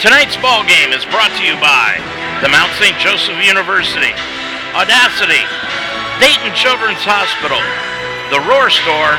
[0.00, 1.98] Tonight's ball game is brought to you by
[2.40, 2.94] the Mount St.
[3.02, 4.14] Joseph University,
[4.70, 5.42] Audacity,
[6.22, 7.58] Dayton Children's Hospital,
[8.30, 9.18] the Roar Store,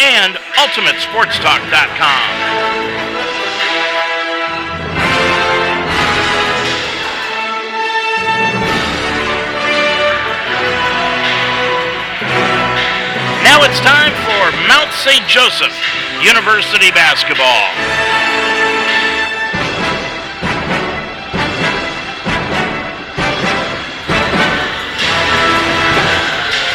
[0.00, 2.24] and UltimateSportsTalk.com.
[13.44, 15.28] Now it's time for Mount St.
[15.28, 15.76] Joseph
[16.24, 18.13] University basketball.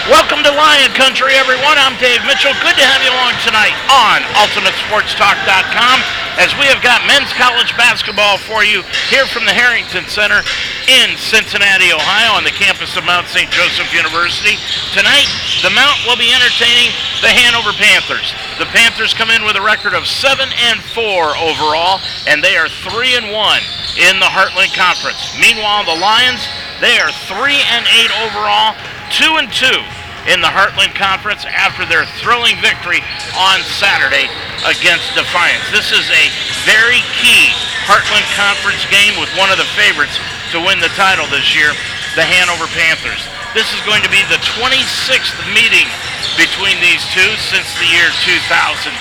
[0.09, 1.77] Welcome to Lion Country, everyone.
[1.77, 2.57] I'm Dave Mitchell.
[2.65, 5.97] Good to have you along tonight on UltimateSportsTalk.com
[6.41, 8.81] as we have got men's college basketball for you
[9.13, 10.41] here from the Harrington Center
[10.89, 13.53] in Cincinnati, Ohio, on the campus of Mount St.
[13.53, 14.57] Joseph University.
[14.97, 15.29] Tonight,
[15.61, 16.89] the Mount will be entertaining
[17.21, 18.33] the Hanover Panthers.
[18.57, 20.41] The Panthers come in with a record of 7
[20.73, 23.61] and 4 overall, and they are 3 and 1
[24.09, 25.37] in the Heartland Conference.
[25.37, 26.41] Meanwhile, the Lions,
[26.81, 28.73] they are 3 and 8 overall,
[29.13, 32.99] 2 and 2 in the Heartland Conference after their thrilling victory
[33.37, 34.27] on Saturday
[34.67, 35.63] against Defiance.
[35.71, 36.25] This is a
[36.67, 37.53] very key
[37.87, 40.19] Heartland Conference game with one of the favorites
[40.51, 41.71] to win the title this year,
[42.19, 43.23] the Hanover Panthers.
[43.55, 45.87] This is going to be the 26th meeting
[46.37, 48.91] between these two since the year 2010.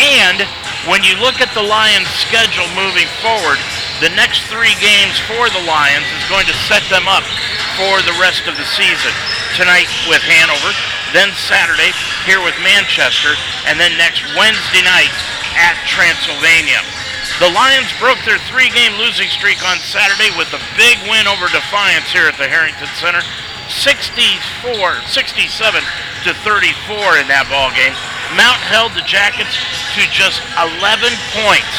[0.00, 0.48] And
[0.90, 3.58] when you look at the Lions' schedule moving forward,
[4.02, 7.22] the next three games for the Lions is going to set them up
[7.78, 9.14] for the rest of the season.
[9.54, 10.74] Tonight with Hanover,
[11.14, 11.94] then Saturday
[12.26, 13.38] here with Manchester,
[13.70, 15.14] and then next Wednesday night
[15.54, 16.82] at Transylvania.
[17.38, 22.10] The Lions broke their three-game losing streak on Saturday with a big win over Defiance
[22.10, 23.22] here at the Harrington Center.
[23.72, 25.82] 64, 67
[26.28, 27.96] to 34 in that ball game.
[28.36, 29.56] Mount held the Jackets
[29.96, 31.76] to just 11 points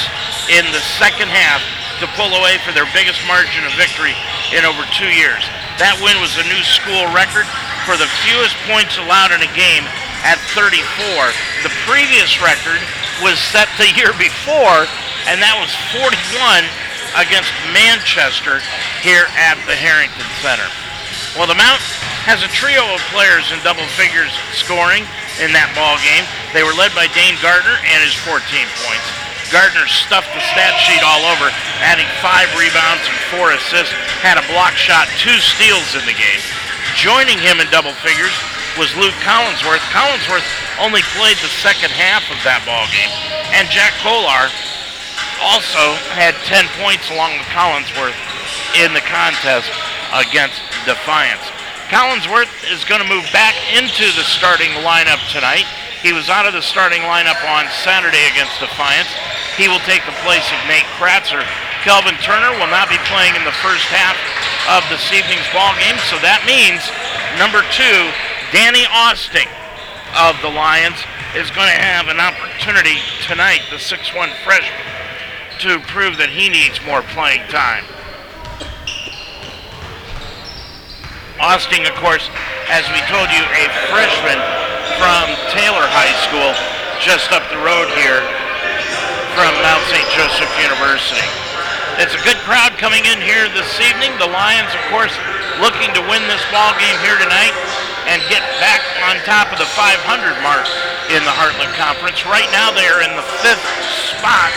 [0.49, 1.61] in the second half
[2.01, 4.17] to pull away for their biggest margin of victory
[4.51, 5.45] in over two years.
[5.77, 7.45] That win was a new school record
[7.85, 9.85] for the fewest points allowed in a game
[10.25, 10.81] at 34.
[11.63, 12.81] The previous record
[13.21, 14.89] was set the year before,
[15.29, 16.11] and that was 41
[17.15, 18.59] against Manchester
[19.05, 20.82] here at the Harrington Center.
[21.33, 21.81] Well, the Mount
[22.29, 25.01] has a trio of players in double figures scoring
[25.41, 26.21] in that ball game.
[26.53, 28.37] They were led by Dane Gardner and his 14
[28.85, 29.07] points.
[29.49, 31.49] Gardner stuffed the stat sheet all over,
[31.81, 36.41] adding five rebounds and four assists, had a block shot, two steals in the game.
[36.93, 38.33] Joining him in double figures
[38.77, 39.81] was Luke Collinsworth.
[39.89, 40.45] Collinsworth
[40.77, 43.09] only played the second half of that ball game,
[43.57, 44.53] and Jack Kolar
[45.43, 48.15] also had 10 points along with Collinsworth
[48.79, 49.67] in the contest
[50.15, 51.43] against Defiance.
[51.91, 55.67] Collinsworth is going to move back into the starting lineup tonight.
[56.01, 59.11] He was out of the starting lineup on Saturday against Defiance.
[59.59, 61.43] He will take the place of Nate Kratzer.
[61.83, 64.15] Kelvin Turner will not be playing in the first half
[64.71, 66.79] of this evening's ball game, so that means
[67.35, 67.99] number two,
[68.55, 69.47] Danny Austin
[70.15, 70.95] of the Lions,
[71.35, 74.87] is going to have an opportunity tonight, the 6-1 freshman,
[75.63, 77.87] to prove that he needs more playing time.
[81.39, 82.27] Austin, of course,
[82.67, 84.39] as we told you, a freshman
[84.99, 86.51] from Taylor High School,
[86.99, 88.19] just up the road here
[89.39, 90.03] from Mount St.
[90.11, 91.52] Joseph University.
[92.01, 94.09] It's a good crowd coming in here this evening.
[94.17, 95.13] The Lions, of course,
[95.61, 97.53] looking to win this ball game here tonight
[98.09, 100.01] and get back on top of the 500
[100.41, 100.65] mark
[101.13, 102.25] in the Heartland Conference.
[102.25, 103.61] Right now, they are in the fifth
[104.09, 104.49] spot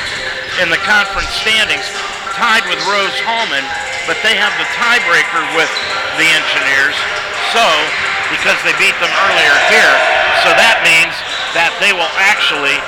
[0.64, 1.84] in the conference standings,
[2.32, 3.68] tied with Rose Hulman,
[4.08, 5.68] but they have the tiebreaker with
[6.16, 6.96] the Engineers.
[7.52, 7.64] So,
[8.32, 9.94] because they beat them earlier here,
[10.40, 11.12] so that means
[11.52, 12.80] that they will actually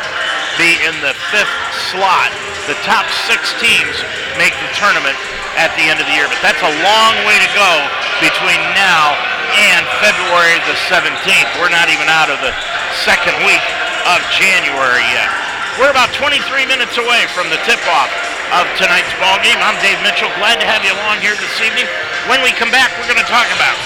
[0.56, 1.52] be in the fifth
[1.92, 2.32] slot.
[2.64, 4.00] The top six teams
[4.38, 5.18] make the tournament
[5.58, 7.70] at the end of the year, but that's a long way to go
[8.22, 9.18] between now
[9.74, 11.50] and February the 17th.
[11.58, 12.54] We're not even out of the
[13.02, 13.62] second week
[14.06, 15.30] of January yet.
[15.76, 18.10] We're about 23 minutes away from the tip-off
[18.54, 19.58] of tonight's ball game.
[19.60, 20.30] I'm Dave Mitchell.
[20.38, 21.86] Glad to have you along here this evening.
[22.30, 23.76] When we come back, we're going to talk about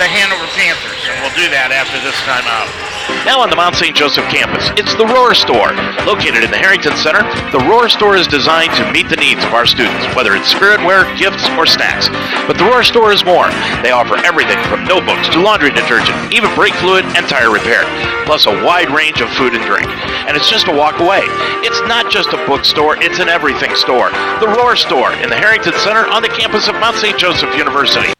[0.00, 2.87] the Hanover Panthers, and we'll do that after this time out.
[3.24, 3.94] Now on the Mount St.
[3.94, 5.72] Joseph campus, it's the Roar Store.
[6.08, 7.20] Located in the Harrington Center,
[7.52, 11.04] the Roar Store is designed to meet the needs of our students, whether it's spiritware,
[11.18, 12.08] gifts, or snacks.
[12.48, 13.48] But the Roar Store is more.
[13.84, 17.84] They offer everything from notebooks to laundry detergent, even brake fluid and tire repair,
[18.24, 19.88] plus a wide range of food and drink.
[20.26, 21.22] And it's just a walk away.
[21.64, 24.10] It's not just a bookstore, it's an everything store.
[24.40, 27.18] The Roar Store in the Harrington Center on the campus of Mount St.
[27.18, 28.12] Joseph University.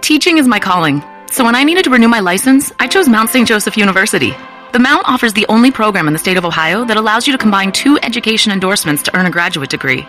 [0.00, 1.02] Teaching is my calling.
[1.32, 3.48] So when I needed to renew my license, I chose Mount St.
[3.48, 4.34] Joseph University.
[4.74, 7.38] The Mount offers the only program in the state of Ohio that allows you to
[7.38, 10.06] combine two education endorsements to earn a graduate degree.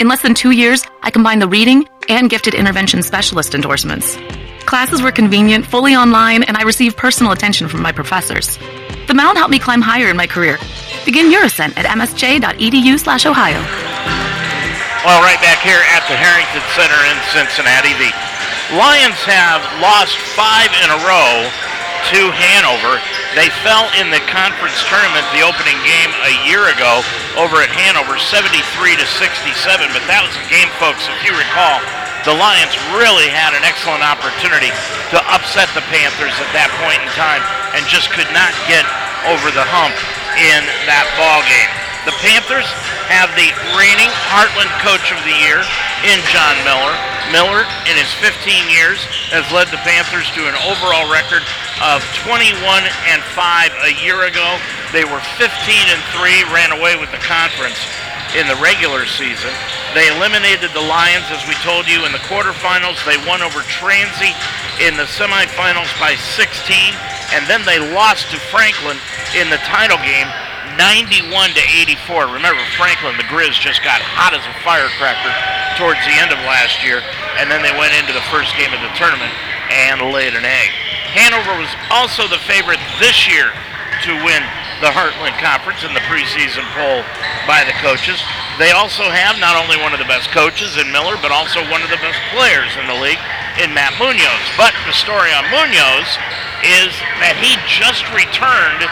[0.00, 4.18] In less than two years, I combined the reading and gifted intervention specialist endorsements.
[4.66, 8.58] Classes were convenient, fully online, and I received personal attention from my professors.
[9.06, 10.58] The Mount helped me climb higher in my career.
[11.06, 13.62] Begin your ascent at msj.edu slash Ohio.
[15.06, 18.25] Well, right back here at the Harrington Center in Cincinnati, the
[18.74, 21.46] Lions have lost five in a row
[22.10, 22.98] to Hanover.
[23.38, 27.06] They fell in the conference tournament, the opening game a year ago,
[27.38, 28.58] over at Hanover, 73
[28.98, 29.54] to 67.
[29.94, 31.78] But that was a game, folks, if you recall,
[32.26, 34.74] the Lions really had an excellent opportunity
[35.14, 37.46] to upset the Panthers at that point in time
[37.78, 38.82] and just could not get
[39.30, 39.94] over the hump
[40.34, 41.85] in that ball game.
[42.06, 42.70] The Panthers
[43.10, 45.58] have the reigning Heartland Coach of the Year
[46.06, 46.94] in John Miller.
[47.34, 49.02] Miller, in his 15 years,
[49.34, 51.42] has led the Panthers to an overall record
[51.82, 52.62] of 21
[53.10, 54.54] and 5 a year ago.
[54.94, 55.50] They were 15
[55.90, 57.82] and 3, ran away with the conference
[58.38, 59.50] in the regular season.
[59.90, 63.02] They eliminated the Lions, as we told you, in the quarterfinals.
[63.02, 64.30] They won over Transy
[64.78, 66.54] in the semifinals by 16,
[67.34, 69.02] and then they lost to Franklin
[69.34, 70.30] in the title game,
[70.76, 71.64] 91 to
[71.98, 72.28] 84.
[72.36, 75.32] Remember, Franklin, the Grizz just got hot as a firecracker
[75.80, 77.00] towards the end of last year,
[77.40, 79.32] and then they went into the first game of the tournament
[79.72, 80.70] and laid an egg.
[81.16, 83.52] Hanover was also the favorite this year
[84.04, 84.44] to win
[84.84, 87.00] the Heartland Conference in the preseason poll
[87.48, 88.20] by the coaches.
[88.60, 91.80] They also have not only one of the best coaches in Miller, but also one
[91.80, 93.20] of the best players in the league
[93.56, 94.44] in Matt Munoz.
[94.60, 96.08] But the story on Munoz
[96.60, 96.92] is
[97.24, 98.84] that he just returned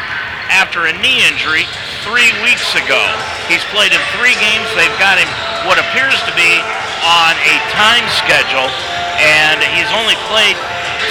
[0.52, 1.64] after a knee injury
[2.04, 3.00] three weeks ago.
[3.48, 4.68] He's played in three games.
[4.76, 5.28] They've got him
[5.68, 6.52] what appears to be
[7.04, 8.68] on a time schedule,
[9.20, 10.56] and he's only played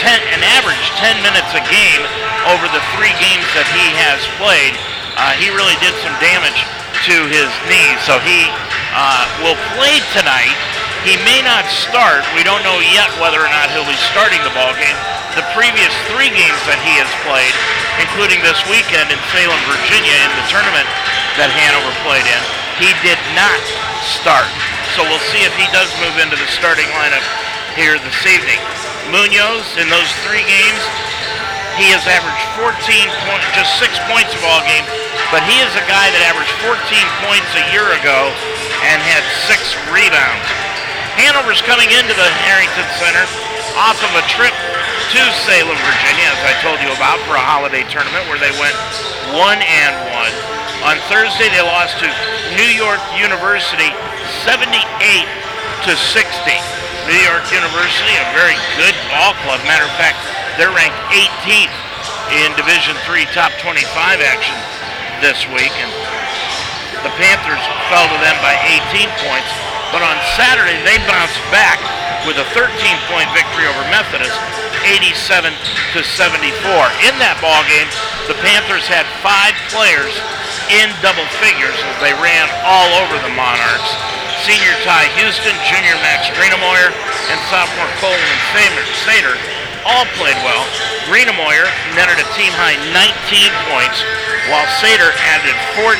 [0.01, 2.03] 10, an average 10 minutes a game
[2.49, 4.73] over the three games that he has played.
[5.15, 6.57] Uh, he really did some damage
[7.03, 8.47] to his knee, so he
[8.95, 10.55] uh, will play tonight.
[11.03, 12.23] He may not start.
[12.31, 14.95] We don't know yet whether or not he'll be starting the ball game.
[15.35, 17.51] The previous three games that he has played,
[17.99, 20.87] including this weekend in Salem, Virginia, in the tournament
[21.35, 22.41] that Hanover played in,
[22.79, 23.59] he did not
[24.07, 24.47] start.
[24.95, 27.25] So we'll see if he does move into the starting lineup
[27.75, 28.61] here this evening.
[29.11, 30.83] Munoz, in those three games,
[31.77, 32.69] he has averaged 14
[33.25, 34.85] points, just six points a ball game,
[35.33, 36.77] but he is a guy that averaged 14
[37.25, 38.29] points a year ago
[38.85, 40.45] and had six rebounds.
[41.17, 43.25] Hanover's coming into the Harrington Center
[43.77, 44.53] off of a trip
[45.13, 48.73] to Salem, Virginia, as I told you about, for a holiday tournament where they went
[49.33, 50.33] one and one.
[50.85, 52.09] On Thursday, they lost to
[52.57, 53.89] New York University
[54.45, 54.69] 78
[55.85, 56.82] to 60.
[57.03, 59.59] New York University, a very good ball club.
[59.67, 60.15] Matter of fact,
[60.55, 61.75] they're ranked 18th
[62.31, 64.55] in Division Three top 25 action
[65.19, 65.91] this week, and
[67.03, 67.59] the Panthers
[67.91, 68.55] fell to them by
[68.95, 69.51] 18 points.
[69.91, 71.77] But on Saturday, they bounced back
[72.23, 74.39] with a 13-point victory over Methodist,
[74.87, 75.51] 87
[75.91, 76.55] to 74.
[77.03, 77.91] In that ball game,
[78.31, 80.15] the Panthers had five players
[80.71, 86.27] in double figures as they ran all over the Monarchs senior Ty Houston, junior Max
[86.35, 86.91] Greenemoyer,
[87.31, 88.39] and sophomore Coleman
[89.07, 89.39] Sater
[89.87, 90.67] all played well.
[91.07, 93.07] Greenemoyer netted a team-high 19
[93.71, 94.03] points,
[94.51, 95.95] while Sater added 14.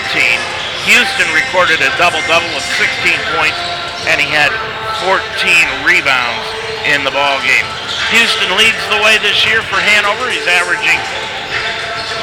[0.91, 3.59] Houston recorded a double-double with 16 points,
[4.11, 4.51] and he had
[5.07, 5.23] 14
[5.87, 6.47] rebounds
[6.91, 7.67] in the ball game.
[8.11, 10.27] Houston leads the way this year for Hanover.
[10.27, 10.99] He's averaging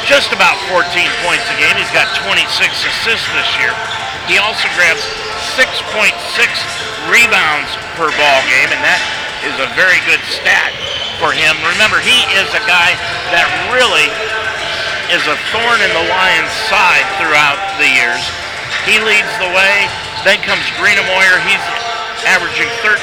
[0.05, 0.85] just about 14
[1.25, 1.81] points a game.
[1.81, 3.73] He's got 26 assists this year.
[4.29, 5.01] He also grabs
[5.57, 6.13] 6.6
[7.09, 9.01] rebounds per ball game, and that
[9.45, 10.73] is a very good stat
[11.17, 11.57] for him.
[11.65, 12.93] Remember, he is a guy
[13.33, 14.09] that really
[15.13, 18.23] is a thorn in the Lions' side throughout the years.
[18.87, 19.89] He leads the way.
[20.23, 21.41] Then comes Greenemoyer.
[21.45, 21.65] He's
[22.29, 22.97] averaging 13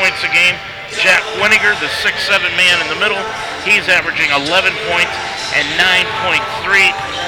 [0.00, 0.56] points a game.
[1.00, 3.20] Jack Winiger, the 6'7 man in the middle,
[3.64, 5.16] he's averaging 11 points
[5.56, 6.36] and 9.3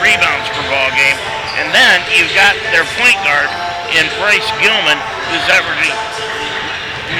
[0.05, 1.17] rebounds per ball game.
[1.57, 3.49] And then you've got their point guard,
[3.93, 4.97] in Bryce Gilman,
[5.29, 5.93] who's averaging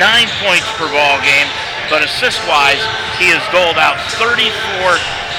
[0.01, 1.49] nine points per ball game,
[1.93, 2.81] but assist-wise,
[3.21, 4.49] he has doled out 34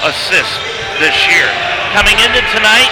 [0.05, 0.61] assists
[1.01, 1.49] this year.
[1.97, 2.91] Coming into tonight,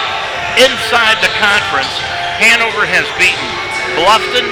[0.58, 1.94] inside the conference,
[2.42, 3.48] Hanover has beaten
[3.96, 4.48] Bluffton,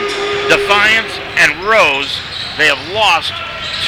[0.47, 2.21] Defiance, and Rose.
[2.59, 3.33] They have lost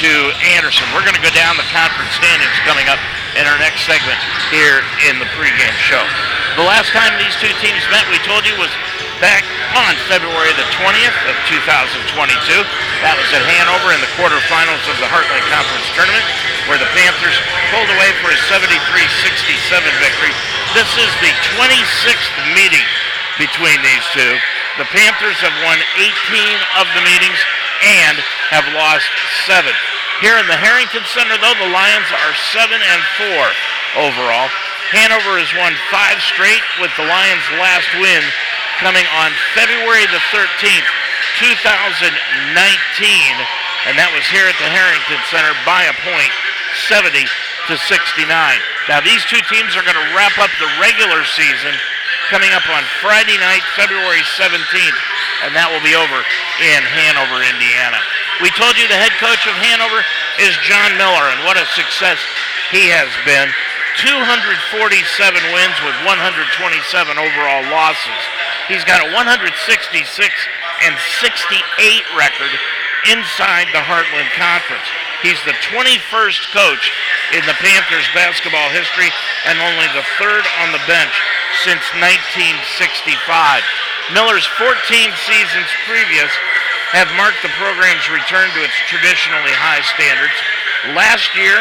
[0.02, 0.10] to
[0.58, 0.84] Anderson.
[0.90, 2.98] We're going to go down the conference standings coming up
[3.38, 4.18] in our next segment
[4.50, 6.02] here in the pregame show.
[6.58, 8.70] The last time these two teams met, we told you, was
[9.24, 12.60] back on February the 20th of 2022.
[13.00, 16.20] That was at Hanover in the quarterfinals of the Heartland Conference Tournament,
[16.68, 17.32] where the Panthers
[17.72, 18.84] pulled away for a 73-67
[19.96, 20.28] victory
[20.76, 22.84] This is the 26th meeting
[23.40, 24.36] between these two.
[24.76, 26.04] The Panthers have won 18
[26.76, 27.40] of the meetings
[27.80, 28.20] and
[28.52, 29.08] have lost
[29.48, 29.72] seven.
[30.20, 33.44] Here in the Harrington Center, though, the Lions are seven and four
[34.04, 34.52] overall.
[34.92, 38.20] Hanover has won five straight, with the Lions' last win
[38.84, 40.84] coming on February the 13th,
[41.40, 42.04] 2019,
[43.88, 46.28] and that was here at the Harrington Center by a point,
[46.84, 47.24] 70
[47.64, 48.28] to 69.
[48.84, 51.72] Now these two teams are going to wrap up the regular season
[52.28, 55.00] coming up on Friday night, February 17th,
[55.48, 56.20] and that will be over
[56.60, 58.04] in Hanover, Indiana.
[58.44, 60.04] We told you the head coach of Hanover
[60.44, 62.20] is John Miller, and what a success
[62.68, 63.48] he has been.
[63.98, 68.22] 247 wins with 127 overall losses.
[68.66, 69.54] He's got a 166
[70.82, 72.52] and 68 record
[73.12, 74.88] inside the Heartland Conference.
[75.20, 76.92] He's the 21st coach
[77.32, 79.08] in the Panthers basketball history
[79.48, 81.14] and only the third on the bench
[81.64, 83.64] since 1965.
[84.12, 84.76] Miller's 14
[85.24, 86.28] seasons previous
[86.94, 90.38] have marked the program's return to its traditionally high standards.
[90.94, 91.58] Last year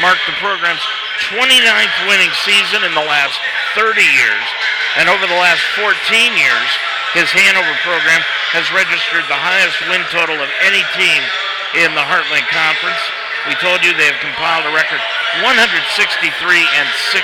[0.00, 0.80] marked the program's
[1.28, 3.36] 29th winning season in the last
[3.76, 4.46] 30 years,
[4.96, 5.92] and over the last 14
[6.32, 6.70] years,
[7.12, 8.24] his Hanover program
[8.56, 11.20] has registered the highest win total of any team
[11.76, 13.02] in the Heartland Conference.
[13.44, 15.02] We told you they have compiled a record
[15.44, 16.24] 163
[16.80, 17.20] and 67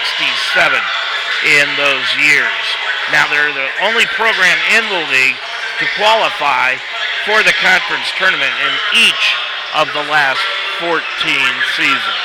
[1.56, 2.64] in those years.
[3.16, 5.38] Now they're the only program in the league
[5.78, 6.76] to qualify
[7.28, 9.24] for the conference tournament in each
[9.76, 10.40] of the last
[10.80, 11.02] 14
[11.76, 12.22] seasons.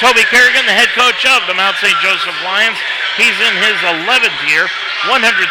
[0.00, 1.94] Toby Kerrigan, the head coach of the Mount St.
[2.02, 2.78] Joseph Lions,
[3.14, 4.66] he's in his 11th year,
[5.06, 5.46] 136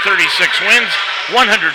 [0.67, 0.91] wins,
[1.31, 1.71] 145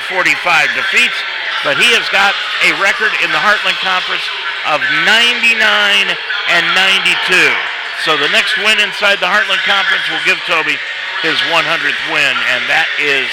[0.77, 1.19] defeats,
[1.65, 2.37] but he has got
[2.67, 4.25] a record in the Heartland Conference
[4.69, 5.57] of 99
[6.53, 7.17] and 92.
[8.05, 10.77] So the next win inside the Heartland Conference will give Toby
[11.25, 13.31] his 100th win, and that is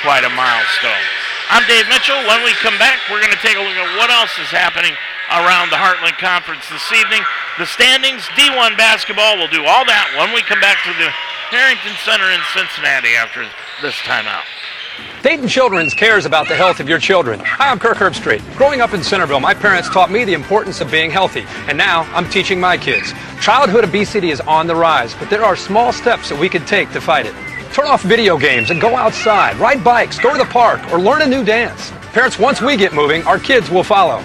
[0.00, 1.15] quite a milestone.
[1.48, 2.18] I'm Dave Mitchell.
[2.26, 4.90] When we come back, we're going to take a look at what else is happening
[5.30, 7.22] around the Heartland Conference this evening.
[7.58, 11.06] The standings, D1 basketball, we'll do all that when we come back to the
[11.54, 13.46] Harrington Center in Cincinnati after
[13.80, 14.42] this timeout.
[15.22, 17.38] Dayton Children's cares about the health of your children.
[17.38, 18.42] Hi, I'm Kirk Herbstreit.
[18.56, 22.02] Growing up in Centerville, my parents taught me the importance of being healthy, and now
[22.12, 23.12] I'm teaching my kids.
[23.40, 26.90] Childhood obesity is on the rise, but there are small steps that we can take
[26.90, 27.34] to fight it.
[27.72, 31.22] Turn off video games and go outside, ride bikes, go to the park, or learn
[31.22, 31.90] a new dance.
[32.12, 34.22] Parents, once we get moving, our kids will follow.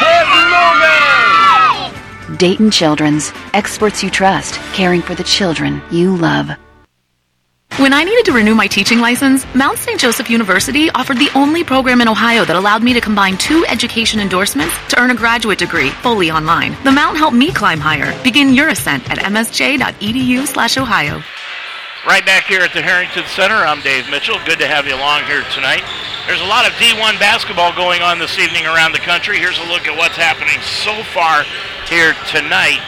[0.00, 2.36] Get moving!
[2.36, 6.50] Dayton Children's, experts you trust, caring for the children you love.
[7.78, 9.98] When I needed to renew my teaching license, Mount St.
[9.98, 14.20] Joseph University offered the only program in Ohio that allowed me to combine two education
[14.20, 16.76] endorsements to earn a graduate degree fully online.
[16.84, 18.12] The Mount helped me climb higher.
[18.22, 21.22] Begin your ascent at msj.edu/ohio.
[22.02, 24.34] Right back here at the Harrington Center, I'm Dave Mitchell.
[24.42, 25.86] Good to have you along here tonight.
[26.26, 29.38] There's a lot of D1 basketball going on this evening around the country.
[29.38, 31.46] Here's a look at what's happening so far
[31.86, 32.82] here tonight.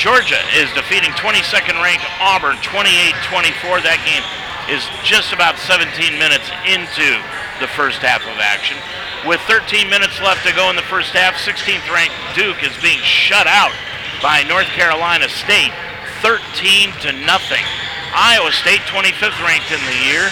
[0.00, 3.84] Georgia is defeating 22nd ranked Auburn 28-24.
[3.84, 4.24] That game
[4.72, 7.20] is just about 17 minutes into
[7.60, 8.80] the first half of action.
[9.28, 13.04] With 13 minutes left to go in the first half, 16th ranked Duke is being
[13.04, 13.76] shut out
[14.24, 15.76] by North Carolina State
[16.24, 17.68] 13 to nothing.
[18.18, 20.26] Iowa State, 25th ranked in the year.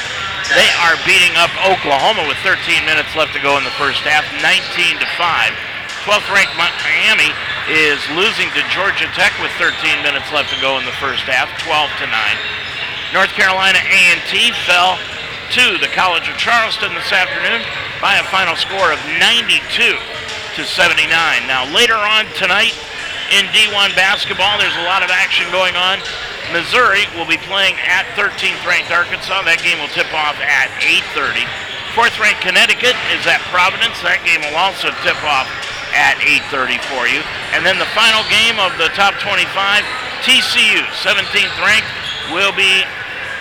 [0.58, 4.26] They are beating up Oklahoma with 13 minutes left to go in the first half,
[4.42, 5.54] 19 to 5.
[6.02, 7.30] 12th ranked Miami
[7.70, 11.46] is losing to Georgia Tech with 13 minutes left to go in the first half,
[11.62, 12.14] 12 to 9.
[13.14, 14.98] North Carolina A&T fell
[15.54, 17.62] to the College of Charleston this afternoon
[18.02, 19.62] by a final score of 92
[20.58, 21.06] to 79.
[21.46, 22.74] Now later on tonight
[23.30, 26.02] in D1 basketball, there's a lot of action going on.
[26.52, 29.42] Missouri will be playing at 13th ranked Arkansas.
[29.42, 31.46] That game will tip off at 8:30.
[31.94, 33.98] Fourth ranked Connecticut is at Providence.
[34.04, 35.48] That game will also tip off
[35.96, 37.24] at 8:30 for you.
[37.56, 39.82] And then the final game of the top 25,
[40.22, 41.88] TCU, 17th ranked,
[42.30, 42.84] will be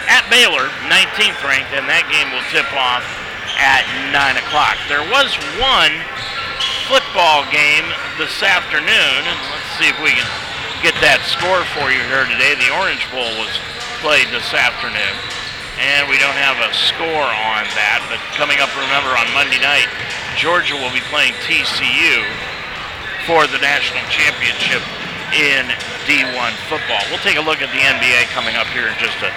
[0.07, 3.03] at Baylor, 19th ranked, and that game will tip off
[3.57, 4.77] at 9 o'clock.
[4.87, 5.93] There was one
[6.87, 7.85] football game
[8.17, 12.55] this afternoon, let's see if we can get that score for you here today.
[12.57, 13.51] The Orange Bowl was
[14.03, 15.15] played this afternoon,
[15.79, 18.03] and we don't have a score on that.
[18.11, 19.87] But coming up, remember, on Monday night,
[20.35, 22.23] Georgia will be playing TCU
[23.23, 24.83] for the national championship
[25.33, 25.67] in
[26.05, 27.01] D1 football.
[27.09, 29.31] We'll take a look at the NBA coming up here in just a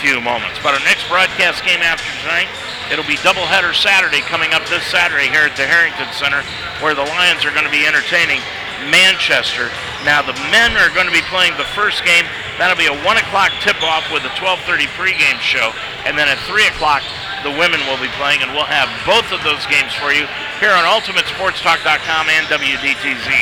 [0.00, 0.60] few moments.
[0.64, 2.48] But our next broadcast game after tonight,
[2.92, 6.44] it'll be doubleheader Saturday coming up this Saturday here at the Harrington Center,
[6.80, 8.40] where the Lions are going to be entertaining
[8.88, 9.68] Manchester.
[10.04, 12.24] Now the men are going to be playing the first game
[12.60, 15.72] That'll be a 1 o'clock tip-off with a 12.30 pregame show.
[16.04, 17.00] And then at 3 o'clock,
[17.40, 20.28] the women will be playing, and we'll have both of those games for you
[20.60, 23.32] here on UltimateSportsTalk.com and WDTZ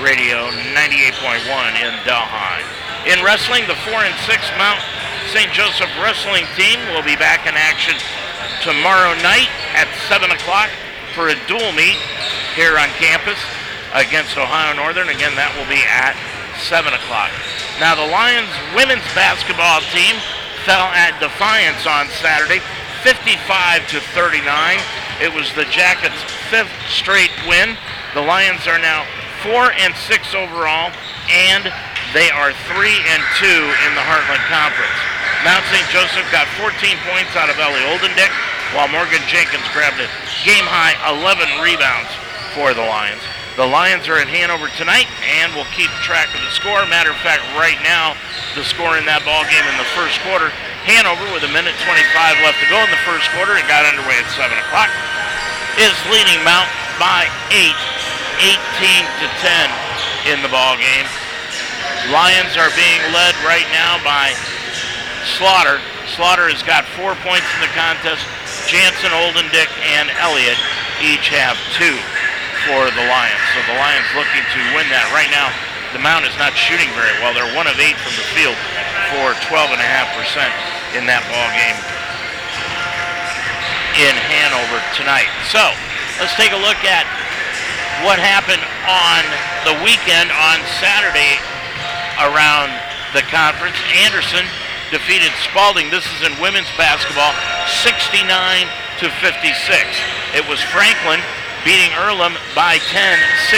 [0.00, 1.44] Radio 98.1
[1.76, 2.64] in Delhi.
[3.04, 4.80] In wrestling, the 4 and 6 Mount
[5.28, 5.52] St.
[5.52, 8.00] Joseph wrestling team will be back in action
[8.64, 10.72] tomorrow night at 7 o'clock
[11.12, 12.00] for a dual meet
[12.56, 13.36] here on campus
[13.94, 15.08] against Ohio Northern.
[15.08, 16.18] Again, that will be at
[16.66, 17.30] 7 o'clock.
[17.78, 20.18] Now, the Lions women's basketball team
[20.66, 22.58] fell at Defiance on Saturday,
[23.06, 24.42] 55 to 39.
[25.22, 26.18] It was the Jackets'
[26.50, 27.78] fifth straight win.
[28.18, 29.06] The Lions are now
[29.46, 30.90] 4 and 6 overall,
[31.30, 31.70] and
[32.10, 34.98] they are 3 and 2 in the Heartland Conference.
[35.46, 35.86] Mount St.
[35.92, 36.72] Joseph got 14
[37.06, 38.32] points out of Ellie Oldendick,
[38.72, 40.08] while Morgan Jenkins grabbed a
[40.42, 42.10] game high 11 rebounds
[42.56, 43.22] for the Lions.
[43.54, 46.82] The Lions are at Hanover tonight, and we'll keep track of the score.
[46.90, 48.18] Matter of fact, right now,
[48.58, 50.50] the score in that ball game in the first quarter,
[50.82, 51.94] Hanover with a minute 25
[52.42, 54.90] left to go in the first quarter, it got underway at 7 o'clock,
[55.78, 56.66] is leading Mount
[56.98, 57.70] by 8,
[58.42, 61.06] 18 to 10 in the ball game.
[62.10, 64.34] Lions are being led right now by
[65.38, 65.78] Slaughter.
[66.10, 68.26] Slaughter has got four points in the contest.
[68.66, 70.58] Jansen, Oldendick, and Elliott
[70.98, 71.94] each have two
[72.64, 73.44] for the Lions.
[73.52, 75.04] So the Lions looking to win that.
[75.12, 75.52] Right now,
[75.92, 77.36] the Mount is not shooting very well.
[77.36, 78.56] They're one of eight from the field
[79.12, 79.78] for 12.5%
[80.96, 81.78] in that ball game
[84.00, 85.30] in Hanover tonight.
[85.52, 85.62] So
[86.18, 87.06] let's take a look at
[88.02, 89.22] what happened on
[89.62, 91.38] the weekend on Saturday
[92.18, 92.74] around
[93.14, 93.78] the conference.
[94.02, 94.42] Anderson
[94.90, 95.94] defeated Spalding.
[95.94, 97.30] This is in women's basketball,
[97.86, 98.26] 69
[98.98, 99.46] to 56.
[100.34, 101.22] It was Franklin
[101.64, 103.00] beating Earlham by 10,
[103.48, 103.56] 68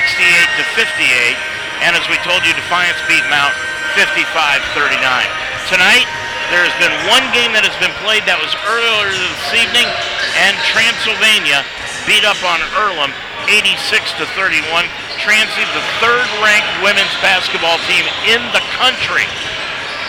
[0.56, 1.36] to 58.
[1.82, 3.52] And as we told you, Defiance beat Mount
[3.98, 4.96] 55-39.
[5.66, 6.06] Tonight,
[6.54, 9.84] there has been one game that has been played that was earlier this evening,
[10.38, 11.66] and Transylvania
[12.06, 13.10] beat up on Earlham
[13.50, 13.74] 86
[14.22, 14.86] to 31.
[15.18, 19.26] Transy, the third-ranked women's basketball team in the country,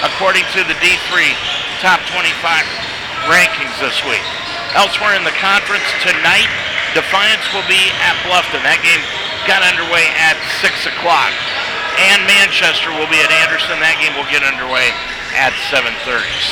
[0.06, 1.34] according to the D3
[1.82, 4.24] top 25 rankings this week.
[4.78, 6.50] Elsewhere in the conference tonight,
[6.94, 8.62] Defiance will be at Bluffton.
[8.62, 9.02] That game
[9.50, 11.34] got underway at 6 o'clock.
[11.98, 13.82] And Manchester will be at Anderson.
[13.82, 14.94] That game will get underway
[15.34, 15.98] at 7.30.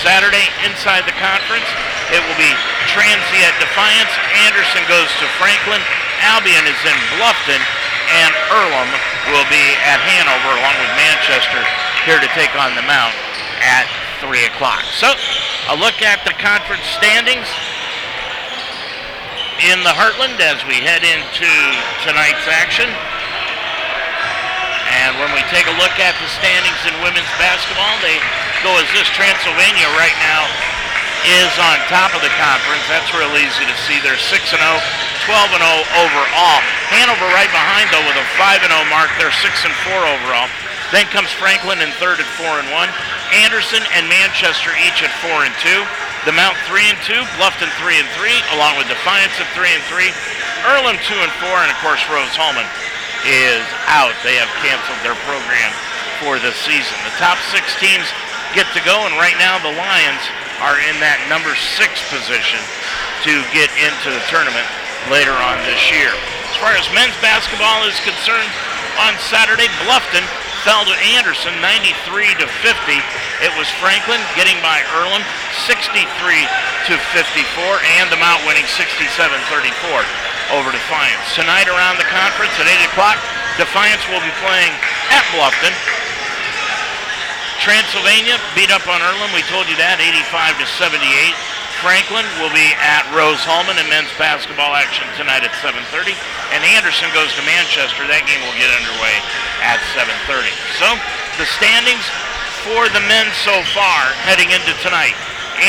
[0.01, 1.69] Saturday, inside the conference,
[2.09, 2.49] it will be
[2.89, 4.09] Transy at Defiance.
[4.45, 5.81] Anderson goes to Franklin.
[6.25, 7.61] Albion is in Bluffton.
[8.05, 8.91] And Earlham
[9.33, 11.61] will be at Hanover along with Manchester
[12.05, 13.17] here to take on the Mount
[13.65, 13.89] at
[14.25, 14.81] 3 o'clock.
[14.97, 15.13] So,
[15.69, 17.45] a look at the conference standings
[19.61, 21.49] in the Heartland as we head into
[22.01, 22.89] tonight's action.
[25.05, 28.17] And when we take a look at the standings in women's basketball, they
[28.65, 29.05] go as this.
[29.13, 30.49] Transylvania right now
[31.41, 32.81] is on top of the conference.
[32.89, 34.01] That's real easy to see.
[34.01, 34.81] They're 6 and 0,
[35.29, 36.59] 12 and 0 overall.
[36.89, 39.13] Hanover right behind though with a 5 and 0 mark.
[39.21, 40.49] They're 6 and 4 overall.
[40.93, 42.89] Then comes Franklin in third at 4 and 1.
[43.45, 45.81] Anderson and Manchester each at 4 and 2.
[46.29, 49.85] The Mount 3 and 2, Bluffton 3 and 3, along with Defiance at 3 and
[49.89, 50.09] 3.
[50.65, 52.65] Earlham 2 and 4, and of course Rose-Hulman
[53.25, 54.13] is out.
[54.25, 55.69] They have canceled their program
[56.21, 56.97] for the season.
[57.05, 58.09] The top six teams
[58.57, 60.23] get to go, and right now the Lions
[60.63, 62.61] are in that number six position
[63.27, 64.65] to get into the tournament
[65.11, 66.13] later on this year.
[66.49, 68.49] As far as men's basketball is concerned,
[68.95, 70.23] on Saturday, Bluffton
[70.65, 71.93] fell to Anderson 93
[72.41, 72.97] to 50.
[73.45, 75.21] It was Franklin getting by Earlham
[75.69, 76.01] 63
[76.89, 79.45] to 54 and the Mount winning 67-34
[80.57, 81.21] over Defiance.
[81.37, 83.21] Tonight around the conference at 8 o'clock,
[83.61, 84.73] Defiance will be playing
[85.13, 85.69] at Bluffton.
[87.61, 89.29] Transylvania beat up on Earlham.
[89.37, 90.97] We told you that, 85 to 78.
[91.83, 96.15] Franklin will be at Rose-Hulman in men's basketball action tonight at 7.30.
[96.55, 98.07] And Anderson goes to Manchester.
[98.07, 99.15] That game will get underway
[99.59, 100.51] at 7.30.
[100.79, 100.87] So
[101.35, 102.05] the standings
[102.63, 105.13] for the men so far heading into tonight.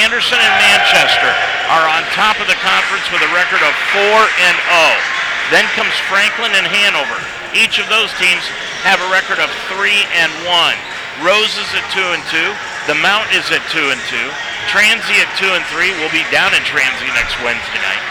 [0.02, 1.30] Anderson and Manchester
[1.70, 4.02] are on top of the conference with a record of 4
[4.46, 5.54] and 0.
[5.54, 7.18] Then comes Franklin and Hanover.
[7.54, 8.42] Each of those teams
[8.82, 10.95] have a record of 3 and 1.
[11.24, 12.92] Rose is at 2 and 2.
[12.92, 14.20] The Mount is at 2 and 2.
[14.68, 15.96] Transy at 2 and 3.
[15.96, 18.04] We'll be down in Transy next Wednesday night.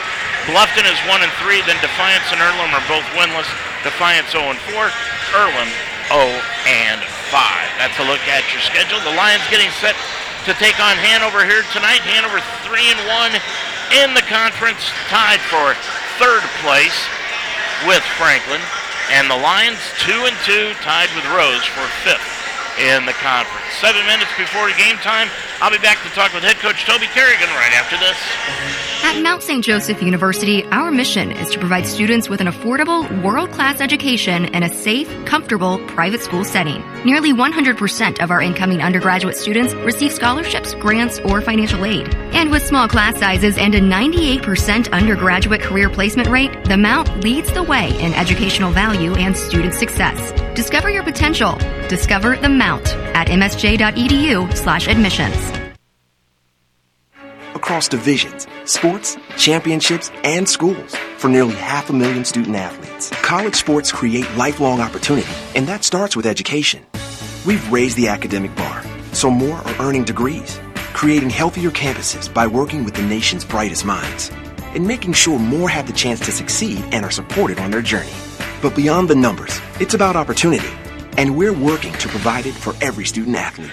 [0.49, 1.61] Bluffton is 1 and 3.
[1.69, 3.45] Then Defiance and Earlham are both winless.
[3.85, 4.89] Defiance 0 and 4.
[5.37, 5.69] Earlham
[6.09, 6.33] 0
[6.65, 7.77] and 5.
[7.77, 8.97] That's a look at your schedule.
[9.05, 9.93] The Lions getting set
[10.49, 12.01] to take on Hanover here tonight.
[12.09, 14.81] Hanover 3 and 1 in the conference,
[15.13, 15.77] tied for
[16.17, 16.97] third place
[17.85, 18.61] with Franklin.
[19.13, 22.44] And the Lions 2 and 2 tied with Rose for fifth
[22.79, 23.65] in the conference.
[23.79, 25.29] Seven minutes before game time,
[25.61, 28.17] I'll be back to talk with head coach Toby Kerrigan right after this.
[29.03, 29.63] At Mount St.
[29.63, 34.63] Joseph University, our mission is to provide students with an affordable, world class education in
[34.63, 36.83] a safe, comfortable private school setting.
[37.05, 42.13] Nearly 100% of our incoming undergraduate students receive scholarships, grants, or financial aid.
[42.33, 47.51] And with small class sizes and a 98% undergraduate career placement rate, the Mount leads
[47.53, 50.44] the way in educational value and student success.
[50.55, 51.55] Discover your potential.
[51.89, 55.51] Discover the Mount at msj.edu/admissions
[57.53, 63.09] across divisions, sports, championships, and schools for nearly half a million student athletes.
[63.21, 66.85] College sports create lifelong opportunity, and that starts with education.
[67.45, 68.81] We've raised the academic bar,
[69.13, 70.57] so more are earning degrees,
[70.93, 74.31] creating healthier campuses by working with the nation's brightest minds,
[74.75, 78.13] and making sure more have the chance to succeed and are supported on their journey.
[78.61, 80.69] But beyond the numbers, it's about opportunity,
[81.17, 83.71] and we're working to provide it for every student athlete.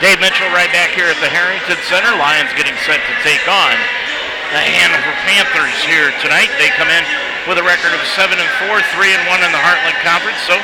[0.00, 2.10] Dave Mitchell right back here at the Harrington Center.
[2.18, 3.74] Lions getting set to take on
[4.50, 6.50] the Hanover Panthers here tonight.
[6.60, 7.04] They come in
[7.48, 10.36] with a record of 7 and 4, 3 and 1 in the Heartland Conference.
[10.44, 10.58] So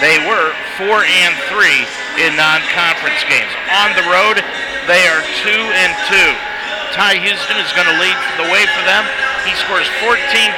[0.00, 3.50] they were 4 and 3 in non-conference games.
[3.84, 4.40] On the road,
[4.88, 6.57] they are 2 and 2.
[6.92, 9.04] Ty Houston is going to lead the way for them.
[9.44, 10.16] He scores 14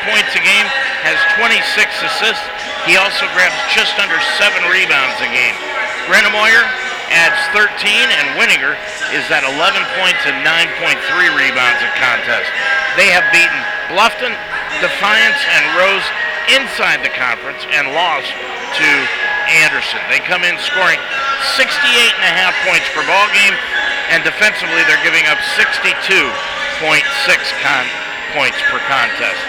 [0.09, 0.66] points a game,
[1.07, 1.62] has 26
[2.03, 2.47] assists.
[2.88, 5.57] He also grabs just under 7 rebounds a game.
[6.09, 6.64] Greenemoyer
[7.11, 8.79] adds 13, and Winninger
[9.14, 10.97] is at 11 points and 9.3
[11.35, 12.51] rebounds a contest.
[12.95, 14.35] They have beaten Bluffton,
[14.79, 16.07] Defiance, and Rose
[16.55, 18.31] inside the conference and lost
[18.79, 18.88] to
[19.66, 19.99] Anderson.
[20.07, 20.99] They come in scoring
[21.59, 21.75] 68
[22.14, 23.55] and a half points per ball game,
[24.11, 26.27] and defensively they're giving up 62.6
[27.62, 27.90] con-
[28.35, 29.42] points per contest.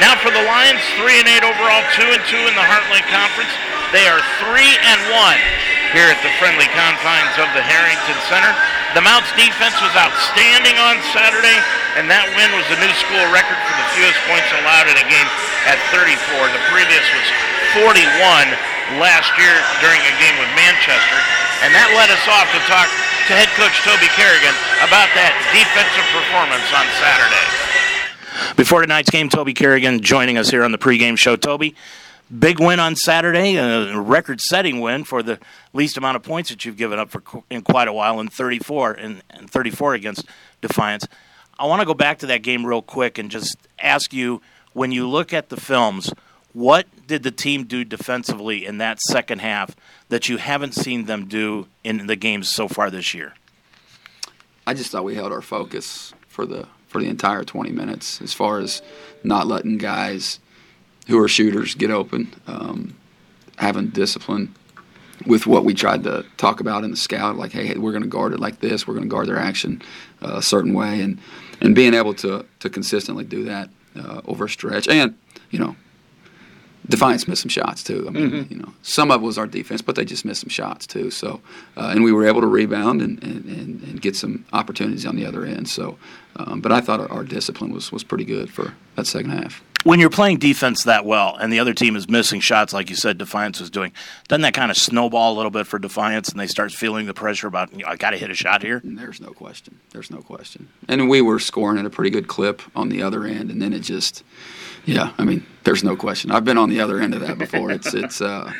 [0.00, 3.52] Now for the Lions, 3 and 8 overall, 2 and 2 in the Heartland Conference.
[3.92, 8.52] They are 3 and 1 here at the friendly confines of the Harrington Center.
[8.92, 11.56] The Mounts defense was outstanding on Saturday,
[11.96, 15.06] and that win was the new school record for the fewest points allowed in a
[15.08, 15.28] game
[15.68, 16.12] at 34.
[16.52, 17.26] The previous was
[17.84, 21.18] 41 last year during a game with Manchester.
[21.64, 22.88] And that led us off to talk
[23.26, 24.54] to head coach Toby Kerrigan
[24.86, 28.54] about that defensive performance on Saturday.
[28.54, 31.34] Before tonight's game, Toby Kerrigan joining us here on the pregame show.
[31.34, 31.74] Toby,
[32.38, 35.40] big win on Saturday, a record-setting win for the
[35.72, 38.92] least amount of points that you've given up for in quite a while, in 34
[38.92, 40.24] and, and 34 against
[40.60, 41.08] Defiance.
[41.58, 44.40] I want to go back to that game real quick and just ask you,
[44.72, 46.12] when you look at the films,
[46.52, 49.76] what did the team do defensively in that second half
[50.08, 53.34] that you haven't seen them do in the games so far this year?
[54.66, 58.32] I just thought we held our focus for the for the entire 20 minutes, as
[58.32, 58.80] far as
[59.24, 60.38] not letting guys
[61.08, 62.96] who are shooters get open, um,
[63.58, 64.54] having discipline
[65.26, 68.02] with what we tried to talk about in the scout, like, hey, hey we're going
[68.02, 69.82] to guard it like this, we're going to guard their action
[70.22, 71.18] uh, a certain way, and
[71.60, 75.16] and being able to to consistently do that uh, over a stretch, and
[75.50, 75.76] you know,
[76.88, 78.04] Defiance missed some shots too.
[78.06, 78.52] I mean, mm-hmm.
[78.52, 81.10] you know, some of it was our defense, but they just missed some shots too.
[81.10, 81.40] So,
[81.76, 85.16] uh, and we were able to rebound and, and, and, and, get some opportunities on
[85.16, 85.68] the other end.
[85.68, 85.98] So,
[86.36, 89.62] um, but I thought our, our discipline was was pretty good for that second half
[89.86, 92.96] when you're playing defense that well and the other team is missing shots like you
[92.96, 93.92] said defiance was doing
[94.26, 97.14] doesn't that kind of snowball a little bit for defiance and they start feeling the
[97.14, 100.18] pressure about you know, i gotta hit a shot here there's no question there's no
[100.18, 103.62] question and we were scoring at a pretty good clip on the other end and
[103.62, 104.24] then it just
[104.86, 107.70] yeah i mean there's no question i've been on the other end of that before
[107.70, 108.50] it's it's uh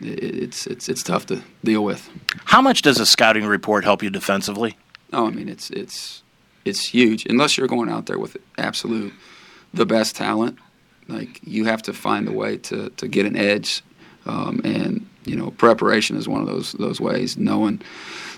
[0.00, 2.08] it's it's it's tough to deal with
[2.44, 4.76] how much does a scouting report help you defensively
[5.12, 6.22] oh i mean it's it's
[6.64, 9.12] it's huge unless you're going out there with absolute
[9.74, 10.58] the best talent.
[11.08, 13.82] Like you have to find a way to, to get an edge,
[14.24, 17.36] um, and you know preparation is one of those those ways.
[17.36, 17.82] Knowing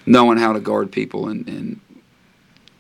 [0.05, 1.81] knowing how to guard people and, and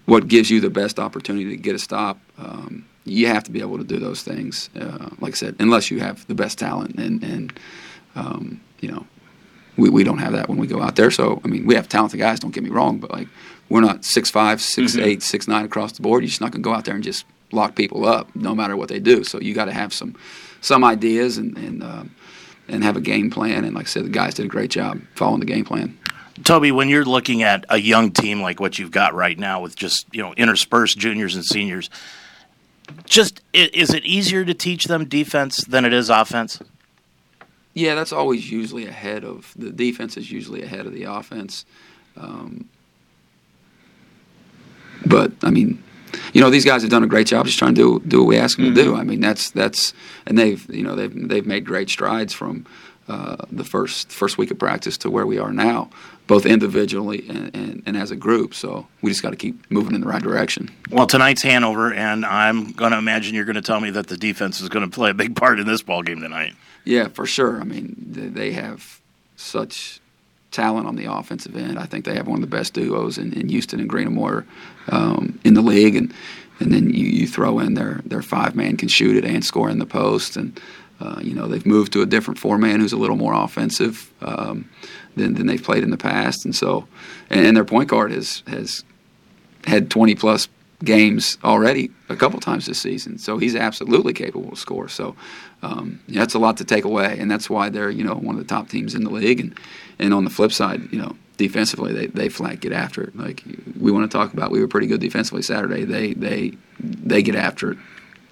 [0.06, 2.18] what gives you the best opportunity to get a stop.
[2.38, 4.68] Um, you have to be able to do those things.
[4.78, 7.58] Uh, like I said, unless you have the best talent, and and
[8.14, 9.06] um, you know,
[9.76, 11.10] we, we don't have that when we go out there.
[11.10, 12.40] So I mean, we have talented guys.
[12.40, 13.28] Don't get me wrong, but like
[13.68, 15.04] we're not six five, six mm-hmm.
[15.04, 16.22] eight, six nine across the board.
[16.22, 18.88] You're just not gonna go out there and just lock people up no matter what
[18.88, 19.22] they do.
[19.24, 20.16] So you got to have some
[20.60, 22.04] some ideas and and uh,
[22.68, 23.64] and have a game plan.
[23.64, 25.98] And like I said, the guys did a great job following the game plan.
[26.44, 29.76] Toby, when you're looking at a young team like what you've got right now, with
[29.76, 31.90] just you know interspersed juniors and seniors,
[33.04, 36.60] just is it easier to teach them defense than it is offense?
[37.74, 41.66] Yeah, that's always usually ahead of the defense is usually ahead of the offense.
[42.16, 42.68] Um,
[45.04, 45.82] but I mean,
[46.32, 48.28] you know, these guys have done a great job just trying to do do what
[48.28, 48.74] we ask them mm-hmm.
[48.74, 48.90] to do.
[48.92, 49.00] Mm-hmm.
[49.00, 49.92] I mean, that's that's
[50.26, 52.66] and they've you know they've they've made great strides from
[53.08, 55.88] uh, the first first week of practice to where we are now,
[56.26, 58.54] both individually and, and, and as a group.
[58.54, 60.70] So we just got to keep moving in the right direction.
[60.90, 64.16] Well, tonight's Hanover, and I'm going to imagine you're going to tell me that the
[64.16, 66.54] defense is going to play a big part in this ball game tonight.
[66.84, 67.60] Yeah, for sure.
[67.60, 69.00] I mean, they have
[69.36, 70.00] such
[70.50, 71.78] talent on the offensive end.
[71.78, 74.46] I think they have one of the best duos in, in Houston and Greenamore
[74.88, 76.12] um, in the league, and
[76.58, 79.68] and then you, you throw in their their five man can shoot it and score
[79.68, 80.58] in the post, and
[81.00, 84.12] uh, you know they've moved to a different four man who's a little more offensive
[84.20, 84.68] um,
[85.16, 86.86] than than they've played in the past, and so
[87.30, 88.84] and, and their point guard has has
[89.66, 90.48] had 20 plus
[90.84, 93.18] games already a couple times this season.
[93.18, 94.88] So he's absolutely capable to score.
[94.88, 95.16] So
[95.62, 98.36] um, yeah, that's a lot to take away, and that's why they're you know one
[98.36, 99.40] of the top teams in the league.
[99.40, 99.58] And
[99.98, 103.16] and on the flip side, you know defensively they they flat get after it.
[103.16, 103.42] Like
[103.78, 105.84] we want to talk about, we were pretty good defensively Saturday.
[105.84, 107.78] They they they get after it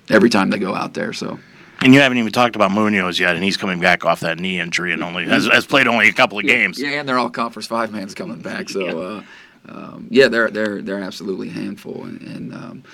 [0.09, 1.13] every time they go out there.
[1.13, 1.39] So.
[1.85, 4.59] And you haven't even talked about Munoz yet, and he's coming back off that knee
[4.59, 6.81] injury and only has, has played only a couple of yeah, games.
[6.81, 8.71] Yeah, and they're all conference five man's coming back.
[8.71, 8.81] So.
[8.81, 8.93] yeah.
[8.95, 9.23] Uh,
[9.67, 12.85] um, yeah, they're they're they're absolutely a handful, and, and um,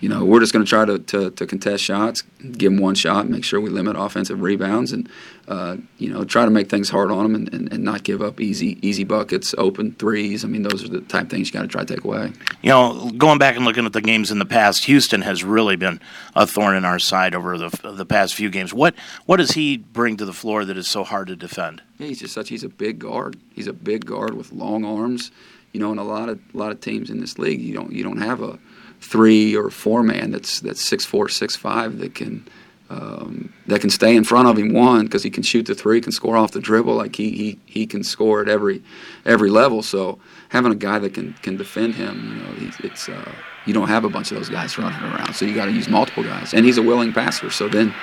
[0.00, 3.28] you know we're just going to try to, to contest shots, give them one shot,
[3.28, 5.08] make sure we limit offensive rebounds, and
[5.48, 8.20] uh, you know try to make things hard on them and, and, and, not give
[8.20, 10.44] up easy easy buckets, open threes.
[10.44, 12.32] I mean those are the type of things you got to try to take away.
[12.62, 15.76] You know, going back and looking at the games in the past, Houston has really
[15.76, 16.00] been
[16.34, 18.72] a thorn in our side over the the past few games.
[18.72, 18.94] What
[19.26, 21.82] what does he bring to the floor that is so hard to defend?
[21.98, 23.38] Yeah, he's just such he's a big guard.
[23.52, 25.32] He's a big guard with long arms
[25.72, 27.92] you know, in a lot of a lot of teams in this league, you don't
[27.92, 28.58] you don't have a
[29.00, 32.46] three or four man that's that's six four six five that can
[32.90, 36.00] um, that can stay in front of him one because he can shoot the three,
[36.00, 38.82] can score off the dribble, like he, he he can score at every
[39.26, 39.82] every level.
[39.82, 43.32] So having a guy that can can defend him, you know, he's, it's uh,
[43.66, 45.88] you don't have a bunch of those guys running around, so you got to use
[45.88, 47.50] multiple guys, and he's a willing passer.
[47.50, 47.94] So then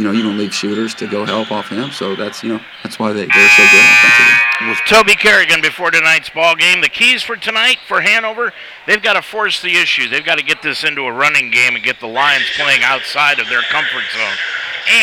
[0.00, 1.90] you know, you don't leave shooters to go help off him.
[1.90, 4.68] So that's you know that's why they, they're so good offensively.
[4.70, 8.54] With Toby Kerrigan before tonight's ball game, the keys for tonight for Hanover,
[8.86, 10.08] they've got to force the issue.
[10.08, 13.40] They've got to get this into a running game and get the Lions playing outside
[13.40, 14.36] of their comfort zone.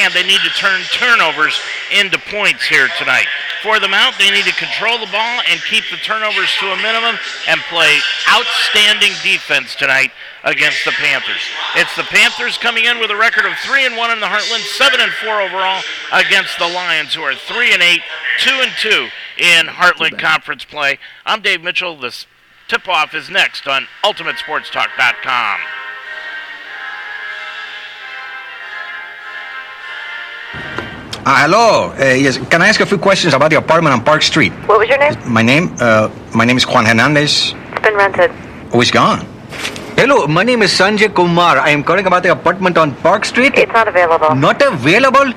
[0.02, 1.62] And they need to turn turnovers
[1.94, 3.28] into points here tonight.
[3.62, 6.78] For the Mount, they need to control the ball and keep the turnovers to a
[6.78, 8.00] minimum and play
[8.34, 10.12] outstanding defense tonight
[10.48, 11.44] against the Panthers.
[11.76, 14.64] It's the Panthers coming in with a record of three and one in the Heartland,
[14.78, 15.84] seven and four overall
[16.14, 18.02] against the Lions, who are three and eight,
[18.40, 21.00] two and two in Heartland Conference play.
[21.26, 21.98] I'm Dave Mitchell.
[22.00, 22.26] This
[22.70, 25.60] tip-off is next on UltimateSportsTalk.com.
[31.26, 31.92] Uh, hello.
[31.92, 34.54] Uh, yes, can I ask a few questions about the apartment on Park Street?
[34.66, 35.14] What was your name?
[35.30, 37.54] My name, uh, my name is Juan Hernandez.
[37.74, 38.32] It's been rented.
[38.72, 39.37] Oh, it's gone.
[40.00, 41.58] Hello, my name is Sanjay Kumar.
[41.58, 43.54] I am calling about the apartment on Park Street.
[43.56, 44.36] It's not available.
[44.36, 45.32] Not available?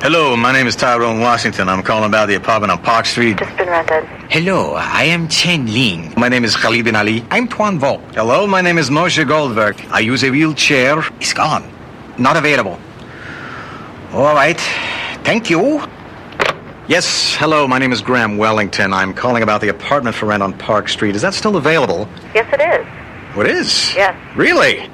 [0.00, 1.68] Hello, my name is Tyrone Washington.
[1.68, 3.38] I'm calling about the apartment on Park Street.
[3.38, 4.04] Just been rented.
[4.30, 6.14] Hello, I am Chen Ling.
[6.16, 7.24] My name is Khalid bin Ali.
[7.32, 7.96] I'm Tuan Vo.
[8.14, 9.84] Hello, my name is Moshe Goldberg.
[9.90, 11.00] I use a wheelchair.
[11.20, 11.68] It's gone.
[12.18, 12.78] Not available.
[14.12, 14.60] All right.
[15.24, 15.82] Thank you.
[16.86, 18.92] Yes, hello, my name is Graham Wellington.
[18.92, 21.16] I'm calling about the apartment for rent on Park Street.
[21.16, 22.08] Is that still available?
[22.32, 22.86] Yes, it is.
[23.36, 23.94] What is?
[23.94, 24.16] Yes.
[24.34, 24.88] Really?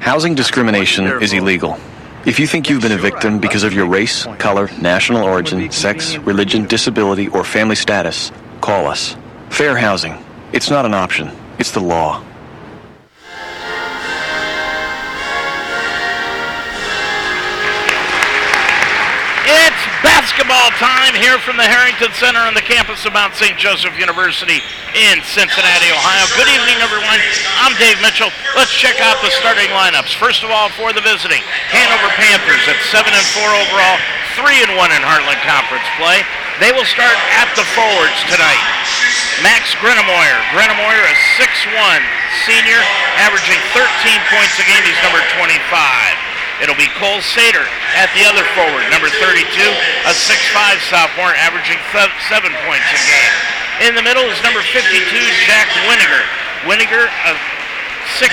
[0.00, 1.78] Housing discrimination is illegal.
[2.24, 6.16] If you think you've been a victim because of your race, color, national origin, sex,
[6.16, 9.14] religion, disability, or family status, call us.
[9.50, 10.16] Fair housing.
[10.54, 12.24] It's not an option, it's the law.
[20.22, 23.58] Basketball time here from the Harrington Center on the campus of Mount St.
[23.58, 24.62] Joseph University
[24.94, 26.22] in Cincinnati, Ohio.
[26.38, 27.18] Good evening, everyone.
[27.58, 28.30] I'm Dave Mitchell.
[28.54, 30.14] Let's check out the starting lineups.
[30.14, 31.42] First of all, for the visiting
[31.74, 33.98] Hanover Panthers at 7 and 4 overall,
[34.38, 36.22] 3 and 1 in Heartland Conference play.
[36.62, 38.62] They will start at the forwards tonight.
[39.42, 40.38] Max Grenemoyer.
[40.54, 41.98] Grenemoyer, a 6'1
[42.46, 42.78] senior,
[43.18, 43.90] averaging 13
[44.30, 44.86] points a game.
[44.86, 46.31] He's number 25.
[46.62, 47.66] It'll be Cole Sater
[47.98, 49.42] at the other forward, number 32,
[50.06, 51.82] a 6'5 sophomore, averaging
[52.30, 53.34] seven points a game.
[53.90, 54.78] In the middle is number 52,
[55.42, 56.22] Jack Winiger.
[56.62, 57.34] Winiger, a
[58.14, 58.30] 6'7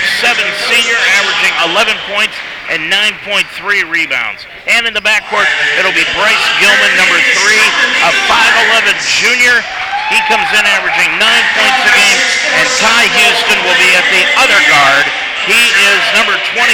[0.70, 2.38] senior, averaging 11 points
[2.70, 4.46] and 9.3 rebounds.
[4.70, 5.50] And in the backcourt,
[5.82, 7.66] it'll be Bryce Gilman, number three,
[8.06, 9.58] a 5'11 junior.
[10.06, 12.20] He comes in averaging nine points a game,
[12.62, 15.06] and Ty Houston will be at the other guard,
[15.48, 16.64] he is number 21,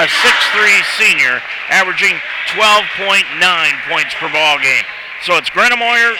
[0.00, 2.20] a 6'3 senior, averaging
[2.52, 3.24] 12.9
[3.88, 4.84] points per ball game.
[5.24, 6.14] So it's Grenemoyer,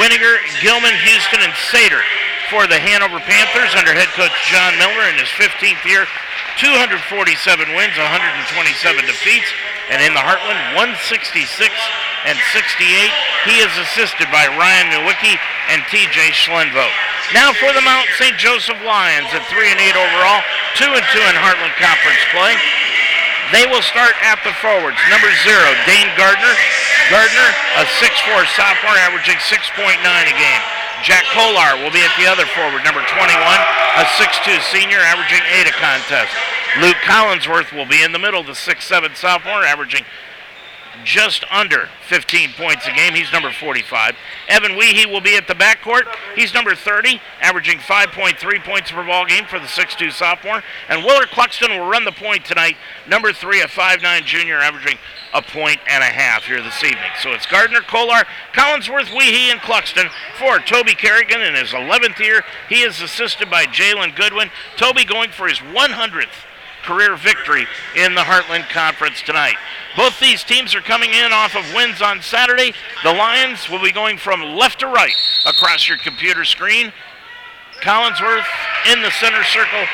[0.00, 2.00] Winiger, Gilman, Houston, and Sater
[2.48, 6.06] for the Hanover Panthers under head coach John Miller in his 15th year.
[6.58, 9.50] 247 wins, 127 defeats,
[9.90, 11.50] and in the Heartland, 166
[12.24, 13.10] and 68.
[13.44, 15.36] He is assisted by Ryan Nowicki
[15.68, 16.86] and TJ Schlenvo.
[17.32, 18.36] Now for the Mount St.
[18.36, 20.40] Joseph Lions at 3 and 8 overall,
[20.76, 22.54] 2 and 2 in Heartland Conference play.
[23.52, 24.96] They will start at the forwards.
[25.12, 26.54] Number zero, Dane Gardner.
[27.12, 30.62] Gardner, a 6'4 sophomore, averaging 6.9 a game.
[31.04, 35.68] Jack Kolar will be at the other forward, number 21, a 6'2 senior, averaging 8
[35.68, 36.32] a contest.
[36.80, 40.04] Luke Collinsworth will be in the middle, the 6'7 sophomore, averaging
[41.04, 43.14] just under 15 points a game.
[43.14, 44.14] He's number 45.
[44.48, 46.04] Evan Weehee will be at the backcourt.
[46.36, 50.62] He's number 30, averaging 5.3 points per ball game for the 6'2 sophomore.
[50.88, 52.76] And Willard Cluxton will run the point tonight.
[53.08, 54.98] Number 3, a 5'9 junior, averaging
[55.32, 57.10] a point and a half here this evening.
[57.20, 62.42] So it's Gardner, Kolar, Collinsworth, Weehee, and Cluxton for Toby Kerrigan in his 11th year.
[62.68, 64.50] He is assisted by Jalen Goodwin.
[64.76, 66.44] Toby going for his 100th
[66.84, 67.66] career victory
[67.96, 69.56] in the Heartland Conference tonight.
[69.96, 72.72] Both these teams are coming in off of wins on Saturday.
[73.02, 75.14] The Lions will be going from left to right
[75.46, 76.92] across your computer screen.
[77.80, 78.46] Collinsworth
[78.92, 79.84] in the center circle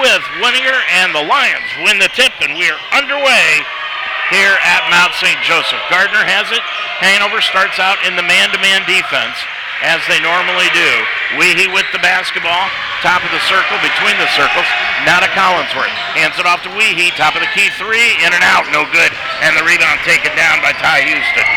[0.00, 3.62] with Winninger, and the Lions win the tip, and we are underway
[4.30, 5.38] here at Mount St.
[5.46, 5.78] Joseph.
[5.88, 6.62] Gardner has it.
[6.98, 9.38] Hanover starts out in the man-to-man defense
[9.82, 10.92] as they normally do.
[11.36, 12.70] Weehee with the basketball,
[13.04, 14.68] top of the circle, between the circles.
[15.04, 15.92] Now to Collinsworth.
[16.16, 19.12] Hands it off to Weehee, top of the key three, in and out, no good.
[19.44, 21.48] And the rebound taken down by Ty Houston.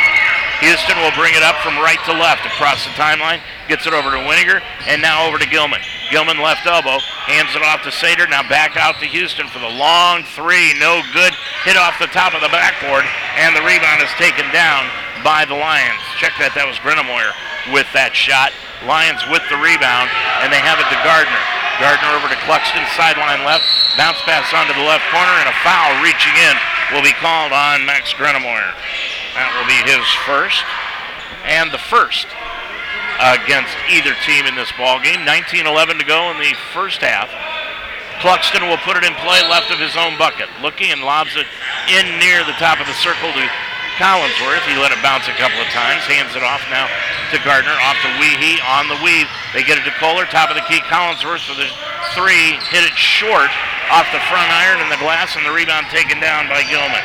[0.60, 3.40] Houston will bring it up from right to left across the timeline,
[3.72, 4.60] gets it over to Winninger,
[4.92, 5.80] and now over to Gilman.
[6.12, 7.00] Gilman left elbow,
[7.32, 11.00] hands it off to Sater, now back out to Houston for the long three, no
[11.14, 11.32] good.
[11.64, 13.08] Hit off the top of the backboard,
[13.40, 14.92] and the rebound is taken down
[15.24, 16.02] by the Lions.
[16.18, 17.32] Check that, that was Greenemoyer
[17.72, 18.56] with that shot.
[18.88, 20.08] Lions with the rebound,
[20.40, 21.44] and they have it to Gardner.
[21.80, 23.64] Gardner over to Cluxton, sideline left.
[23.96, 26.56] Bounce pass onto the left corner, and a foul reaching in
[26.92, 28.76] will be called on Max Greenemoyer.
[29.36, 30.64] That will be his first,
[31.48, 32.28] and the first
[33.20, 35.28] against either team in this ball game.
[35.28, 37.28] 19-11 to go in the first half.
[38.24, 40.48] Cluxton will put it in play left of his own bucket.
[40.60, 41.48] Looking and lobs it
[41.88, 43.44] in near the top of the circle to
[44.00, 44.64] Collinsworth.
[44.64, 46.08] He let it bounce a couple of times.
[46.08, 46.88] Hands it off now
[47.36, 47.76] to Gardner.
[47.84, 49.28] Off to Weehee on the weave.
[49.52, 50.24] They get it to Kolar.
[50.32, 50.80] Top of the key.
[50.88, 51.68] Collinsworth for the
[52.16, 52.56] three.
[52.72, 53.52] Hit it short
[53.92, 57.04] off the front iron and the glass, and the rebound taken down by Gilman.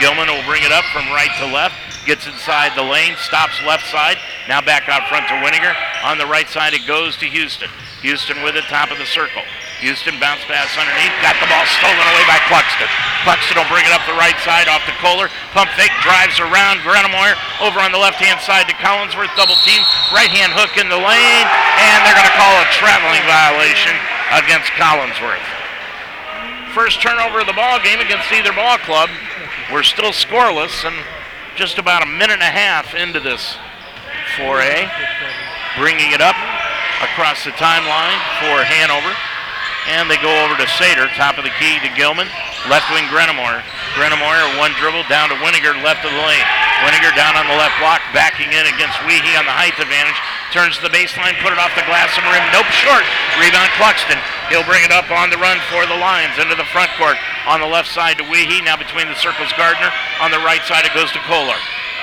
[0.00, 1.78] Gilman will bring it up from right to left.
[2.06, 3.14] Gets inside the lane.
[3.22, 4.18] Stops left side.
[4.48, 5.74] Now back out front to Winninger.
[6.02, 7.70] On the right side, it goes to Houston.
[8.02, 9.42] Houston with it, top of the circle.
[9.82, 11.10] Houston bounce pass underneath.
[11.22, 12.86] Got the ball stolen away by Cluxton.
[13.26, 15.26] Cluxton will bring it up the right side off to Kolar.
[15.50, 19.34] Pump fake drives around Greenemoyer over on the left hand side to Collinsworth.
[19.34, 19.82] Double team.
[20.14, 21.46] Right hand hook in the lane.
[21.82, 23.94] And they're going to call a traveling violation
[24.38, 25.42] against Collinsworth.
[26.74, 29.10] First turnover of the ball game against either ball club.
[29.70, 30.94] We're still scoreless and
[31.58, 33.58] just about a minute and a half into this
[34.38, 34.86] foray.
[35.74, 36.38] Bringing it up
[37.02, 39.12] across the timeline for Hanover.
[39.90, 42.30] And they go over to Sater, top of the key to Gilman.
[42.70, 43.66] Left wing Greenemoyer.
[43.98, 46.46] Greenemoyer, one dribble down to Winninger, left of the lane.
[46.86, 50.14] Winninger down on the left block, backing in against Weehee on the height advantage.
[50.54, 52.46] Turns to the baseline, put it off the glass and rim.
[52.54, 53.02] Nope, short.
[53.42, 54.22] Rebound Cluxton.
[54.46, 57.18] He'll bring it up on the run for the Lions into the front court.
[57.50, 58.62] On the left side to Weehee.
[58.62, 59.90] Now between the circles, Gardner.
[60.22, 61.58] On the right side, it goes to Kolar.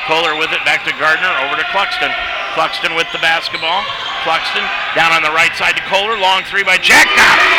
[0.09, 2.09] Kolar with it, back to Gardner, over to Cluxton.
[2.57, 3.85] Cluxton with the basketball.
[4.25, 4.65] Cluxton
[4.97, 6.17] down on the right side to Kolar.
[6.17, 7.05] Long three by Jack.
[7.13, 7.53] Got it.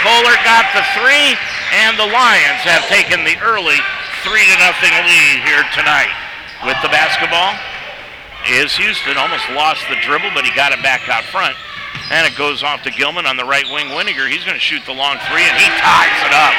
[0.00, 1.36] Kolar got the three,
[1.84, 3.76] and the Lions have taken the early
[4.24, 6.16] three to nothing lead here tonight.
[6.64, 7.52] With the basketball
[8.48, 9.20] is Houston.
[9.20, 11.54] Almost lost the dribble, but he got it back out front.
[12.08, 13.92] And it goes off to Gilman on the right wing.
[13.92, 16.56] Winninger, he's going to shoot the long three, and he ties it up.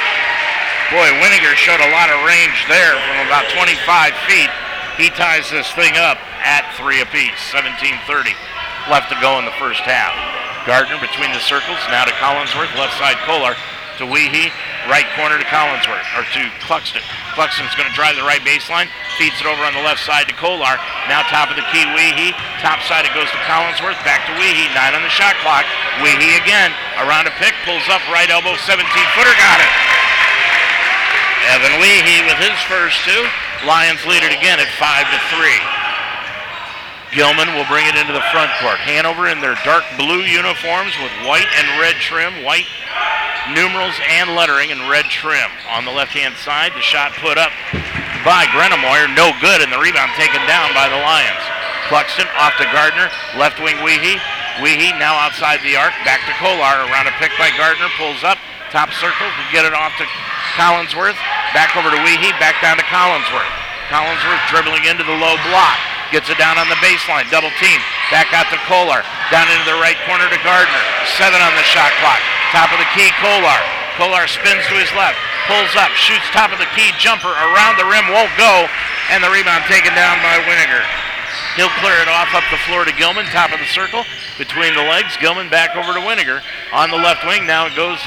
[0.94, 4.54] Boy, Winninger showed a lot of range there from about 25 feet.
[4.94, 8.06] He ties this thing up at three apiece, 17-30
[8.94, 10.14] left to go in the first half.
[10.70, 13.58] Gardner between the circles, now to Collinsworth, left side Kolar
[13.98, 14.54] to Weehee,
[14.86, 17.02] right corner to Collinsworth, or to Cluxton.
[17.34, 18.86] Cluxton's going to drive the right baseline,
[19.18, 20.78] feeds it over on the left side to Kolar.
[21.10, 22.38] Now top of the key, Weehee.
[22.62, 25.66] Top side it goes to Collinsworth, back to Weehee, nine on the shot clock.
[26.06, 26.70] Weehee again,
[27.02, 29.74] around a pick, pulls up right elbow, 17-footer, got it.
[31.52, 33.24] Evan Weehee with his first two.
[33.68, 35.60] Lions lead it again at five to three.
[37.14, 38.82] Gilman will bring it into the front court.
[38.82, 42.66] Hanover in their dark blue uniforms with white and red trim, white
[43.54, 45.52] numerals and lettering and red trim.
[45.70, 47.52] On the left-hand side, the shot put up
[48.26, 51.44] by Greenemoyer, no good, and the rebound taken down by the Lions.
[51.92, 54.18] Cluxton off to Gardner, left wing Weehee.
[54.64, 58.40] Weehee now outside the arc, back to Kolar, around a pick by Gardner, pulls up,
[58.72, 60.06] top circle to get it off to
[60.54, 61.18] Collinsworth
[61.54, 63.54] back over to Weehee, back down to Collinsworth.
[63.94, 65.78] Collinsworth dribbling into the low block.
[66.14, 67.26] Gets it down on the baseline.
[67.34, 67.82] Double team.
[68.14, 69.02] Back out to Kolar.
[69.34, 70.84] Down into the right corner to Gardner.
[71.18, 72.22] Seven on the shot clock.
[72.54, 73.58] Top of the key, Kolar.
[73.98, 75.18] Kolar spins to his left.
[75.50, 75.90] Pulls up.
[75.98, 76.94] Shoots top of the key.
[77.02, 78.14] Jumper around the rim.
[78.14, 78.70] Won't go.
[79.10, 80.86] And the rebound taken down by Winiger.
[81.58, 83.26] He'll clear it off up the floor to Gilman.
[83.34, 84.06] Top of the circle.
[84.38, 85.18] Between the legs.
[85.18, 86.46] Gilman back over to Winiger.
[86.74, 87.50] On the left wing.
[87.50, 87.98] Now it goes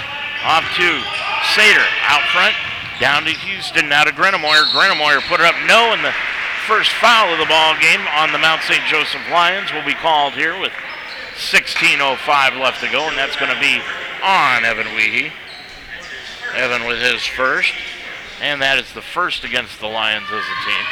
[0.46, 0.88] off to
[1.58, 1.84] Sater.
[2.06, 2.54] Out front.
[3.00, 3.88] Down to Houston.
[3.90, 4.70] Now to Greenemoyer.
[4.70, 5.58] Greenemoyer put it up.
[5.66, 5.92] No.
[5.92, 6.14] And the
[6.66, 8.82] first foul of the ball game on the Mount St.
[8.86, 10.72] Joseph Lions will be called here with
[11.34, 13.82] 16.05 left to go, and that's going to be
[14.24, 15.30] on Evan Weehee.
[16.54, 17.74] Evan with his first,
[18.40, 20.84] and that is the first against the Lions as a team.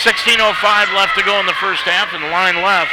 [0.00, 2.90] 16.05 left to go in the first half, and the line left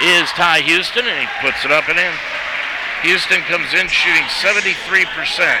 [0.00, 2.12] is Ty Houston, and he puts it up and in.
[3.02, 5.56] Houston comes in shooting 73%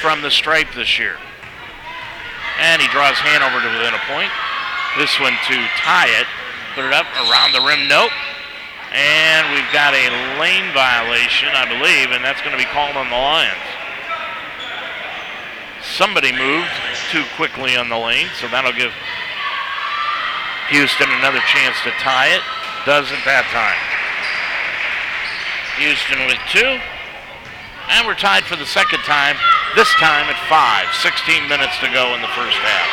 [0.00, 1.16] from the stripe this year.
[2.60, 4.30] And he draws Hanover to within a point.
[4.98, 6.26] This one to tie it.
[6.74, 7.88] Put it up around the rim.
[7.88, 8.12] Nope.
[8.92, 10.06] And we've got a
[10.40, 13.68] lane violation, I believe, and that's going to be called on the Lions.
[15.82, 16.72] Somebody moved
[17.10, 18.92] too quickly on the lane, so that'll give
[20.68, 22.42] Houston another chance to tie it.
[22.84, 23.97] Doesn't that time.
[25.78, 26.78] Houston with two.
[27.88, 29.38] And we're tied for the second time,
[29.78, 30.92] this time at five.
[31.00, 32.90] 16 minutes to go in the first half.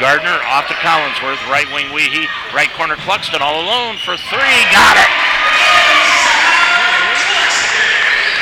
[0.00, 4.58] Gardner off to Collinsworth, right wing Weehee, right corner Cluxton all alone for three.
[4.70, 5.10] Got it!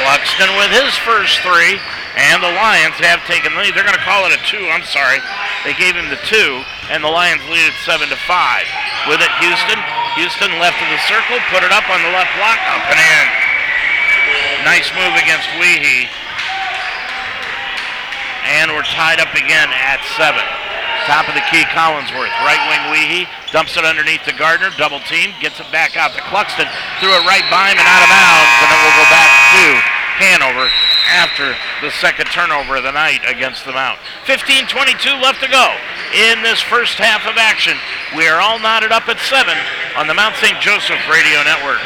[0.05, 1.81] Cluxton with his first three,
[2.15, 3.73] and the Lions have taken the lead.
[3.73, 4.69] They're going to call it a two.
[4.69, 5.19] I'm sorry.
[5.65, 6.61] They gave him the two,
[6.93, 8.69] and the Lions lead at seven to five.
[9.09, 9.81] With it, Houston.
[10.21, 13.46] Houston left of the circle, put it up on the left block, up and in.
[14.67, 16.11] Nice move against Weehee.
[18.59, 20.43] And we're tied up again at seven.
[21.07, 22.35] Top of the key, Collinsworth.
[22.43, 23.31] Right wing Weehee.
[23.55, 24.75] Dumps it underneath to Gardner.
[24.75, 25.31] Double team.
[25.39, 26.67] Gets it back out to Cluxton.
[26.99, 28.51] Threw it right by him and out of bounds.
[28.59, 29.65] And it will go back to
[30.19, 30.67] Hanover
[31.15, 34.03] after the second turnover of the night against the Mount.
[34.27, 35.79] 15-22 left to go
[36.11, 37.79] in this first half of action.
[38.19, 39.55] We are all knotted up at seven
[39.95, 40.59] on the Mount St.
[40.59, 41.79] Joseph Radio Network.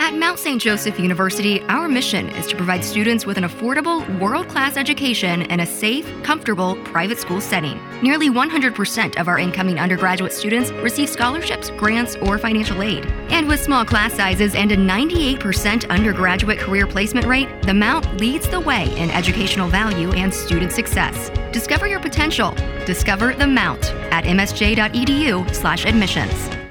[0.00, 0.60] At Mount St.
[0.60, 5.60] Joseph University, our mission is to provide students with an affordable, world class education in
[5.60, 7.80] a safe, comfortable private school setting.
[8.02, 13.06] Nearly 100% of our incoming undergraduate students receive scholarships, grants, or financial aid.
[13.30, 18.48] And with small class sizes and a 98% undergraduate career placement rate, the Mount leads
[18.48, 21.30] the way in educational value and student success.
[21.52, 22.54] Discover your potential.
[22.84, 26.63] Discover the Mount at msj.edu/admissions.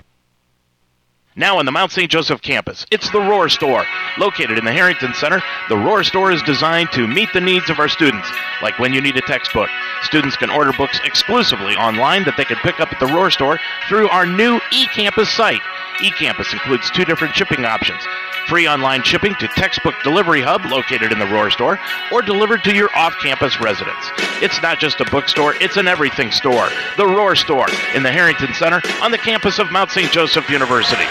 [1.36, 2.12] Now on the Mount St.
[2.12, 3.84] Joseph campus, it's the Roar Store.
[4.20, 7.80] Located in the Harrington Center, the Roar Store is designed to meet the needs of
[7.80, 8.30] our students,
[8.62, 9.70] like when you need a textbook.
[10.04, 13.60] Students can order books exclusively online that they can pick up at the Roar Store
[13.90, 15.62] through our new eCampus site.
[15.98, 18.06] eCampus includes two different shipping options.
[18.48, 21.80] Free online shipping to Textbook Delivery Hub located in the Roar store
[22.12, 24.12] or delivered to your off campus residence.
[24.42, 26.68] It's not just a bookstore, it's an everything store.
[26.98, 30.12] The Roar store in the Harrington Center on the campus of Mount St.
[30.12, 31.06] Joseph University.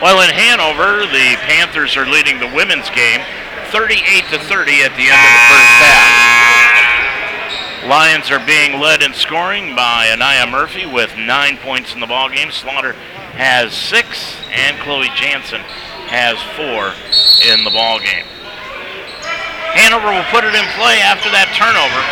[0.00, 3.22] Well, in Hanover, the Panthers are leading the women's game
[3.72, 7.90] 38 to 30 at the end of the first half.
[7.90, 12.28] Lions are being led in scoring by Anaya Murphy with nine points in the ball
[12.28, 12.52] game.
[12.52, 12.92] Slaughter
[13.34, 15.62] has six, and Chloe Jansen
[16.08, 16.94] has four
[17.50, 18.26] in the ball game.
[19.76, 22.02] Hanover will put it in play after that turnover,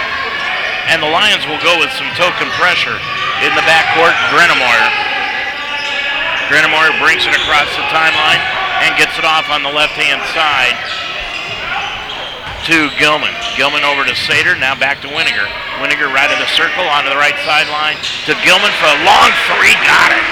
[0.93, 2.99] and the Lions will go with some token pressure
[3.41, 4.13] in the backcourt.
[4.35, 4.89] Greenemoyer.
[6.53, 8.43] Greenemoyer brings it across the timeline
[8.85, 10.77] and gets it off on the left-hand side
[12.69, 13.33] to Gilman.
[13.57, 15.49] Gilman over to Sater, now back to Winiger.
[15.81, 17.97] Winiger right of the circle onto the right sideline
[18.29, 19.73] to Gilman for a long three.
[19.85, 20.25] Got it.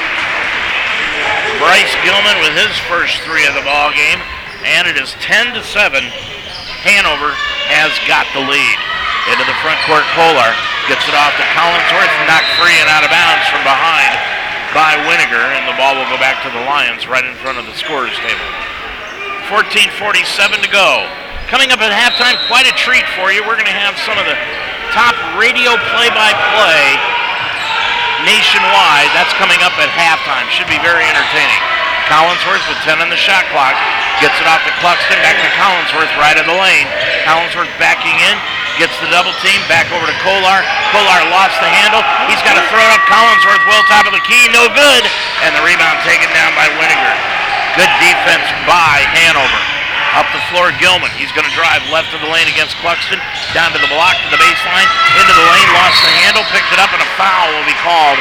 [2.02, 4.18] Gilman with his first three of the ball game,
[4.66, 6.02] and it is 10 to 7.
[6.82, 7.30] Hanover
[7.70, 8.78] has got the lead.
[9.30, 10.50] Into the front court, Kolar
[10.90, 14.18] gets it off to Collinsworth, knocked free and out of bounds from behind
[14.74, 17.70] by Winiger, and the ball will go back to the Lions right in front of
[17.70, 18.50] the scorers table.
[19.46, 21.06] 14:47 to go.
[21.46, 23.46] Coming up at halftime, quite a treat for you.
[23.46, 24.34] We're going to have some of the
[24.90, 26.82] top radio play-by-play
[28.26, 29.10] nationwide.
[29.14, 30.50] That's coming up at halftime.
[30.50, 31.62] Should be very entertaining.
[32.10, 33.74] Collinsworth with 10 on the shot clock.
[34.22, 35.18] Gets it off to Cluxton.
[35.22, 36.86] Back to Collinsworth, right of the lane.
[37.26, 38.36] Collinsworth backing in.
[38.80, 39.58] Gets the double team.
[39.68, 40.62] Back over to Kolar.
[40.94, 42.00] Kolar lost the handle.
[42.30, 43.02] He's got to throw it up.
[43.10, 44.48] Collinsworth well top of the key.
[44.54, 45.02] No good.
[45.44, 47.14] And the rebound taken down by Winiger.
[47.74, 49.60] Good defense by Hanover.
[50.12, 51.08] Up the floor, Gilman.
[51.16, 53.16] He's going to drive left of the lane against Cluxton.
[53.56, 54.88] Down to the block, to the baseline.
[55.16, 58.20] Into the lane, lost the handle, picked it up, and a foul will be called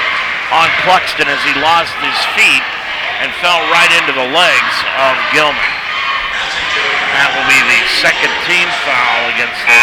[0.55, 2.63] on Cluxton as he lost his feet
[3.21, 5.71] and fell right into the legs of Gilman.
[7.15, 9.77] That will be the second team foul against the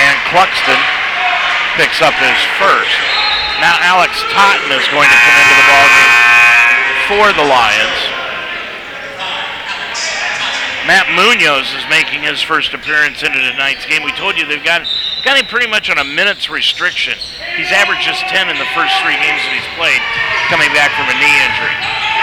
[0.00, 0.80] And Cluxton
[1.76, 2.98] picks up his first.
[3.60, 6.14] Now Alex Totten is going to come into the ballgame
[7.10, 8.00] for the Lions.
[10.88, 14.02] Matt Munoz is making his first appearance into tonight's game.
[14.02, 14.88] We told you they've got,
[15.28, 17.12] got him pretty much on a minutes restriction.
[17.52, 20.00] He's averaged just 10 in the first three games that he's played,
[20.48, 21.76] coming back from a knee injury.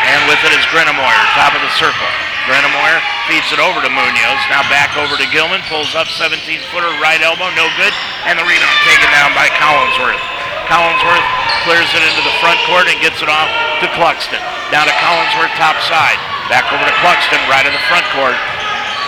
[0.09, 2.09] And with it is Greenemoyer, top of the circle.
[2.49, 2.97] Greenemoyer
[3.29, 4.41] feeds it over to Munoz.
[4.49, 5.61] Now back over to Gilman.
[5.69, 7.93] Pulls up 17-footer, right elbow, no good.
[8.25, 10.17] And the rebound taken down by Collinsworth.
[10.65, 11.29] Collinsworth
[11.61, 13.53] clears it into the front court and gets it off
[13.85, 14.41] to Cluxton.
[14.73, 16.17] Down to Collinsworth, top side.
[16.49, 18.37] Back over to Cluxton, right in the front court.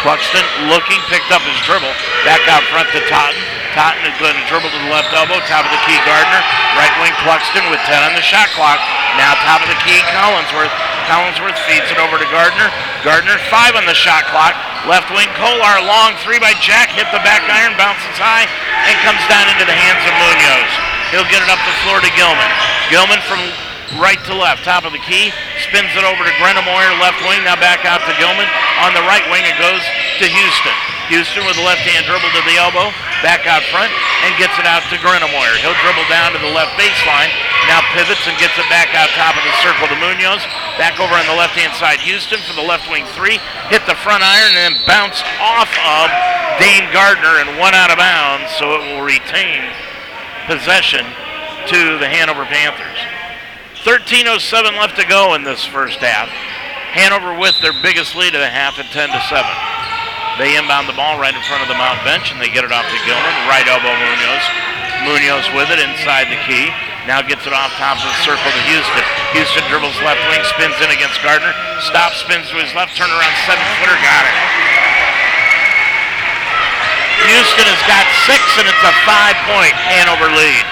[0.05, 1.89] Cluxton looking, picked up his dribble.
[2.29, 3.57] Back out front to Totten.
[3.78, 5.38] Totten is going to dribble to the left elbow.
[5.45, 6.41] Top of the key, Gardner.
[6.82, 8.82] Right wing, Cluxton with 10 on the shot clock.
[9.21, 10.73] Now top of the key, Collinsworth.
[11.05, 12.73] Collinsworth feeds it over to Gardner.
[13.05, 14.57] Gardner, five on the shot clock.
[14.89, 16.89] Left wing, Kolar, long three by Jack.
[16.89, 18.49] Hit the back iron, bounces high,
[18.89, 20.73] and comes down into the hands of Munoz.
[21.13, 22.49] He'll get it up the floor to Gilman.
[22.89, 23.45] Gilman from
[24.01, 25.30] right to left, top of the key,
[25.61, 28.49] spins it over to Greenemoyer, left wing, now back out to Gilman.
[28.82, 29.86] On the right wing, it goes
[30.17, 30.96] to Houston.
[31.08, 32.91] Houston with the left hand dribble to the elbow,
[33.24, 33.91] back out front,
[34.28, 35.55] and gets it out to Greenemoyer.
[35.64, 37.32] He'll dribble down to the left baseline,
[37.72, 40.43] now pivots and gets it back out top of the circle to Munoz.
[40.76, 43.39] Back over on the left hand side, Houston for the left wing three,
[43.72, 46.12] hit the front iron and then bounced off of
[46.60, 49.64] Dane Gardner and one out of bounds, so it will retain
[50.47, 51.08] possession
[51.72, 52.99] to the Hanover Panthers.
[53.84, 56.28] 13.07 left to go in this first half.
[56.91, 59.86] Hanover with their biggest lead of the half at 10 to 7.
[60.36, 62.75] They inbound the ball right in front of the Mount bench and they get it
[62.75, 63.36] off to Gilman.
[63.47, 64.43] Right elbow Munoz.
[65.07, 66.69] Munoz with it inside the key.
[67.07, 69.05] Now gets it off top of the circle to Houston.
[69.32, 71.55] Houston dribbles left wing, spins in against Gardner.
[71.88, 74.38] Stops, spins to his left, turn around seven footer, got it.
[77.32, 80.65] Houston has got six and it's a five point Hanover lead.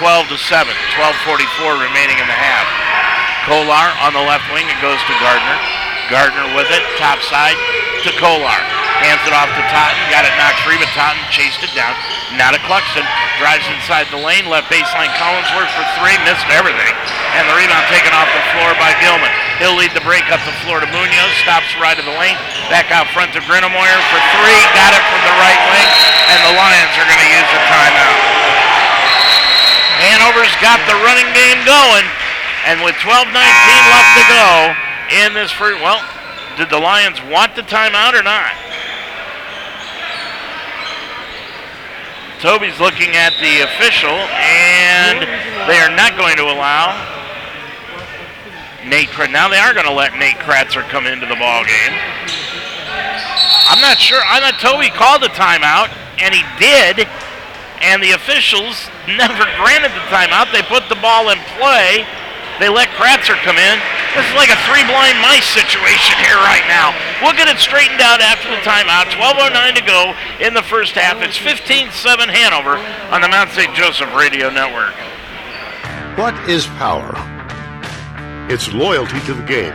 [0.00, 0.74] 12 to 7.
[0.96, 2.66] 12:44 remaining in the half.
[3.44, 4.66] Kolar on the left wing.
[4.70, 5.58] It goes to Gardner.
[6.12, 7.56] Gardner with it, top side
[8.04, 8.60] to Kolar.
[9.00, 9.98] Hands it off to Totten.
[10.12, 11.96] Got it knocked free, but Totten chased it down.
[12.36, 13.02] Now to Cluxton.
[13.40, 14.46] Drives inside the lane.
[14.46, 16.14] Left baseline Collinsworth for three.
[16.28, 16.92] Missed everything.
[17.34, 19.32] And the rebound taken off the floor by Gilman.
[19.58, 21.32] He'll lead the break up the floor to Munoz.
[21.42, 22.38] Stops right of the lane.
[22.68, 24.60] Back out front to Greenemoyer for three.
[24.76, 25.90] Got it from the right wing.
[26.28, 28.18] And the Lions are going to use the timeout.
[30.04, 32.06] Hanover's got the running game going.
[32.68, 36.00] And with 12-19 left to go in this first, well,
[36.56, 38.52] did the Lions want the timeout or not?
[42.42, 45.22] Toby's looking at the official, and
[45.70, 46.90] they are not going to allow
[48.84, 49.30] Nate Kratzer.
[49.30, 51.94] Now they are going to let Nate Kratzer come into the ball game.
[53.70, 54.20] I'm not sure.
[54.26, 57.06] I thought Toby called the timeout, and he did,
[57.80, 60.50] and the officials never granted the timeout.
[60.50, 62.04] They put the ball in play.
[62.62, 63.76] They let Kratzer come in.
[64.14, 66.94] This is like a three blind mice situation here right now.
[67.18, 69.10] We'll get it straightened out after the timeout.
[69.10, 71.20] 12.09 to go in the first half.
[71.22, 72.78] It's 15 7 Hanover
[73.10, 73.74] on the Mount St.
[73.74, 74.94] Joseph Radio Network.
[76.16, 77.10] What is power?
[78.48, 79.74] It's loyalty to the game.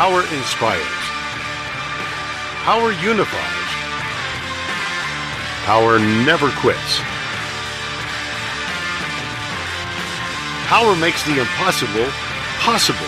[0.00, 1.04] Power inspires.
[2.64, 3.68] Power unifies.
[5.66, 7.13] Power never quits.
[10.66, 12.06] Power makes the impossible
[12.58, 13.06] possible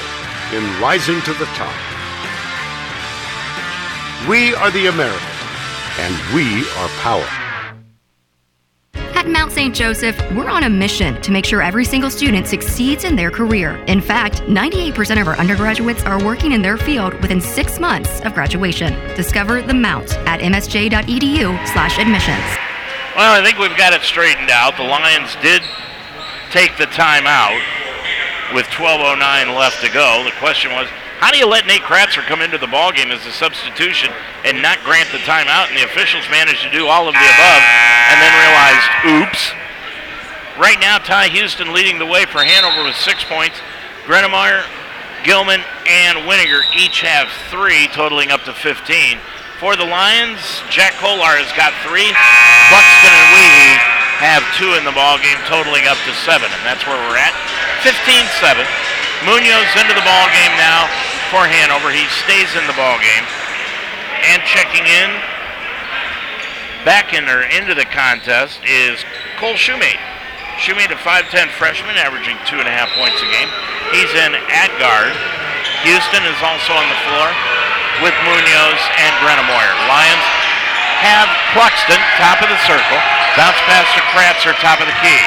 [0.52, 1.74] in rising to the top.
[4.28, 5.22] We are the Americans,
[5.98, 7.26] and we are power.
[9.14, 9.74] At Mount St.
[9.74, 13.76] Joseph, we're on a mission to make sure every single student succeeds in their career.
[13.86, 18.34] In fact, 98% of our undergraduates are working in their field within six months of
[18.34, 18.92] graduation.
[19.16, 22.44] Discover the Mount at msj.edu slash admissions.
[23.16, 24.76] Well, I think we've got it straightened out.
[24.76, 25.62] The Lions did
[26.50, 27.58] take the timeout
[28.54, 30.22] with 12:09 left to go.
[30.24, 30.88] The question was,
[31.18, 34.12] how do you let Nate Kratzer come into the ballgame as a substitution
[34.44, 35.68] and not grant the timeout?
[35.68, 37.62] And the officials managed to do all of the above,
[38.12, 38.88] and then realized,
[39.24, 39.52] oops.
[40.58, 43.56] Right now, Ty Houston leading the way for Hanover with six points.
[44.04, 44.64] Greenemoyer,
[45.24, 49.18] Gilman, and Winiger each have three, totaling up to 15.
[49.56, 52.12] For the Lions, Jack Kolar has got three.
[52.68, 53.76] Cluxton and Weehee
[54.20, 57.32] have two in the ball game, totaling up to seven, and that's where we're at.
[57.80, 58.60] 15-7.
[59.24, 60.84] Munoz into the ball game now.
[61.32, 61.88] for Hanover.
[61.88, 63.24] He stays in the ball game.
[64.28, 65.08] And checking in,
[66.84, 69.08] back in or into the contest is
[69.40, 70.00] Cole Shoemate.
[70.60, 73.48] Shoemate, a 5'10 freshman, averaging two and a half points a game.
[73.88, 75.16] He's in at guard.
[75.88, 77.56] Houston is also on the floor
[78.04, 79.74] with Munoz and Greenemoyer.
[79.88, 80.26] Lions
[81.00, 83.00] have Cluxton, top of the circle.
[83.36, 85.22] Bounce pass to Kratzer, top of the key.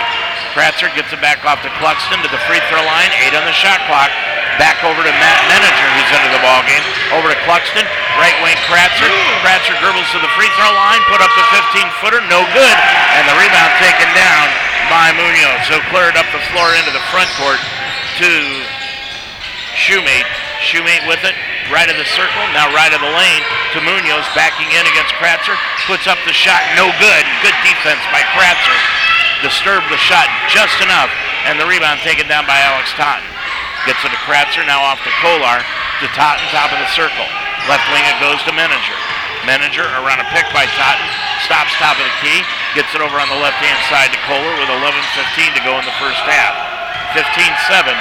[0.58, 3.54] Kratzer gets it back off to Cluxton to the free throw line, eight on the
[3.54, 4.10] shot clock.
[4.58, 6.84] Back over to Matt Meninger, who's into the ball game.
[7.16, 7.86] Over to Cluxton,
[8.20, 9.08] right wing Kratzer.
[9.46, 12.78] Kratzer dribbles to the free throw line, put up the 15-footer, no good,
[13.16, 14.46] and the rebound taken down
[14.92, 15.70] by Munoz.
[15.70, 17.62] So cleared up the floor into the front court
[18.20, 18.30] to
[19.78, 20.49] Shoemate.
[20.60, 21.36] Shoemate with it,
[21.72, 25.56] right of the circle, now right of the lane to Munoz, backing in against Kratzer,
[25.88, 27.24] puts up the shot, no good.
[27.40, 28.80] Good defense by Kratzer.
[29.40, 31.08] Disturbed the shot just enough,
[31.48, 33.24] and the rebound taken down by Alex Totten.
[33.88, 35.64] Gets it to Kratzer, now off to Kolar,
[36.04, 37.28] to Totten, top of the circle.
[37.72, 39.00] Left wing it goes to Meninger.
[39.48, 41.10] Meninger around a pick by Totten,
[41.48, 42.44] stops top of the key,
[42.76, 45.96] gets it over on the left-hand side to Kolar with 11.15 to go in the
[46.04, 46.79] first half.
[47.16, 47.96] 15-7.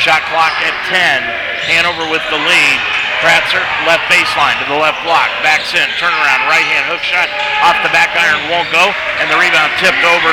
[0.00, 1.22] Shot clock at 10.
[1.68, 2.78] Hanover with the lead.
[3.22, 5.30] Kratzer, left baseline to the left block.
[5.46, 7.30] Backs in, turnaround, right hand hook shot.
[7.62, 8.90] Off the back iron, won't go.
[9.22, 10.30] And the rebound tipped over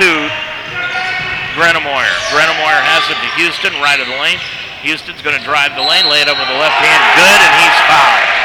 [0.00, 0.08] to
[1.52, 2.16] Greenemoyer.
[2.32, 4.40] Greenemoyer has it to Houston, right of the lane.
[4.82, 7.52] Houston's going to drive the lane, lay it up with the left hand, good, and
[7.60, 8.43] he's fouled.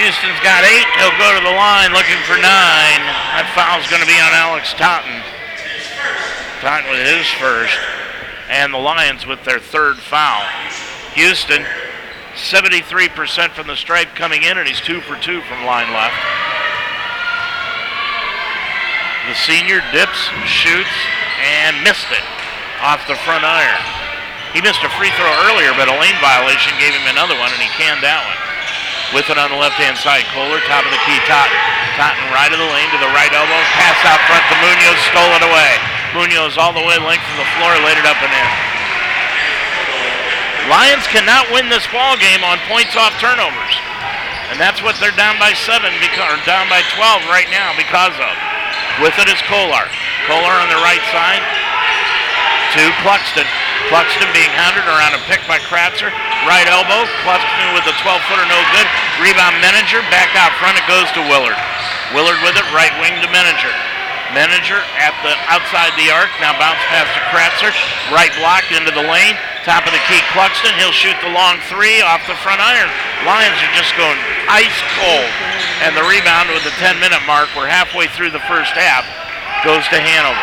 [0.00, 0.88] Houston's got eight.
[0.96, 3.04] He'll go to the line looking for nine.
[3.36, 5.12] That foul's going to be on Alex Totten.
[6.64, 7.76] Totten with his first.
[8.48, 10.40] And the Lions with their third foul.
[11.20, 11.68] Houston,
[12.32, 16.16] 73% from the stripe coming in, and he's two for two from line left.
[19.28, 20.96] The senior dips, shoots,
[21.44, 22.24] and missed it
[22.80, 23.84] off the front iron.
[24.56, 27.60] He missed a free throw earlier, but a lane violation gave him another one, and
[27.60, 28.49] he canned that one.
[29.10, 31.58] With it on the left-hand side, Kolar, top of the key, Totten.
[31.98, 33.60] Totten right of the lane to the right elbow.
[33.74, 35.72] Pass out front to Munoz, stole it away.
[36.14, 38.48] Munoz all the way length of the floor, laid it up and in.
[40.70, 43.74] Lions cannot win this ball game on points off turnovers.
[44.54, 48.14] And that's what they're down by seven, because, or down by 12 right now because
[48.14, 48.34] of.
[49.02, 49.90] With it is Kolar.
[50.30, 51.42] Kolar on the right side
[52.78, 53.46] to Cluxton.
[53.88, 56.12] Cluxton being hounded around a pick by Kratzer.
[56.44, 57.08] Right elbow.
[57.24, 58.88] Cluxton with a 12-footer, no good.
[59.24, 60.04] Rebound Meninger.
[60.12, 60.76] Back out front.
[60.76, 61.56] It goes to Willard.
[62.12, 62.66] Willard with it.
[62.76, 63.72] Right wing to Meninger.
[64.36, 66.30] Meninger at the outside the arc.
[66.38, 67.72] Now bounce pass to Kratzer.
[68.14, 69.34] Right block into the lane.
[69.66, 70.72] Top of the key, Cluxton.
[70.78, 72.88] He'll shoot the long three off the front iron.
[73.26, 74.16] Lions are just going
[74.46, 75.30] ice cold.
[75.82, 77.50] And the rebound with the 10-minute mark.
[77.58, 79.02] We're halfway through the first half.
[79.66, 80.40] Goes to Hanover.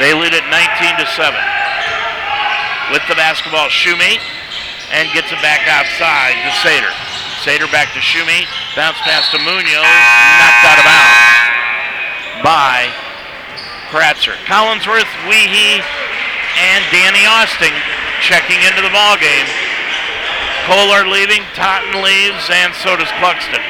[0.00, 1.65] They lead it 19 to 7
[2.90, 4.22] with the basketball, Shoemate,
[4.92, 6.92] and gets it back outside to Sater.
[7.42, 11.36] Sater back to Shoemate, bounce pass to Munoz, knocked out of bounds
[12.42, 12.90] by
[13.90, 14.38] Kratzer.
[14.46, 15.82] Collinsworth, Weehee,
[16.58, 17.74] and Danny Austin
[18.20, 19.46] checking into the ball game.
[20.66, 23.62] Kolar leaving, Totten leaves, and so does Cluxton.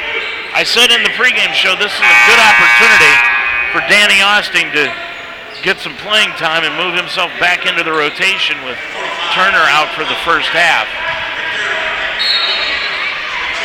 [0.57, 3.14] I said in the pregame show this is a good opportunity
[3.77, 5.06] for Danny Austin to
[5.67, 8.79] get some playing time and move himself back into the rotation with
[9.35, 10.87] Turner out for the first half.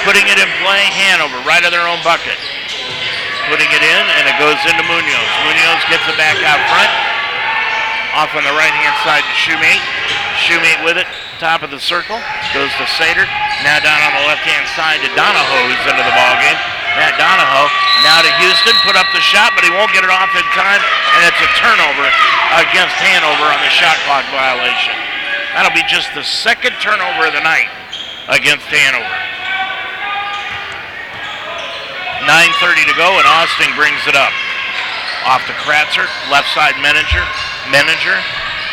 [0.02, 2.42] Putting it in play, Hanover, right of their own bucket.
[3.54, 5.30] Putting it in, and it goes into Munoz.
[5.46, 6.90] Munoz gets it back out front.
[8.18, 9.86] Off on the right-hand side to Shoemate.
[10.42, 11.06] Shoemate with it,
[11.38, 12.18] top of the circle.
[12.50, 13.30] Goes to Sater.
[13.62, 16.81] Now down on the left-hand side to Donahoe, who's into the ball game.
[17.00, 17.72] Matt Donahoe
[18.04, 20.82] now to Houston, put up the shot, but he won't get it off in time,
[20.82, 22.08] and it's a turnover
[22.58, 24.94] against Hanover on the shot clock violation.
[25.54, 27.70] That'll be just the second turnover of the night
[28.28, 29.18] against Hanover.
[32.26, 34.34] 9.30 to go, and Austin brings it up.
[35.26, 37.26] Off to Kratzer, left side Meninger.
[37.70, 38.18] Meninger,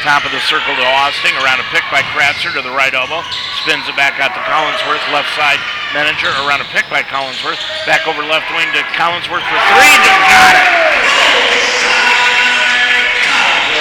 [0.06, 3.22] top of the circle to Austin, around a pick by Kratzer to the right elbow.
[3.62, 5.58] Spins it back out to Collinsworth, left side
[5.96, 6.30] Meninger.
[6.44, 7.58] around a pick by Collinsworth.
[7.88, 10.68] Back over left wing to Collinsworth for three, and got it.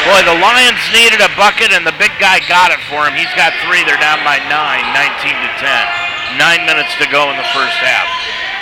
[0.08, 3.12] Boy, the Lions needed a bucket, and the big guy got it for him.
[3.12, 3.84] He's got three.
[3.84, 6.40] They're down by nine, 19 to 10.
[6.40, 8.08] Nine minutes to go in the first half.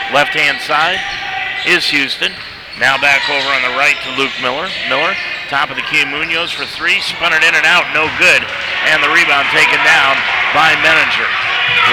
[0.09, 0.97] Left-hand side
[1.69, 2.33] is Houston.
[2.81, 4.65] Now back over on the right to Luke Miller.
[4.89, 5.13] Miller,
[5.47, 7.01] top of the key, Munoz for three.
[7.01, 8.41] Spun it in and out, no good.
[8.89, 10.13] And the rebound taken down
[10.53, 11.29] by Meninger.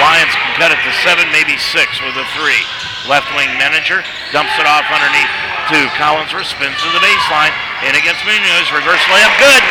[0.00, 2.62] Lions can cut it to seven, maybe six with a three.
[3.08, 4.00] Left wing Meninger
[4.30, 5.32] dumps it off underneath
[5.72, 7.54] to Collinsworth, spins to the baseline,
[7.86, 9.64] in against Munoz, reverse layup, good.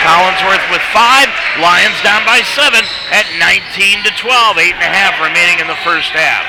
[0.00, 1.28] Collinsworth with five.
[1.60, 2.80] Lions down by seven
[3.12, 4.58] at 19 to 12.
[4.58, 6.44] Eight and a half remaining in the first half.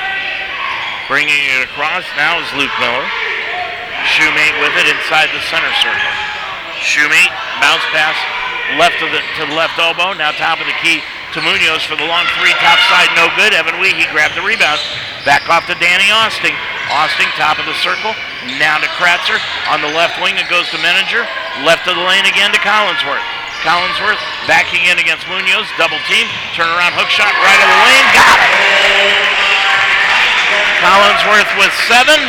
[1.12, 3.04] Bringing it across now is Luke Miller.
[4.08, 6.14] Shoemate with it inside the center circle.
[6.82, 8.18] Shoemate bounce pass
[8.78, 10.14] left to the to the left elbow.
[10.14, 11.02] Now top of the key
[11.34, 13.56] to Munoz for the long three, top side, no good.
[13.56, 14.84] Evan Weehee grabbed the rebound.
[15.24, 16.52] Back off to Danny Austin.
[16.92, 18.12] Austin, top of the circle.
[18.60, 19.40] Now to Kratzer.
[19.72, 21.24] On the left wing, it goes to Menninger.
[21.64, 23.24] Left of the lane again to Collinsworth.
[23.64, 25.72] Collinsworth backing in against Munoz.
[25.80, 26.28] Double team.
[26.52, 28.08] Turnaround hook shot right of the lane.
[28.12, 29.32] Got it.
[30.84, 32.20] Collinsworth with seven.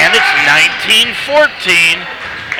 [0.00, 0.32] And it's
[0.88, 2.00] 19-14.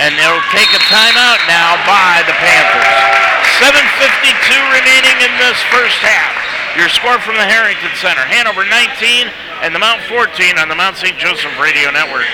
[0.01, 3.23] And they'll take a timeout now by the Panthers.
[3.61, 6.33] 7.52 remaining in this first half.
[6.77, 8.25] Your score from the Harrington Center.
[8.25, 9.29] Hanover 19
[9.61, 11.17] and the Mount 14 on the Mount St.
[11.19, 12.25] Joseph Radio Network.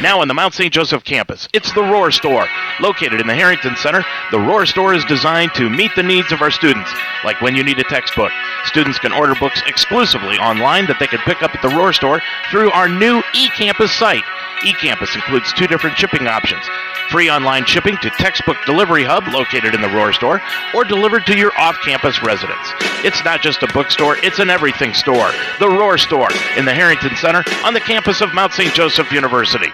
[0.00, 0.72] Now on the Mount St.
[0.72, 2.46] Joseph campus, it's the Roar Store.
[2.78, 6.40] Located in the Harrington Center, the Roar Store is designed to meet the needs of
[6.40, 6.88] our students.
[7.24, 8.30] Like when you need a textbook,
[8.64, 12.22] students can order books exclusively online that they can pick up at the Roar Store
[12.48, 14.22] through our new eCampus site.
[14.64, 16.64] eCampus includes two different shipping options
[17.10, 20.40] free online shipping to Textbook Delivery Hub located in the Roar Store
[20.74, 22.68] or delivered to your off campus residence.
[23.02, 25.30] It's not just a bookstore, it's an everything store.
[25.58, 28.74] The Roar Store in the Harrington Center on the campus of Mount St.
[28.74, 29.68] Joseph University.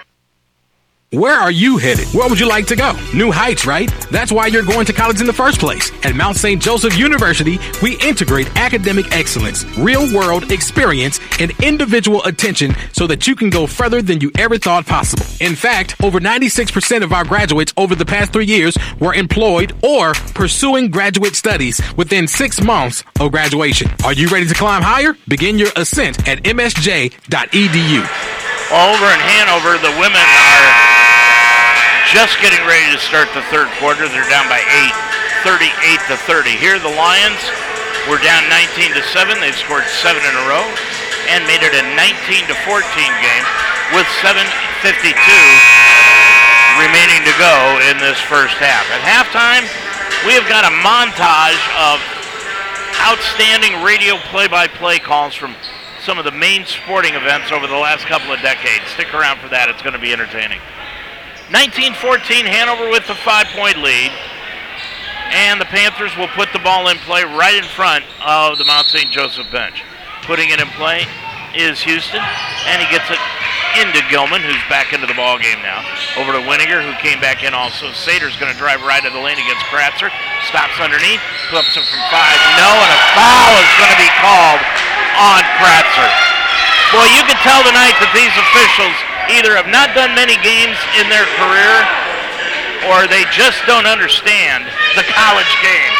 [1.11, 2.07] Where are you headed?
[2.09, 2.91] Where would you like to go?
[3.13, 3.89] New heights, right?
[4.11, 5.91] That's why you're going to college in the first place.
[6.03, 6.59] At Mount St.
[6.61, 13.35] Joseph University, we integrate academic excellence, real world experience, and individual attention so that you
[13.35, 15.25] can go further than you ever thought possible.
[15.39, 20.13] In fact, over 96% of our graduates over the past three years were employed or
[20.33, 23.89] pursuing graduate studies within six months of graduation.
[24.03, 25.15] Are you ready to climb higher?
[25.27, 27.11] Begin your ascent at msj.edu.
[28.73, 30.67] Over in Hanover, the women are
[32.09, 34.09] just getting ready to start the third quarter.
[34.09, 34.95] They're down by eight,
[35.45, 35.69] 38
[36.09, 36.57] to 30.
[36.57, 37.37] Here, the Lions
[38.09, 39.37] were down 19 to 7.
[39.37, 40.65] They've scored seven in a row
[41.29, 42.81] and made it a 19 to 14
[43.21, 43.45] game
[43.93, 45.13] with 7.52
[46.81, 48.89] remaining to go in this first half.
[48.89, 49.69] At halftime,
[50.25, 52.01] we have got a montage of
[52.97, 55.53] outstanding radio play-by-play calls from
[56.05, 58.85] some of the main sporting events over the last couple of decades.
[58.93, 59.73] Stick around for that.
[59.73, 60.61] It's going to be entertaining.
[61.49, 64.13] 1914 Hanover with the five-point lead.
[65.33, 68.85] And the Panthers will put the ball in play right in front of the Mount
[68.85, 69.09] St.
[69.09, 69.81] Joseph bench.
[70.29, 71.09] Putting it in play
[71.57, 72.21] is Houston,
[72.69, 73.17] and he gets it
[73.81, 75.81] into Gilman, who's back into the ball game now.
[76.21, 77.89] Over to Winiger, who came back in also.
[77.97, 80.13] Sater's going to drive right of the lane against Kratzer.
[80.45, 82.37] Stops underneath, flips him from five.
[82.61, 84.61] No, and a foul is going to be called
[85.17, 86.11] on Kratzer.
[86.93, 88.95] Boy, you can tell tonight that these officials
[89.31, 91.73] either have not done many games in their career
[92.91, 95.95] or they just don't understand the college game.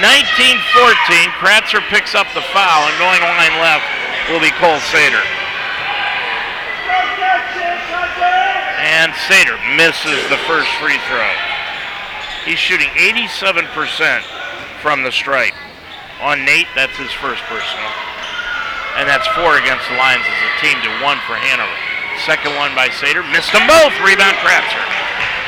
[0.00, 3.84] 1914, Kratzer picks up the foul, and going line left
[4.30, 5.22] will be Cole Sater.
[8.82, 11.30] And Sater misses the first free throw.
[12.44, 14.22] He's shooting 87%
[14.80, 15.54] from the stripe.
[16.22, 17.90] On Nate, that's his first personal.
[18.94, 21.74] And that's four against the Lions as a team to one for Hanover.
[22.22, 23.26] Second one by Sater.
[23.34, 23.90] Missed them both.
[24.06, 24.86] Rebound Kratzer.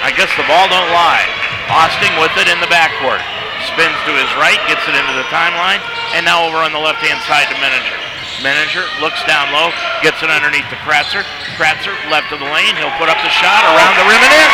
[0.03, 1.23] I guess the ball don't lie.
[1.71, 3.23] Austin with it in the backcourt.
[3.71, 5.79] Spins to his right, gets it into the timeline,
[6.13, 7.97] and now over on the left-hand side to Menninger.
[8.43, 9.71] Menninger looks down low,
[10.03, 11.23] gets it underneath to Kratzer.
[11.55, 12.75] Kratzer left of the lane.
[12.77, 14.51] He'll put up the shot around the rim and in.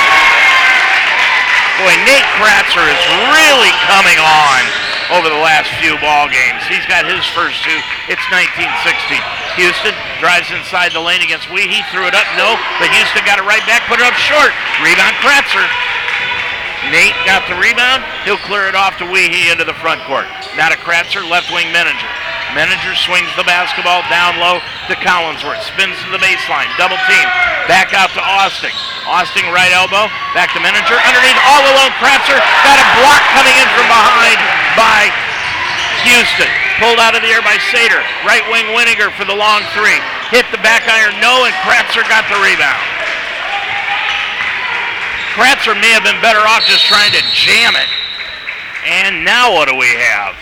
[1.81, 3.03] Boy, Nate Kratzer is
[3.33, 6.63] really coming on over the last few ball games.
[6.71, 7.79] He's got his first two.
[8.07, 9.19] It's 1960.
[9.59, 11.83] Houston drives inside the lane against Weehee.
[11.91, 14.55] Threw it up, no, but Houston got it right back, put it up short.
[14.83, 15.67] Rebound Kratzer.
[16.89, 18.01] Nate got the rebound.
[18.25, 20.25] He'll clear it off to Weehee into the front court.
[20.57, 22.09] Now to Kratzer, left wing Menninger.
[22.57, 24.59] Menninger swings the basketball down low
[24.91, 25.63] to Collinsworth.
[25.63, 26.67] Spins to the baseline.
[26.81, 27.27] Double team.
[27.71, 28.75] Back out to Austin.
[29.07, 30.11] Austin right elbow.
[30.35, 30.99] Back to Menninger.
[31.07, 32.39] Underneath all alone Kratzer.
[32.67, 34.39] Got a block coming in from behind
[34.75, 35.13] by
[36.11, 36.51] Houston.
[36.83, 38.03] Pulled out of the air by Sater.
[38.27, 40.01] Right wing Winiger for the long three.
[40.35, 41.15] Hit the back iron.
[41.23, 42.83] No, and Kratzer got the rebound.
[45.35, 47.91] Kratzer may have been better off just trying to jam it.
[48.87, 50.35] And now what do we have?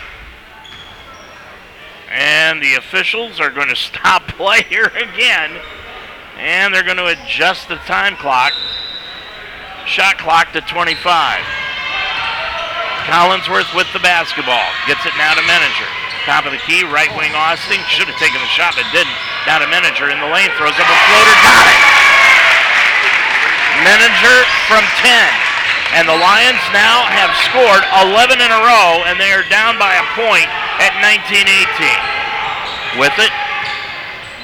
[2.10, 5.60] And the officials are going to stop play here again.
[6.38, 8.52] And they're going to adjust the time clock.
[9.84, 10.96] Shot clock to 25.
[13.08, 14.64] Collinsworth with the basketball.
[14.86, 15.88] Gets it now to Menninger.
[16.24, 17.80] Top of the key, right wing Austin.
[17.88, 19.16] Should have taken the shot, but didn't.
[19.44, 20.52] Now to Menninger in the lane.
[20.56, 21.36] Throws up a floater.
[21.44, 22.47] Got it.
[23.86, 25.14] Menninger from 10.
[25.96, 29.96] And the Lions now have scored 11 in a row, and they are down by
[29.96, 30.52] a point
[30.84, 33.00] at 19-18.
[33.00, 33.32] With it,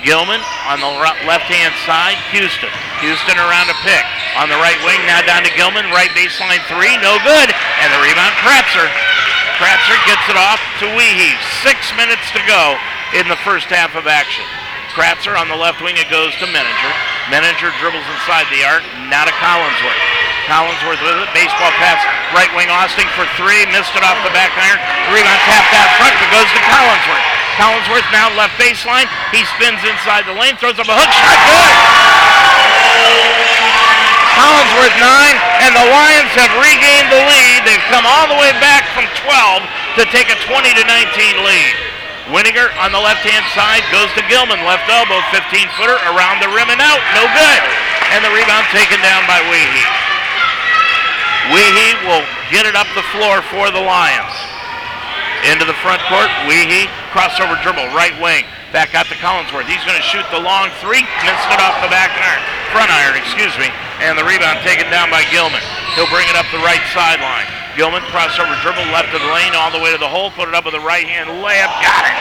[0.04, 0.92] Gilman on the
[1.24, 2.16] left-hand side.
[2.32, 2.68] Houston.
[3.00, 4.04] Houston around a pick.
[4.36, 5.88] On the right wing, now down to Gilman.
[5.92, 7.48] Right baseline three, no good.
[7.52, 8.88] And the rebound, Kratzer.
[9.56, 11.36] Kratzer gets it off to Weehee.
[11.64, 12.76] Six minutes to go
[13.16, 14.44] in the first half of action.
[14.94, 16.92] Kratzer on the left wing, it goes to Menninger.
[17.26, 20.02] Menninger dribbles inside the arc, now to Collinsworth.
[20.46, 21.98] Collinsworth with it, baseball pass,
[22.30, 24.78] right wing Austin for three, missed it off the back iron.
[25.10, 27.26] Rebound tapped out front, but goes to Collinsworth.
[27.58, 29.10] Collinsworth now left baseline.
[29.34, 31.38] He spins inside the lane, throws up a hook shot.
[31.42, 31.74] Good.
[34.38, 37.66] Collinsworth nine, and the Lions have regained the lead.
[37.66, 39.62] They've come all the way back from 12
[39.98, 41.83] to take a 20 to 19 lead.
[42.32, 46.80] Winiger on the left-hand side goes to Gilman, left elbow, 15-footer around the rim and
[46.80, 47.62] out, no good.
[48.16, 49.88] And the rebound taken down by Weehee.
[51.52, 54.32] Weehee will get it up the floor for the Lions.
[55.44, 58.48] Into the front court, Weehee, crossover dribble, right wing.
[58.74, 59.70] Back out to Collinsworth.
[59.70, 61.06] He's going to shoot the long three.
[61.22, 62.42] Missed it off the back iron,
[62.74, 63.70] front iron, excuse me.
[64.02, 65.62] And the rebound taken down by Gilman.
[65.94, 67.46] He'll bring it up the right sideline.
[67.78, 70.34] Gilman, crossover dribble, left of the lane, all the way to the hole.
[70.34, 71.70] Put it up with the right hand layup.
[71.86, 72.18] Got it.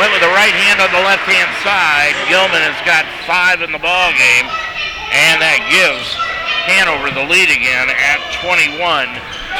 [0.00, 2.16] Went with the right hand on the left hand side.
[2.32, 4.48] Gilman has got five in the ball game,
[5.12, 6.08] and that gives
[6.64, 8.80] Hanover the lead again at 21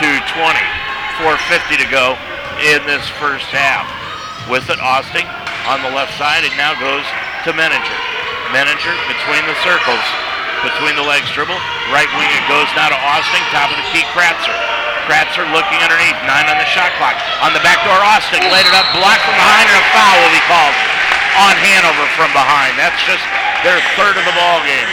[0.00, 0.64] to 20.
[1.20, 2.16] 4.50 to go
[2.64, 3.84] in this first half.
[4.48, 5.28] With it, Austin
[5.66, 6.42] on the left side.
[6.42, 7.04] It now goes
[7.46, 7.98] to Menninger.
[8.50, 10.06] Menninger between the circles,
[10.62, 11.58] between the legs dribble.
[11.90, 13.42] Right wing it goes now to Austin.
[13.54, 14.54] Top of the key, Kratzer.
[15.08, 16.18] Kratzer looking underneath.
[16.26, 17.18] Nine on the shot clock.
[17.42, 20.34] On the back door, Austin laid it up, blocked from behind, and a foul will
[20.34, 20.76] be called
[21.42, 22.78] on Hanover from behind.
[22.78, 23.24] That's just
[23.66, 24.90] their third of the ball game.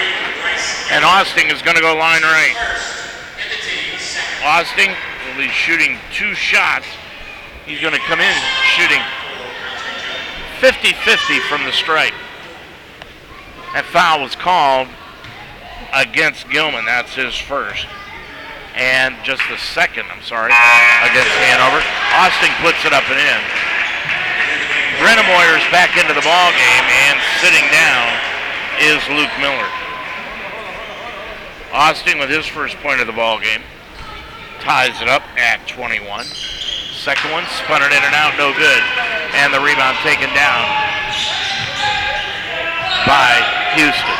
[0.91, 2.57] And Austin is going to go line right.
[4.43, 4.95] Austin
[5.27, 6.87] will be shooting two shots.
[7.65, 8.35] He's going to come in
[8.73, 9.01] shooting
[10.59, 12.13] 50-50 from the stripe.
[13.71, 14.91] That foul was called
[15.95, 16.83] against Gilman.
[16.85, 17.87] That's his first.
[18.75, 20.51] And just the second, I'm sorry,
[21.07, 21.79] against Hanover.
[22.19, 23.41] Austin puts it up and in.
[24.99, 28.07] Greenemoyer's back into the ball game, and sitting down
[28.83, 29.67] is Luke Miller.
[31.71, 33.61] Austin with his first point of the ball game
[34.59, 36.25] ties it up at 21.
[36.99, 38.83] Second one, spun it in and out, no good.
[39.39, 40.63] And the rebound taken down
[43.07, 43.39] by
[43.79, 44.19] Houston.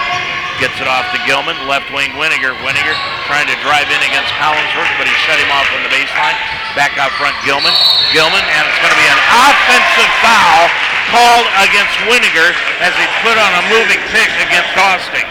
[0.63, 2.55] Gets it off to Gilman, left wing Winiger.
[2.63, 2.95] Winiger
[3.27, 6.39] trying to drive in against Collinsworth, but he shut him off on the baseline.
[6.71, 7.75] Back out front, Gilman.
[8.15, 10.71] Gilman, and it's going to be an offensive foul
[11.11, 15.27] called against Winiger as he put on a moving pick against Austin.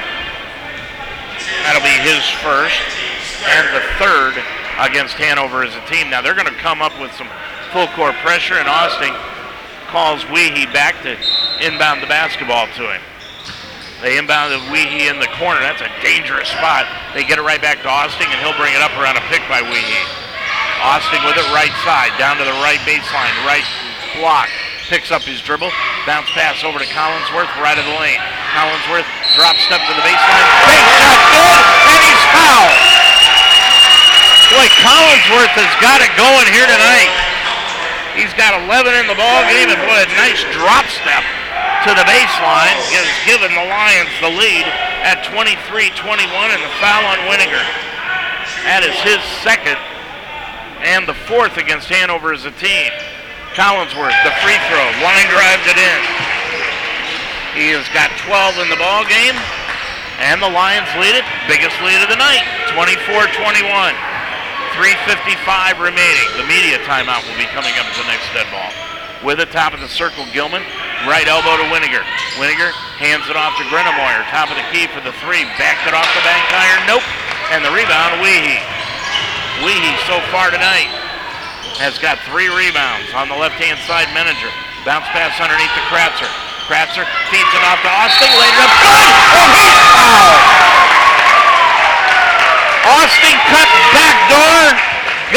[1.65, 2.85] That'll be his first
[3.49, 4.37] and the third
[4.79, 6.11] against Hanover as a team.
[6.11, 7.29] Now they're going to come up with some
[7.75, 9.13] full court pressure, and Austin
[9.91, 11.19] calls Weehee back to
[11.61, 13.03] inbound the basketball to him.
[14.01, 15.59] They inbound the Weehee in the corner.
[15.59, 16.87] That's a dangerous spot.
[17.15, 19.43] They get it right back to Austin, and he'll bring it up around a pick
[19.51, 20.07] by Weehee.
[20.79, 23.67] Austin with it right side, down to the right baseline, right
[24.15, 24.47] block.
[24.87, 25.69] Picks up his dribble,
[26.07, 28.23] bounce pass over to Collinsworth, right of the lane.
[28.55, 29.05] Collinsworth
[29.35, 30.47] drop step to the baseline.
[30.65, 32.88] Big shot, good, and he's fouled.
[34.59, 37.15] Boy, Collinsworth has got it going here tonight.
[38.19, 41.23] He's got 11 in the ball game, and boy, a nice drop step
[41.87, 44.67] to the baseline has given the Lions the lead
[45.07, 46.03] at 23-21,
[46.51, 47.63] and the foul on Winiger.
[48.67, 49.79] That is his second
[50.83, 52.91] and the fourth against Hanover as a team.
[53.55, 56.01] Collinsworth, the free throw, line drives it in.
[57.55, 59.39] He has got 12 in the ball game,
[60.19, 62.43] and the Lions lead it, biggest lead of the night,
[62.75, 64.18] 24-21.
[64.79, 66.29] 3.55 remaining.
[66.39, 68.71] The media timeout will be coming up at the next dead ball.
[69.27, 70.63] With the top of the circle, Gilman.
[71.03, 72.07] Right elbow to Winiger.
[72.39, 72.71] Winiger
[73.03, 74.23] hands it off to Greenemoyer.
[74.31, 75.43] Top of the key for the three.
[75.59, 76.87] Backed it off the bank iron.
[76.87, 77.03] Nope.
[77.51, 78.63] And the rebound, Weehee.
[79.67, 80.87] Weehee so far tonight
[81.83, 83.11] has got three rebounds.
[83.19, 84.55] On the left-hand side, Menninger.
[84.87, 86.31] Bounce pass underneath to Kratzer.
[86.71, 87.03] Kratzer
[87.35, 88.31] feeds it off to Austin.
[88.31, 88.71] Laid it up.
[88.79, 89.11] Good!
[89.35, 90.39] Oh, he's fouled!
[90.39, 90.78] Oh!
[92.89, 94.65] Austin cut back door,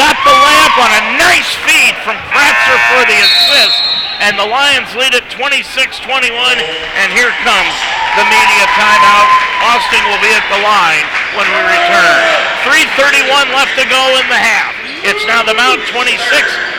[0.00, 3.76] got the layup on a nice feed from Kratzer for the assist,
[4.24, 7.74] and the Lions lead it 26-21, and here comes
[8.16, 9.28] the media timeout.
[9.68, 11.04] Austin will be at the line
[11.36, 12.20] when we return.
[12.64, 14.72] 3.31 left to go in the half.
[15.04, 16.24] It's now the Mount 26,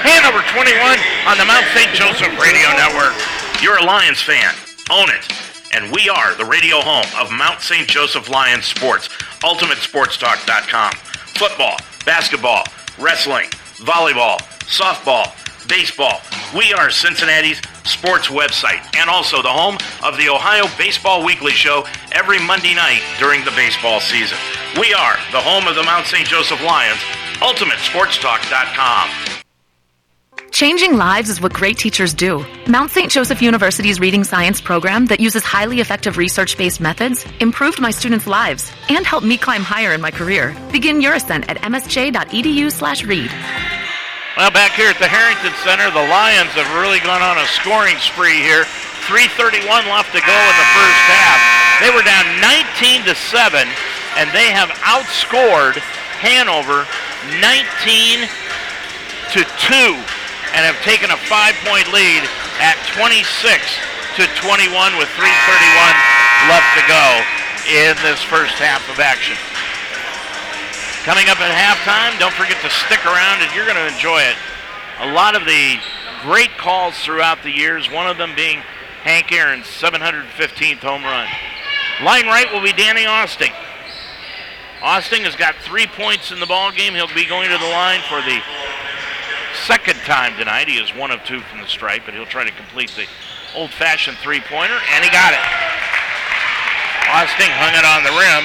[0.01, 0.97] Hanover 21
[1.29, 1.93] on the Mount St.
[1.93, 3.13] Joseph Radio Network.
[3.61, 4.57] You're a Lions fan.
[4.89, 7.87] Own it and we are the radio home of Mount St.
[7.87, 9.09] Joseph Lions Sports,
[9.41, 10.91] UltimateSportsTalk.com.
[11.35, 12.63] football, basketball,
[12.99, 14.37] wrestling, volleyball,
[14.69, 15.33] softball,
[15.67, 16.21] baseball.
[16.55, 21.85] We are Cincinnati's sports website and also the home of the Ohio Baseball Weekly Show
[22.11, 24.37] every Monday night during the baseball season.
[24.79, 26.27] We are the home of the Mount St.
[26.27, 26.99] Joseph Lions,
[27.39, 29.09] UltimateSportsTalk.com.
[30.53, 32.45] Changing lives is what great teachers do.
[32.67, 33.09] Mount St.
[33.09, 38.27] Joseph University's Reading Science program that uses highly effective research based methods improved my students'
[38.27, 40.55] lives and helped me climb higher in my career.
[40.71, 43.31] Begin your ascent at msj.edu/slash read.
[44.37, 47.97] Well, back here at the Harrington Center, the Lions have really gone on a scoring
[47.97, 48.65] spree here.
[49.09, 51.41] 3:31 left to go in the first half.
[51.81, 52.29] They were down
[52.77, 53.67] 19 to 7,
[54.21, 55.81] and they have outscored
[56.21, 56.85] Hanover
[57.41, 58.29] 19
[59.33, 60.12] to 2
[60.53, 62.21] and have taken a five-point lead
[62.61, 63.25] at 26
[64.15, 65.95] to 21 with 3:31
[66.49, 67.07] left to go
[67.65, 69.37] in this first half of action.
[71.03, 74.37] Coming up at halftime, don't forget to stick around and you're going to enjoy it.
[75.01, 75.79] A lot of the
[76.21, 78.61] great calls throughout the years, one of them being
[79.03, 81.27] Hank Aaron's 715th home run.
[82.01, 83.49] Line right will be Danny Austin.
[84.81, 86.93] Austin has got three points in the ball game.
[86.93, 88.39] He'll be going to the line for the
[89.53, 90.67] second time tonight.
[90.67, 93.07] He is one of two from the stripe, but he'll try to complete the
[93.55, 95.43] old-fashioned three-pointer, and he got it.
[97.13, 98.43] Austin hung it on the rim,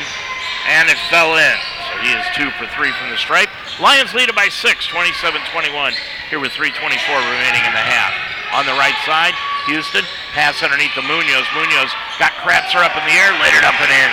[0.69, 1.57] and it fell in.
[1.89, 3.49] So he is two for three from the stripe.
[3.81, 5.97] Lions lead it by six, 27-21,
[6.29, 8.13] here with 3.24 remaining in the half.
[8.53, 9.33] On the right side,
[9.69, 11.49] Houston, pass underneath the Munoz.
[11.57, 14.13] Munoz got Kratzer up in the air, laid it up and in.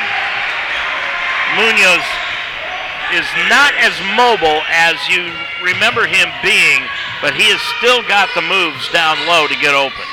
[1.59, 2.03] Munoz
[3.13, 5.29] is not as mobile as you
[5.61, 6.81] remember him being,
[7.21, 10.05] but he has still got the moves down low to get open.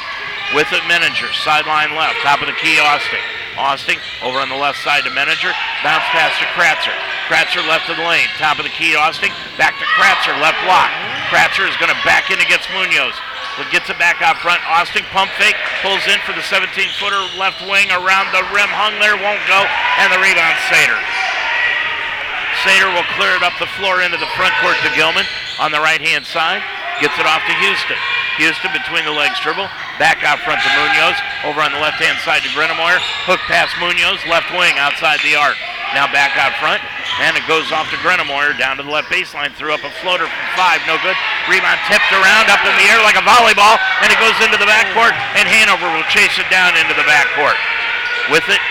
[0.52, 3.22] With it, Meninger, sideline left, top of the key, Austin.
[3.56, 5.52] Austin over on the left side to Meninger,
[5.84, 6.92] bounce pass to Kratzer.
[7.28, 9.32] Kratzer left of the lane, top of the key, Austin.
[9.56, 10.92] Back to Kratzer, left block.
[11.32, 13.16] Kratzer is going to back in against Munoz.
[13.56, 14.64] But gets it back out front.
[14.64, 19.16] Austin pump fake, pulls in for the 17-footer left wing around the rim, hung there,
[19.16, 19.60] won't go,
[20.00, 20.96] and the rebound Sater.
[22.62, 25.26] Sater will clear it up the floor into the front court to Gilman
[25.58, 26.62] on the right-hand side.
[27.02, 27.98] Gets it off to Houston.
[28.38, 29.66] Houston between the legs dribble.
[29.98, 31.18] Back out front to Munoz.
[31.42, 33.02] Over on the left-hand side to Greenemoyer.
[33.26, 34.22] Hook pass Munoz.
[34.30, 35.58] Left wing outside the arc.
[35.90, 36.78] Now back out front.
[37.18, 39.50] And it goes off to Greenemoyer down to the left baseline.
[39.58, 40.78] Threw up a floater from five.
[40.86, 41.18] No good.
[41.50, 43.74] Rebound tipped around up in the air like a volleyball.
[44.06, 45.12] And it goes into the backcourt.
[45.34, 47.58] And Hanover will chase it down into the backcourt.
[48.30, 48.62] With it,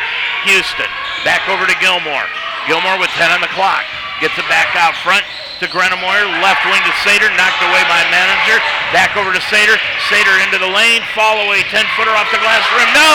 [0.47, 0.89] Houston.
[1.27, 2.25] Back over to Gilmore.
[2.69, 3.85] Gilmore with 10 on the clock.
[4.21, 5.25] Gets it back out front
[5.61, 6.29] to Greenemoyer.
[6.45, 7.29] Left wing to Sater.
[7.33, 8.61] Knocked away by Meninger.
[8.93, 9.77] Back over to Sater.
[10.09, 11.01] Sater into the lane.
[11.17, 11.65] Fall away.
[11.69, 12.89] 10-footer off the glass rim.
[12.93, 13.13] No!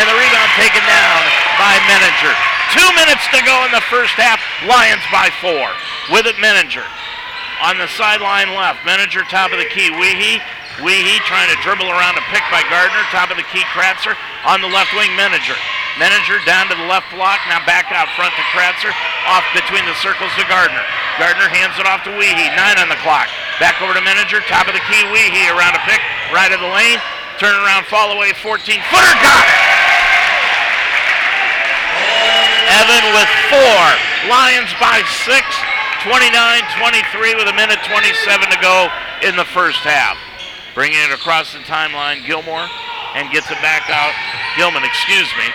[0.00, 1.20] And the rebound taken down
[1.60, 2.32] by Meninger.
[2.72, 4.40] Two minutes to go in the first half.
[4.64, 5.68] Lions by four.
[6.08, 6.84] With it, Meninger.
[7.64, 8.80] On the sideline left.
[8.84, 9.92] Meninger top of the key.
[9.92, 10.40] Weehee.
[10.84, 13.00] Weehee trying to dribble around a pick by Gardner.
[13.08, 14.12] Top of the key, Kratzer.
[14.44, 15.56] On the left wing, Meninger.
[15.96, 17.40] Meninger down to the left block.
[17.48, 18.92] Now back out front to Kratzer.
[19.24, 20.84] Off between the circles to Gardner.
[21.16, 22.52] Gardner hands it off to Weehee.
[22.52, 23.32] Nine on the clock.
[23.56, 24.44] Back over to Meninger.
[24.52, 26.04] Top of the key, Weehee around a pick.
[26.28, 27.00] Right of the lane.
[27.40, 29.16] Turn around, fall away, 14-footer.
[29.24, 29.60] Got it!
[32.84, 33.84] Evan with four.
[34.28, 35.44] Lions by six.
[36.04, 38.88] 29-23 with a minute 27 to go
[39.24, 40.20] in the first half.
[40.76, 42.68] Bringing it across the timeline, Gilmore,
[43.16, 44.12] and gets it back out.
[44.60, 45.48] Gilman, excuse me.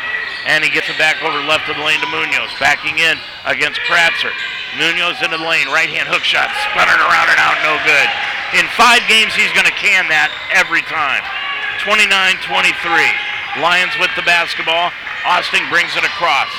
[0.49, 2.49] And he gets it back over left of the lane to Munoz.
[2.57, 4.33] Backing in against Kratzer.
[4.81, 5.69] Munoz into the lane.
[5.69, 6.49] Right hand hook shot.
[6.73, 7.53] Spinning around and out.
[7.61, 8.09] No good.
[8.57, 11.21] In five games, he's going to can that every time.
[11.85, 13.61] 29-23.
[13.61, 14.89] Lions with the basketball.
[15.21, 16.49] Austin brings it across.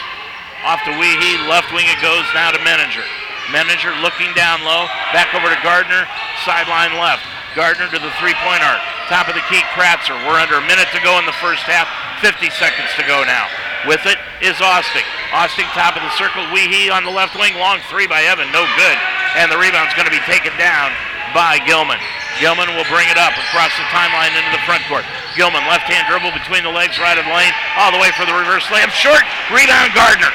[0.63, 1.51] Off to Weehee.
[1.51, 3.03] Left wing it goes now to Meninger.
[3.51, 4.87] Meninger looking down low.
[5.11, 6.07] Back over to Gardner.
[6.47, 7.27] Sideline left.
[7.55, 8.81] Gardner to the three-point arc.
[9.13, 10.17] Top of the key, Kratzer.
[10.25, 11.85] We're under a minute to go in the first half.
[12.25, 13.45] 50 seconds to go now.
[13.85, 15.05] With it is Austin.
[15.35, 16.47] Austin top of the circle.
[16.55, 17.53] Weehee on the left wing.
[17.61, 18.49] Long three by Evan.
[18.55, 18.99] No good.
[19.37, 20.95] And the rebound's going to be taken down
[21.37, 22.01] by Gilman.
[22.41, 25.05] Gilman will bring it up across the timeline into the front court.
[25.37, 28.33] Gilman, left-hand dribble between the legs, right of the lane, all the way for the
[28.33, 28.93] reverse layup.
[28.93, 30.33] Short, rebound Gardner.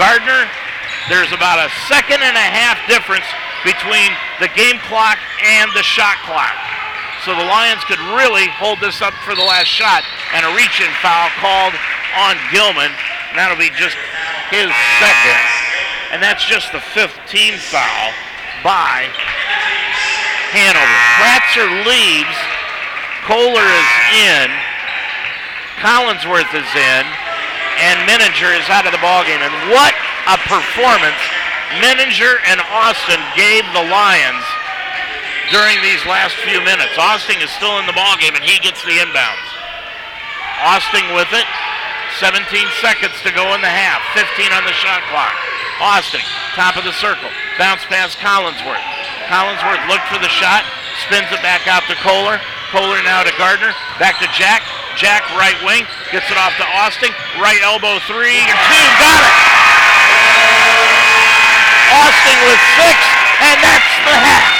[0.00, 0.48] Gardner,
[1.12, 3.28] there's about a second and a half difference
[3.64, 6.54] between the game clock and the shot clock.
[7.24, 10.88] So the Lions could really hold this up for the last shot and a reach-in
[11.04, 11.76] foul called
[12.16, 12.88] on Gilman.
[12.88, 13.96] And that'll be just
[14.48, 15.44] his second.
[16.16, 18.10] And that's just the fifth team foul
[18.64, 19.06] by
[20.56, 20.98] Hanover.
[21.20, 22.36] Kratzer leaves.
[23.28, 24.48] Kolar is in.
[25.84, 27.04] Collinsworth is in.
[27.84, 29.44] And Meninger is out of the ballgame.
[29.44, 29.92] And what
[30.24, 31.20] a performance
[31.78, 34.42] Meninger and Austin gave the Lions
[35.54, 36.98] during these last few minutes.
[36.98, 39.46] Austin is still in the ball game, and he gets the inbounds.
[40.66, 41.46] Austin with it.
[42.18, 42.42] 17
[42.82, 44.02] seconds to go in the half.
[44.18, 45.34] 15 on the shot clock.
[45.78, 46.20] Austin,
[46.58, 47.30] top of the circle.
[47.56, 48.82] Bounce past Collinsworth.
[49.30, 50.66] Collinsworth looked for the shot.
[51.06, 52.42] Spins it back out to Kolar.
[52.74, 53.72] Kolar now to Gardner.
[53.98, 54.62] Back to Jack.
[54.98, 55.86] Jack right wing.
[56.10, 57.10] Gets it off to Austin.
[57.38, 58.42] Right elbow three.
[58.42, 58.58] Two.
[58.98, 59.49] Got it.
[62.30, 62.98] Austin with six.
[63.42, 64.54] And that's the half.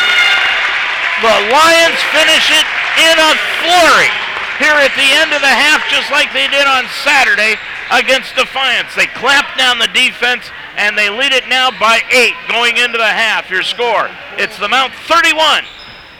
[1.22, 2.66] The Lions finish it
[2.98, 4.10] in a flurry
[4.58, 7.56] here at the end of the half, just like they did on Saturday
[7.92, 8.94] against Defiance.
[8.94, 13.06] They clamped down the defense and they lead it now by eight going into the
[13.06, 13.50] half.
[13.50, 15.64] Your score, it's the Mount 31,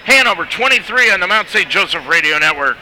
[0.05, 1.69] Hanover 23 on the Mount St.
[1.69, 2.77] Joseph Radio Network.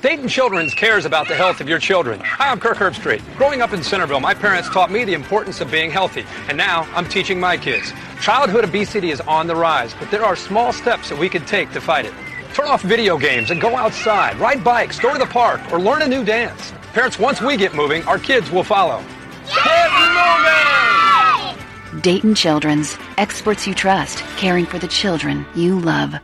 [0.00, 2.20] Dayton Children's cares about the health of your children.
[2.20, 3.20] Hi, I'm Kirk Herbstreit.
[3.36, 6.86] Growing up in Centerville, my parents taught me the importance of being healthy, and now
[6.94, 7.92] I'm teaching my kids.
[8.20, 11.72] Childhood obesity is on the rise, but there are small steps that we can take
[11.72, 12.14] to fight it.
[12.54, 16.02] Turn off video games and go outside, ride bikes, go to the park, or learn
[16.02, 16.72] a new dance.
[16.92, 19.02] Parents, once we get moving, our kids will follow.
[19.64, 19.90] Get
[21.50, 22.02] moving!
[22.02, 26.14] Dayton Children's, experts you trust, caring for the children you love.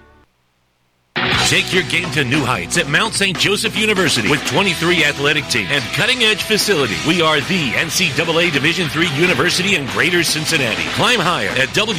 [1.48, 3.38] Take your game to new heights at Mount St.
[3.38, 6.96] Joseph University with 23 athletic teams and cutting-edge facility.
[7.06, 10.84] We are the NCAA Division III university in Greater Cincinnati.
[10.94, 11.94] Climb higher at www.msj.edu.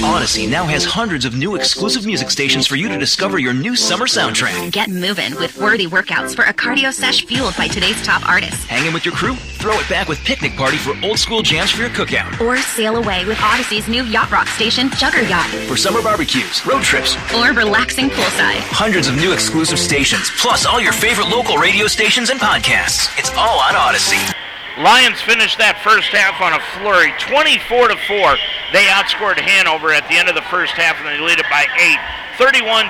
[0.00, 3.76] Audacy now has hundreds of new exclusive music stations for you to discover your new
[3.76, 4.72] summer soundtrack.
[4.72, 8.64] Get moving with worthy workouts for a cardio sesh fueled by today's top artists.
[8.64, 9.34] Hanging with your crew?
[9.36, 12.40] Throw it back with Picnic Party for old school jams for your cookout.
[12.40, 15.48] Or sail away with Audacy's new yacht rock station, Jugger Yacht.
[15.68, 18.60] For summer barbecues, road trips, or relaxing poolside.
[18.72, 23.16] Hundreds of new exclusive stations, plus all your favorite local radio stations and podcasts.
[23.18, 24.32] It's all on Audacy.
[24.80, 28.40] Lions finished that first half on a flurry, 24 to 4.
[28.72, 31.68] They outscored Hanover at the end of the first half, and they lead it by
[31.76, 32.00] eight,
[32.40, 32.88] 31-23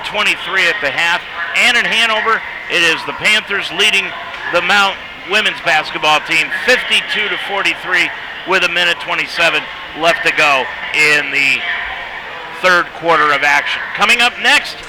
[0.71, 1.19] at the half.
[1.59, 2.39] And in Hanover,
[2.71, 4.07] it is the Panthers leading
[4.55, 4.95] the Mount
[5.27, 8.07] women's basketball team, 52 to 43,
[8.47, 9.59] with a minute 27
[9.99, 10.63] left to go
[10.95, 11.59] in the
[12.63, 13.83] third quarter of action.
[13.99, 14.79] Coming up next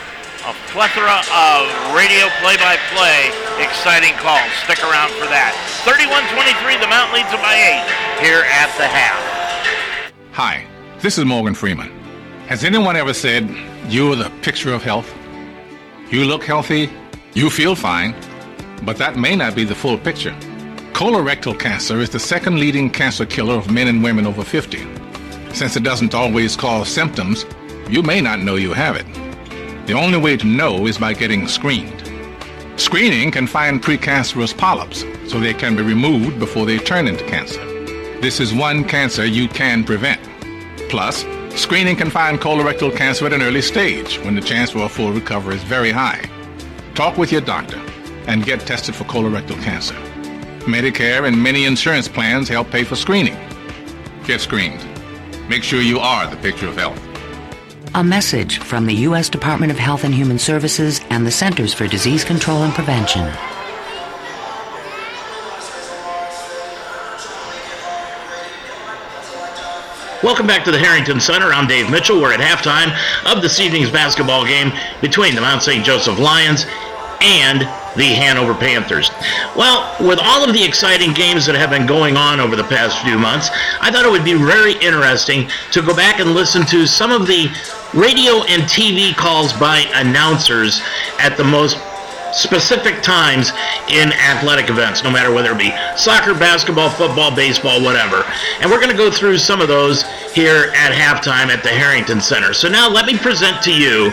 [0.45, 1.65] a plethora of
[1.97, 3.33] radio play-by-play
[3.65, 4.45] exciting calls.
[4.65, 5.57] Stick around for that.
[5.89, 7.81] 31-23, the Mount leads it by eight
[8.21, 9.17] here at the half.
[10.33, 10.67] Hi,
[11.01, 11.89] this is Morgan Freeman.
[12.47, 13.49] Has anyone ever said
[13.89, 15.11] you're the picture of health?
[16.11, 16.91] You look healthy,
[17.33, 18.15] you feel fine,
[18.83, 20.37] but that may not be the full picture.
[20.93, 24.87] Colorectal cancer is the second leading cancer killer of men and women over 50.
[25.55, 27.47] Since it doesn't always cause symptoms,
[27.89, 29.24] you may not know you have it.
[29.87, 32.11] The only way to know is by getting screened.
[32.77, 37.63] Screening can find precancerous polyps so they can be removed before they turn into cancer.
[38.23, 40.23] This is one cancer you can prevent.
[40.89, 44.89] Plus, screening can find colorectal cancer at an early stage when the chance for a
[44.89, 46.25] full recovery is very high.
[46.95, 47.79] Talk with your doctor
[48.27, 49.97] and get tested for colorectal cancer.
[50.65, 53.37] Medicare and many insurance plans help pay for screening.
[54.25, 54.83] Get screened.
[55.51, 57.04] Make sure you are the picture of health.
[57.97, 59.29] A message from the U.S.
[59.29, 63.23] Department of Health and Human Services and the Centers for Disease Control and Prevention.
[70.25, 71.53] Welcome back to the Harrington Center.
[71.53, 72.21] I'm Dave Mitchell.
[72.21, 72.91] We're at halftime
[73.33, 75.85] of this evening's basketball game between the Mount St.
[75.85, 76.67] Joseph Lions
[77.21, 77.61] and
[77.97, 79.11] the Hanover Panthers.
[79.57, 83.03] Well, with all of the exciting games that have been going on over the past
[83.03, 83.51] few months,
[83.81, 87.27] I thought it would be very interesting to go back and listen to some of
[87.27, 87.49] the
[87.95, 90.83] radio and TV calls by announcers
[91.21, 91.79] at the most
[92.35, 93.53] specific times
[93.89, 98.25] in athletic events, no matter whether it be soccer, basketball, football, baseball, whatever.
[98.61, 100.03] And we're going to go through some of those
[100.33, 102.53] here at halftime at the Harrington Center.
[102.53, 104.11] So now let me present to you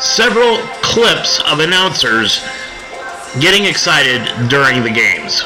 [0.00, 2.40] several clips of announcers
[3.40, 5.42] getting excited during the games.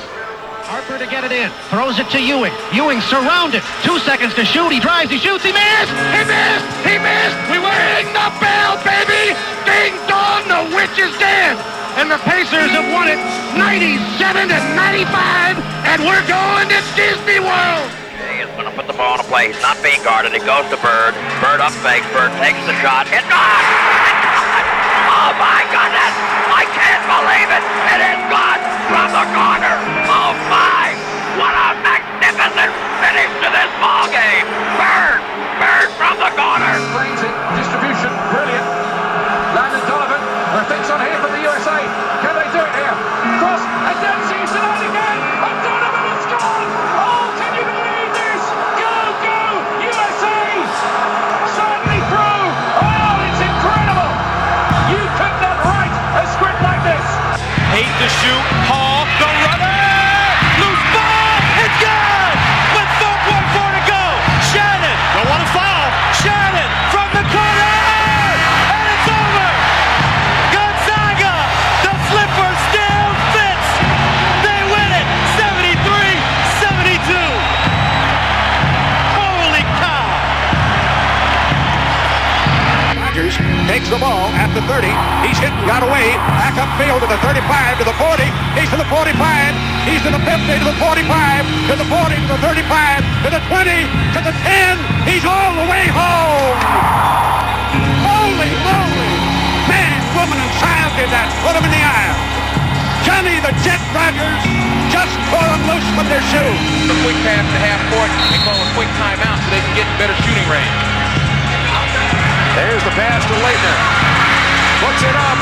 [0.68, 1.48] Harper to get it in.
[1.72, 2.52] Throws it to Ewing.
[2.76, 3.64] Ewing surrounded.
[3.80, 4.68] Two seconds to shoot.
[4.68, 5.08] He drives.
[5.10, 5.40] He shoots.
[5.40, 5.92] He missed.
[6.12, 6.68] He missed.
[6.84, 7.38] He missed.
[7.48, 9.32] We ring the bell, baby.
[9.64, 10.44] Ding dong.
[10.44, 11.56] The witch is dead.
[11.98, 13.18] And the Pacers have won it
[13.58, 15.58] 97 to 95.
[15.82, 17.90] And we're going to Disney World.
[18.38, 19.50] He's going to put the ball in a play.
[19.50, 20.30] He's not being guarded.
[20.30, 21.18] It goes to Bird.
[21.42, 22.06] Bird up fake.
[22.14, 23.10] Bird takes the shot.
[23.10, 23.98] It not.
[25.10, 26.14] Oh my goodness!
[26.54, 27.64] I can't believe it!
[27.90, 29.74] It is gone from the corner!
[30.06, 30.94] Oh my!
[31.36, 32.72] What a magnificent
[33.02, 34.46] finish to this ball game!
[34.78, 35.20] Bird!
[35.58, 36.47] Bird from the corner!
[83.88, 84.84] The ball at the 30.
[85.24, 86.12] He's hit and got away.
[86.36, 87.40] Back upfield to the 35,
[87.80, 88.20] to the 40.
[88.52, 89.16] He's to the 45.
[89.88, 92.68] He's to the 50, to the 45, to the 40, to the 35,
[93.24, 95.08] to the 20, to the 10.
[95.08, 96.60] He's all the way home.
[98.04, 99.12] Holy moly.
[99.72, 101.32] Man, woman, and child did that.
[101.48, 102.20] Put him in the aisle.
[103.08, 104.44] Johnny the Jet Rodgers
[104.92, 106.60] just tore them loose with their shoes.
[106.92, 109.88] A quick pass to half court and call a quick timeout so they can get
[109.96, 110.97] better shooting range.
[112.54, 113.76] There's the pass to Laettner.
[114.80, 115.38] Puts it up.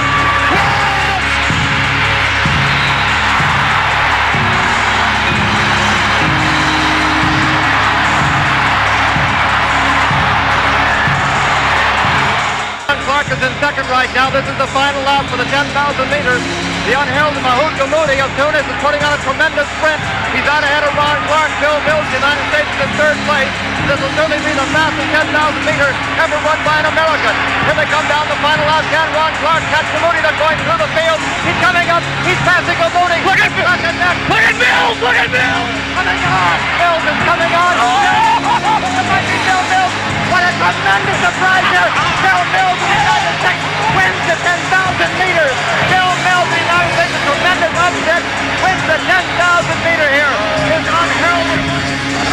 [13.07, 14.31] Clarke is in second right now.
[14.31, 16.76] This is the final lap for the 10,000 meters.
[16.87, 19.99] The unheralded Mahout Gammoudi of Tunis is putting on a tremendous sprint.
[20.31, 21.51] He's out ahead of Ron Clarke.
[21.59, 23.51] Bill Mills, the United States, is in third place.
[23.91, 25.35] This will certainly be the fastest 10,000
[25.67, 25.91] meter
[26.23, 27.35] ever run by an American.
[27.67, 28.87] Here they come down the final lap.
[28.87, 30.23] Can Ron Clarke catch Gammoudi?
[30.23, 31.19] They're going through the field.
[31.43, 32.07] He's coming up.
[32.23, 33.19] He's passing Gammoudi.
[33.27, 33.83] Look at Mills.
[34.31, 34.97] Look at Mills.
[35.03, 35.75] Look at Mills.
[35.91, 36.57] Coming on.
[36.87, 37.75] Mills is coming on.
[37.83, 38.39] Oh,
[38.79, 39.95] it might be Bill Mills.
[40.31, 41.91] What a tremendous surprise here.
[42.23, 45.57] Bill Mills, the United States, wins the 10,000 meters.
[45.91, 46.36] Bill Mills,
[46.77, 48.23] United States, a tremendous upset,
[48.61, 50.35] wins the 10,000 meter here.
[50.69, 51.61] His unheralded.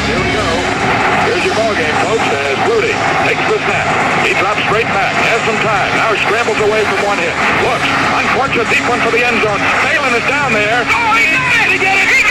[0.03, 0.47] Here we go.
[1.23, 2.91] Here's your ball game, folks, as uh, Flutie
[3.23, 3.87] takes the snap.
[4.27, 7.31] He drops straight back, has some time, now scrambles away from one hit.
[7.63, 7.87] Looks,
[8.19, 9.63] unfortunate deep one for the end zone.
[9.87, 10.83] Phelan is down there.
[10.91, 11.71] Oh, he got it!
[11.71, 12.07] He got it!
[12.11, 12.22] He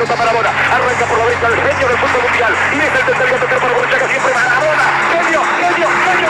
[0.00, 3.28] pisa Maradona, arranca por la derecha el genio del fútbol mundial, y es el tercer
[3.28, 4.32] para siempre
[5.12, 6.28] genio, genio, genio.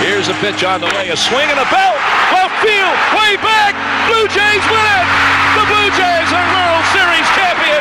[0.00, 2.00] Here's a pitch on the way, a swing and a belt,
[2.32, 3.76] left field, way back.
[4.08, 5.06] Blue Jays win it.
[5.52, 7.77] The Blue Jays are World Series champions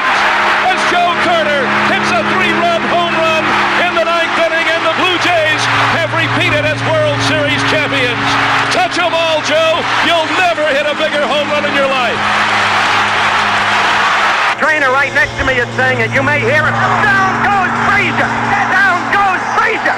[15.07, 16.11] right next to me is saying it.
[16.11, 16.75] You may hear it.
[16.99, 18.27] Down goes Frazier.
[18.75, 19.95] Down goes Frazier.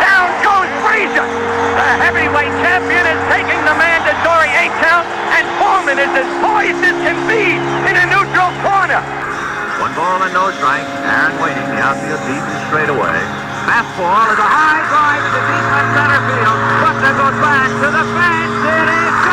[0.00, 1.26] Down goes Frazier.
[1.76, 5.04] The heavyweight champion is taking the mandatory eight count,
[5.36, 9.04] and Foreman is as poised as can be in a neutral corner.
[9.76, 10.88] One ball and no strike.
[11.04, 11.68] Aaron waiting.
[11.76, 13.18] The outfield deep and straight away.
[13.68, 16.58] Fastball is a high drive to deep left center field.
[16.80, 18.56] Buckner goes back to the fence.
[18.72, 19.25] It is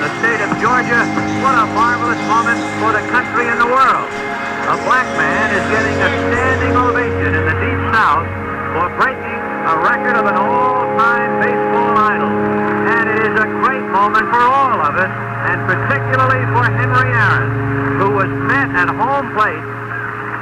[0.00, 1.04] the state of Georgia.
[1.44, 4.08] What a marvelous moment for the country and the world.
[4.72, 8.24] A black man is getting a standing ovation in the Deep South
[8.72, 12.32] for breaking a record of an all-time baseball idol.
[12.96, 15.12] And it is a great moment for all of us,
[15.52, 19.64] and particularly for Henry Aaron, who was met at home plate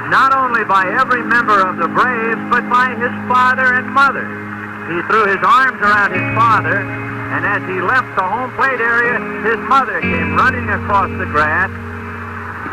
[0.07, 4.25] not only by every member of the Braves, but by his father and mother.
[4.89, 6.81] He threw his arms around his father,
[7.29, 11.69] and as he left the home plate area, his mother came running across the grass,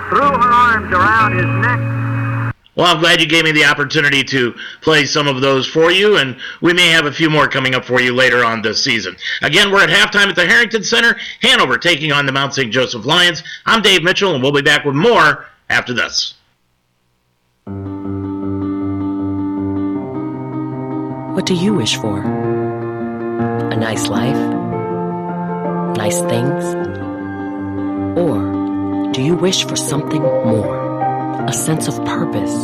[0.08, 4.54] threw her arms around his neck, Well, I'm glad you gave me the opportunity to
[4.80, 7.84] play some of those for you, and we may have a few more coming up
[7.84, 9.16] for you later on this season.
[9.42, 12.72] Again, we're at halftime at the Harrington Center, Hanover taking on the Mount St.
[12.72, 13.42] Joseph Lions.
[13.66, 16.32] I'm Dave Mitchell, and we'll be back with more after this.
[21.34, 22.45] What do you wish for?
[23.76, 24.38] A nice life?
[25.98, 26.64] Nice things?
[28.16, 31.44] Or do you wish for something more?
[31.46, 32.54] A sense of purpose?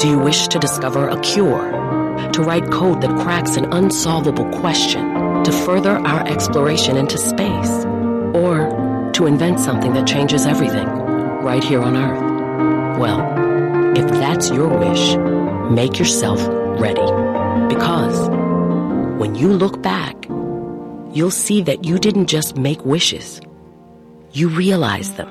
[0.00, 1.72] Do you wish to discover a cure?
[2.32, 5.42] To write code that cracks an unsolvable question?
[5.42, 7.84] To further our exploration into space?
[8.36, 13.00] Or to invent something that changes everything right here on Earth?
[13.00, 15.16] Well, if that's your wish,
[15.72, 16.38] make yourself
[16.80, 17.02] ready.
[17.74, 18.39] Because
[19.20, 20.16] when you look back,
[21.12, 23.38] you'll see that you didn't just make wishes,
[24.32, 25.28] you realized them.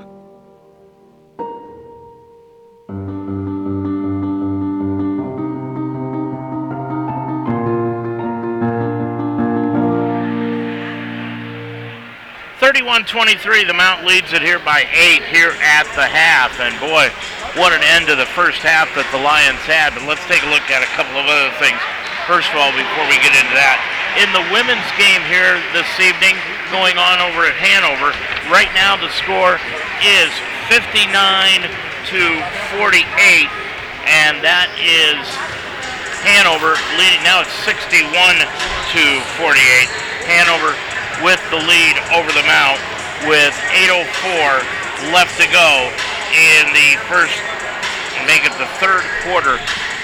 [12.60, 13.64] Thirty-one twenty-three.
[13.64, 17.10] The Mount leads it here by eight here at the half, and boy,
[17.60, 19.98] what an end to the first half that the Lions had.
[19.98, 21.82] But let's take a look at a couple of other things.
[22.30, 23.82] First of all, before we get into that,
[24.22, 26.38] in the women's game here this evening,
[26.70, 28.14] going on over at Hanover,
[28.54, 29.58] right now the score
[30.06, 30.30] is
[30.70, 31.10] 59
[32.14, 32.22] to
[32.78, 33.50] 48,
[34.06, 35.18] and that is
[36.22, 37.18] Hanover leading.
[37.26, 39.04] Now it's 61 to
[39.42, 39.90] 48.
[40.30, 40.78] Hanover
[41.26, 42.78] with the lead over the Mount
[43.26, 45.90] with 8.04 left to go
[46.38, 47.42] in the first,
[48.30, 49.58] make it the third quarter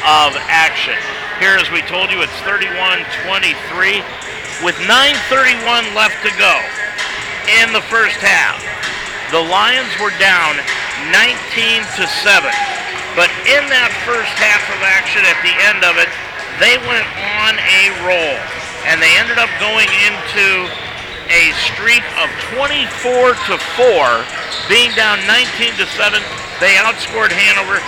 [0.10, 0.98] of action.
[1.40, 3.04] Here, as we told you, it's 31-23
[4.64, 6.56] with 9.31 left to go
[7.60, 8.64] in the first half.
[9.36, 10.56] The Lions were down
[11.12, 12.48] 19 to 7.
[13.20, 16.08] But in that first half of action, at the end of it,
[16.64, 17.04] they went
[17.36, 18.40] on a roll.
[18.88, 20.72] And they ended up going into
[21.28, 26.16] a streak of 24 to 4, being down 19 to 7.
[26.64, 27.84] They outscored Hanover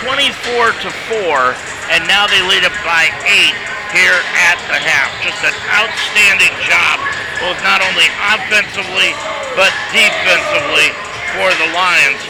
[0.00, 3.52] 24 to 4, and now they lead it by 8
[3.92, 5.10] here at the half.
[5.20, 6.98] Just an outstanding job,
[7.42, 9.12] both not only offensively
[9.54, 10.90] but defensively
[11.38, 12.22] for the Lions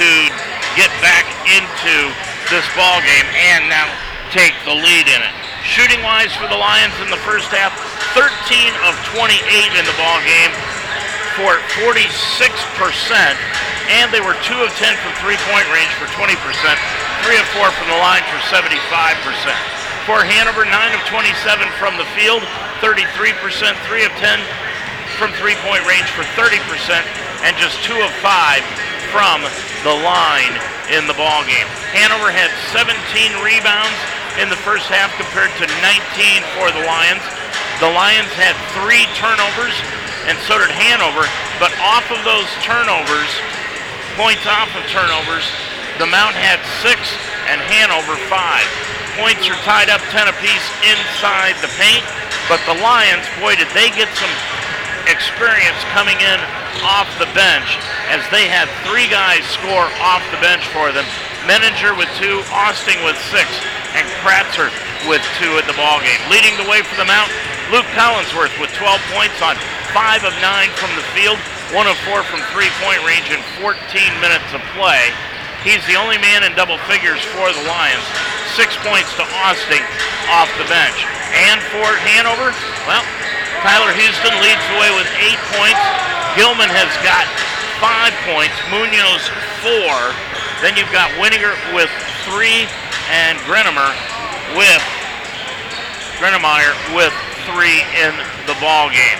[0.00, 0.08] to
[0.76, 1.96] get back into
[2.48, 3.88] this ball game and now
[4.32, 5.34] take the lead in it.
[5.60, 7.76] Shooting wise for the Lions in the first half,
[8.16, 8.26] 13
[8.88, 9.38] of 28
[9.76, 10.52] in the ball game
[11.38, 12.10] for 46%,
[13.90, 17.88] and they were 2 of 10 from three-point range for 20%, 3 of 4 from
[17.90, 18.62] the line for 75%.
[20.08, 22.42] For Hanover, 9 of 27 from the field,
[22.82, 24.40] 33%, 3 of 10
[25.20, 26.56] from three-point range for 30%,
[27.44, 28.64] and just 2 of 5
[29.12, 29.44] from
[29.84, 30.54] the line
[30.90, 31.68] in the ball game.
[31.94, 32.90] Hanover had 17
[33.42, 33.98] rebounds
[34.38, 37.22] in the first half compared to 19 for the Lions.
[37.80, 39.72] The Lions had three turnovers,
[40.28, 41.24] and so did Hanover.
[41.56, 43.32] But off of those turnovers,
[44.20, 45.48] points off of turnovers,
[45.96, 47.00] the Mount had six
[47.48, 48.68] and Hanover five.
[49.16, 52.04] Points are tied up 10 apiece inside the paint,
[52.52, 54.32] but the Lions, boy, did they get some
[55.08, 56.38] experience coming in
[56.84, 57.80] off the bench
[58.12, 61.08] as they had three guys score off the bench for them.
[61.48, 63.48] Meninger with two, Austin with six,
[63.96, 64.68] and Kratzer
[65.08, 66.20] with two at the ball game.
[66.28, 67.32] Leading the way for the Mount,
[67.70, 69.54] Luke Collinsworth with 12 points on
[69.94, 71.38] five of nine from the field,
[71.70, 73.78] one of four from three-point range in 14
[74.18, 75.14] minutes of play.
[75.62, 78.02] He's the only man in double figures for the Lions.
[78.58, 79.78] Six points to Austin
[80.34, 80.98] off the bench.
[81.30, 82.50] And for Hanover,
[82.90, 83.06] well,
[83.62, 85.78] Tyler Houston leads the way with eight points.
[86.34, 87.22] Gilman has got
[87.78, 88.58] five points.
[88.66, 89.22] Munoz
[89.62, 90.10] four.
[90.58, 91.90] Then you've got Winninger with
[92.26, 92.66] three,
[93.14, 93.94] and Greenemoyer
[94.58, 94.82] with
[96.18, 97.14] Greenemoyer with
[97.50, 98.14] three in
[98.46, 99.18] the ball game.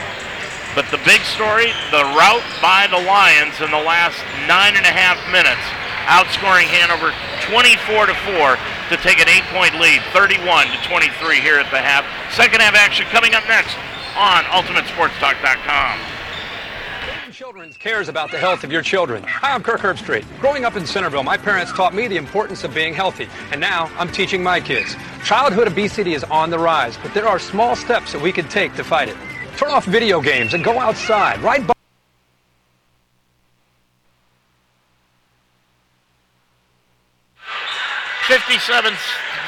[0.75, 4.95] But the big story, the rout by the Lions in the last nine and a
[4.95, 5.63] half minutes,
[6.07, 7.11] outscoring Hanover
[7.51, 8.55] 24 to 4
[8.91, 12.07] to take an eight-point lead, 31 to 23 here at the half.
[12.35, 13.75] Second half action coming up next
[14.15, 16.20] on UltimateSportsTalk.com.
[17.41, 19.23] Children's cares about the health of your children.
[19.23, 20.27] Hi, I'm Kirk Herbstreit.
[20.43, 23.91] Growing up in Centerville, my parents taught me the importance of being healthy, and now
[23.99, 24.95] I'm teaching my kids.
[25.25, 28.75] Childhood obesity is on the rise, but there are small steps that we can take
[28.75, 29.17] to fight it.
[29.57, 31.41] Turn off video games and go outside.
[31.41, 31.81] Ride bikes.
[38.29, 38.93] 57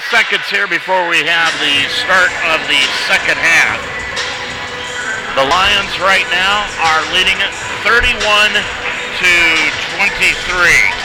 [0.08, 3.91] seconds here before we have the start of the second half.
[5.32, 7.52] The Lions right now are leading it
[7.88, 9.32] 31 to
[9.96, 11.02] 23.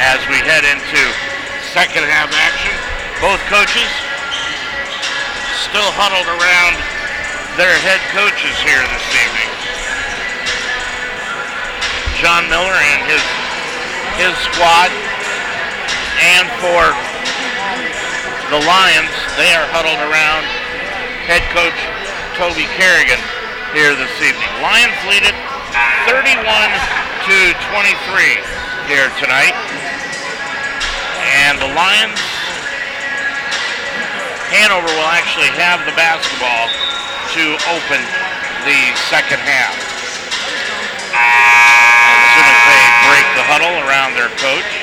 [0.00, 1.00] as we head into
[1.70, 2.74] second half action.
[3.22, 3.86] Both coaches
[5.70, 6.74] still huddled around
[7.60, 9.50] their head coaches here this evening.
[12.18, 13.22] John Miller and his
[14.18, 14.90] his squad.
[16.20, 16.90] And for
[18.50, 20.59] the Lions, they are huddled around
[21.30, 21.78] head coach
[22.34, 23.22] Toby Kerrigan
[23.70, 24.50] here this evening.
[24.58, 25.38] Lions lead it
[26.10, 28.34] 31 to 23
[28.90, 29.54] here tonight.
[31.46, 32.18] And the Lions,
[34.50, 36.66] Hanover will actually have the basketball
[37.38, 38.02] to open
[38.66, 39.78] the second half.
[41.14, 44.79] As soon as they break the huddle around their coach.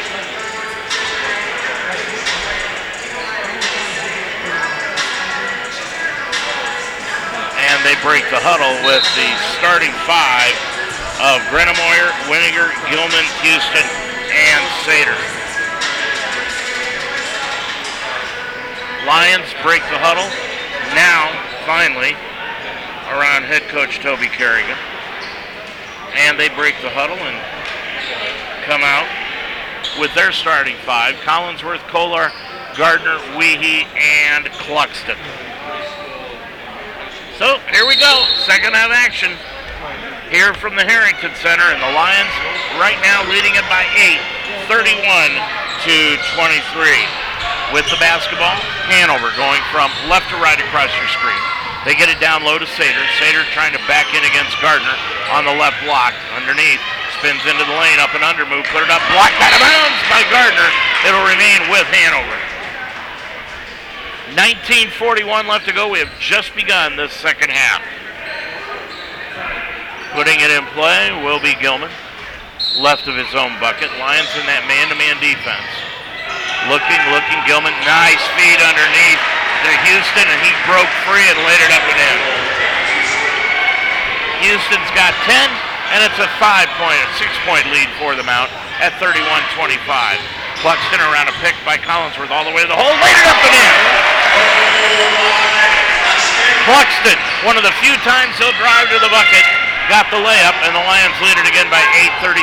[7.88, 10.52] They break the huddle with the starting five
[11.24, 13.88] of Greenemoyer, Winiger, Gilman, Houston,
[14.28, 15.16] and Sater.
[19.08, 20.28] Lions break the huddle.
[21.00, 21.32] Now,
[21.64, 22.12] finally,
[23.16, 24.76] around head coach Toby Kerrigan.
[26.20, 27.40] And they break the huddle and
[28.68, 29.08] come out
[29.96, 31.16] with their starting five.
[31.24, 32.36] Collinsworth, Kolar,
[32.76, 35.16] Gardner, Weehee, and Cluxton.
[37.38, 38.26] So here we go.
[38.50, 39.30] Second half action
[40.34, 42.34] here from the Harrington Center, and the Lions
[42.82, 45.38] right now leading it by 8, 31
[45.86, 47.78] to 23.
[47.78, 48.58] With the basketball,
[48.90, 51.38] Hanover going from left to right across your screen.
[51.86, 53.06] They get it down low to Sater.
[53.22, 54.98] Sater trying to back in against Gardner
[55.30, 56.18] on the left block.
[56.34, 56.82] Underneath,
[57.22, 60.00] spins into the lane, up and under move, put it up, blocked out of bounds
[60.10, 60.70] by Gardner.
[61.06, 62.47] It'll remain with Hanover.
[64.36, 65.88] 1941 left to go.
[65.88, 67.80] We have just begun this second half.
[70.12, 71.92] Putting it in play will be Gilman.
[72.82, 73.88] Left of his own bucket.
[74.02, 75.70] Lions in that man-to-man defense.
[76.68, 77.72] Looking, looking, Gilman.
[77.88, 79.24] Nice feed underneath
[79.64, 82.18] to Houston, and he broke free and laid it up and in.
[84.46, 85.34] Houston's got 10,
[85.96, 88.52] and it's a five-point, a six-point lead for them out
[88.84, 89.82] at 31-25.
[90.62, 93.38] Cluxton around a pick by Collinsworth all the way to the hole, laid it up
[93.46, 93.77] and in.
[96.68, 97.16] Cluxton,
[97.48, 99.48] one of the few times he'll drive to the bucket,
[99.88, 101.80] got the layup, and the Lions lead it again by
[102.20, 102.36] 8,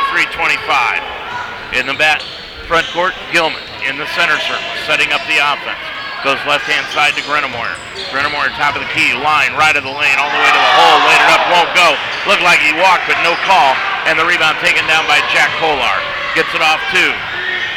[1.69, 1.77] 33-25.
[1.77, 2.25] In the bat,
[2.65, 5.77] front court, Gilman in the center circle, setting up the offense.
[6.25, 7.77] Goes left-hand side to Greenemoyer.
[8.09, 10.73] Greenemoyer, top of the key, line, right of the lane, all the way to the
[10.81, 11.93] hole, laid it up, won't go.
[12.25, 13.77] Looked like he walked, but no call.
[14.09, 16.01] And the rebound taken down by Jack Kolar.
[16.33, 17.13] Gets it off to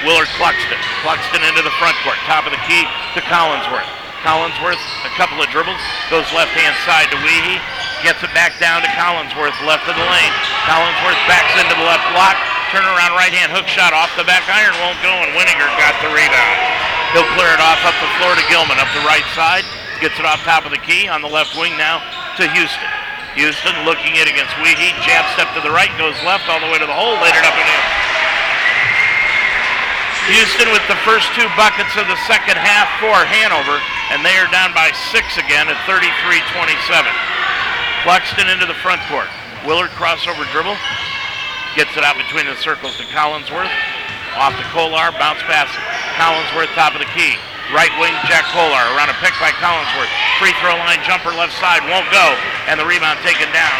[0.07, 0.79] Willard Cluxton.
[1.03, 2.87] Cluxton into the front court, top of the key
[3.19, 4.06] to Collinsworth.
[4.25, 5.79] Collinsworth, a couple of dribbles,
[6.09, 7.61] goes left-hand side to Weehee,
[8.01, 10.33] gets it back down to Collinsworth, left of the lane.
[10.65, 12.37] Collinsworth backs into the left block,
[12.73, 16.09] turn around right-hand hook shot off the back iron, won't go, and Winiger got the
[16.09, 16.57] rebound.
[17.13, 19.63] He'll clear it off up the floor to Gilman, up the right side,
[20.01, 22.01] gets it off top of the key on the left wing now
[22.37, 22.89] to Houston.
[23.37, 26.81] Houston looking it against Weehee, jab step to the right, goes left all the way
[26.81, 28.06] to the hole, laid it up and in.
[30.27, 33.79] Houston with the first two buckets of the second half for Hanover,
[34.11, 36.43] and they are down by six again at 33-27.
[38.03, 39.31] Cluxton into the front court.
[39.63, 40.75] Willard crossover dribble.
[41.79, 43.71] Gets it out between the circles to Collinsworth.
[44.35, 45.71] Off to Kolar, bounce pass.
[46.19, 47.39] Collinsworth top of the key.
[47.71, 50.11] Right wing, Jack Kolar around a pick by Collinsworth.
[50.43, 52.35] Free throw line jumper left side won't go,
[52.67, 53.79] and the rebound taken down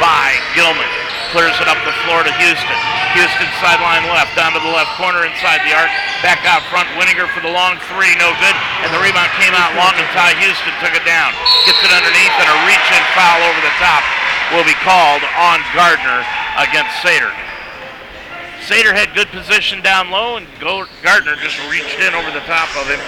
[0.00, 0.88] by Gilman.
[1.32, 2.78] Clears it up the floor to Houston.
[3.16, 5.88] Houston sideline left, down to the left corner inside the arc.
[6.20, 8.56] Back out front, Winninger for the long three, no good.
[8.84, 11.32] And the rebound came out long and Ty Houston took it down.
[11.64, 14.04] Gets it underneath and a reach-in foul over the top
[14.52, 16.20] will be called on Gardner
[16.60, 17.32] against Sater.
[18.68, 22.86] Sater had good position down low, and Gardner just reached in over the top of
[22.86, 23.00] him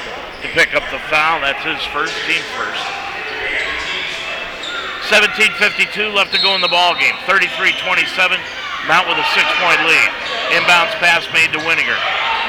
[0.43, 1.45] to pick up the foul.
[1.45, 3.04] That's his first, team first.
[5.13, 7.13] 17.52 left to go in the ball game.
[7.29, 8.41] 33-27.
[8.89, 10.11] Mount with a six-point lead.
[10.53, 11.97] Inbounds pass made to Winiger.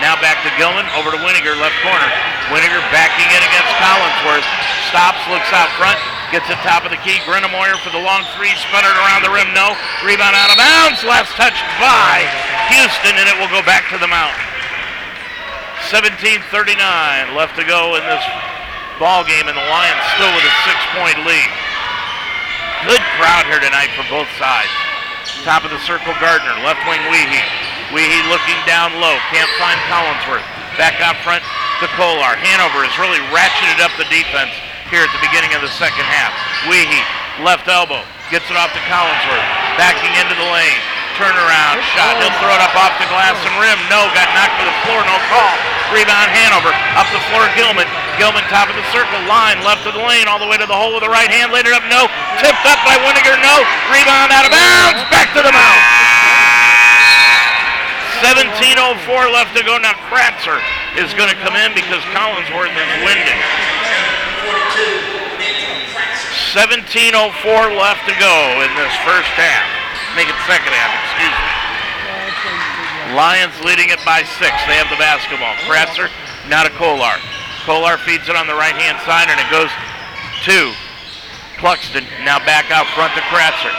[0.03, 0.87] Now back to Gilman.
[0.95, 2.07] Over to Winiger, left corner.
[2.51, 4.47] Winiger backing in against Collinsworth.
[4.91, 5.99] Stops, looks out front.
[6.31, 7.19] Gets it top of the key.
[7.23, 8.51] Greenemoyer for the long three.
[8.67, 9.51] Sputtered around the rim.
[9.55, 9.75] No.
[10.03, 11.03] Rebound out of bounds.
[11.07, 12.27] Last touch by
[12.75, 14.35] Houston, and it will go back to the Mount.
[15.91, 16.43] 17.39
[17.35, 18.23] left to go in this
[18.99, 21.64] ball game, and the Lions still with a six-point lead.
[22.83, 24.73] Good crowd here tonight for both sides.
[25.47, 26.51] Top of the circle, Gardner.
[26.67, 27.47] Left wing, Weehee.
[27.95, 29.15] Weehee looking down low.
[29.31, 30.43] Can't find Collinsworth.
[30.75, 31.45] Back out front
[31.79, 32.35] to Kolar.
[32.35, 34.51] Hanover has really ratcheted up the defense
[34.91, 36.35] here at the beginning of the second half.
[36.67, 37.05] Weehee,
[37.45, 38.03] left elbow.
[38.27, 39.47] Gets it off to Collinsworth.
[39.79, 40.81] Backing into the lane.
[41.15, 42.19] Turnaround shot.
[42.19, 43.79] He'll throw it up off the glass and rim.
[43.87, 44.99] No, got knocked to the floor.
[45.07, 45.55] No call.
[45.95, 46.75] Rebound Hanover.
[46.99, 47.87] Up the floor, Gilman.
[48.19, 49.15] Gilman top of the circle.
[49.23, 50.27] Line left of the lane.
[50.27, 51.55] All the way to the hole with the right hand.
[51.55, 51.87] Laid it up.
[51.87, 52.11] No.
[52.43, 53.39] Tipped up by Winiger.
[53.39, 53.63] No.
[53.95, 54.99] Rebound out of bounds.
[55.07, 55.83] Back to the Mount.
[58.19, 59.79] 17.04 left to go.
[59.79, 60.59] Now Kratzer
[60.99, 63.39] is going to come in because Collinsworth is winded.
[66.51, 69.84] 17.04 left to go in this first half.
[70.15, 71.45] Make it second half, excuse me.
[73.19, 74.55] Lions leading it by six.
[74.63, 75.53] They have the basketball.
[75.67, 76.09] Kratzer,
[76.47, 77.19] now to Kolar.
[77.67, 79.69] Kolar feeds it on the right hand side and it goes
[80.47, 80.71] to
[81.59, 82.07] Cluxton.
[82.23, 83.75] Now back out front to Kratzer.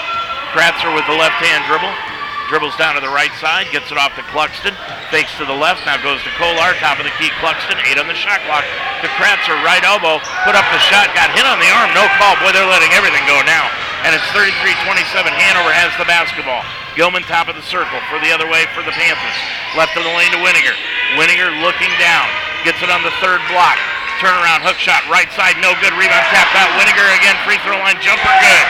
[0.53, 2.06] Kratzer with the left hand dribble.
[2.47, 4.71] Dribbles down to the right side, gets it off to Cluxton,
[5.11, 8.07] fakes to the left, now goes to Kolar, top of the key, Cluxton, eight on
[8.07, 8.63] the shot clock.
[9.03, 12.39] To Kratzer, right elbow, put up the shot, got hit on the arm, no call.
[12.39, 13.67] Boy, they're letting everything go now.
[14.07, 15.27] And it's 33-27.
[15.27, 16.63] Hanover has the basketball.
[16.95, 19.39] Gilman top of the circle for the other way for the Panthers.
[19.75, 20.73] Left of the lane to Winiger.
[21.19, 22.31] Winiger looking down,
[22.63, 23.77] gets it on the third block.
[24.23, 25.93] Turnaround hook shot, right side, no good.
[25.99, 26.71] Rebound tapped out.
[26.79, 28.67] Winiger again, free throw line jumper, good.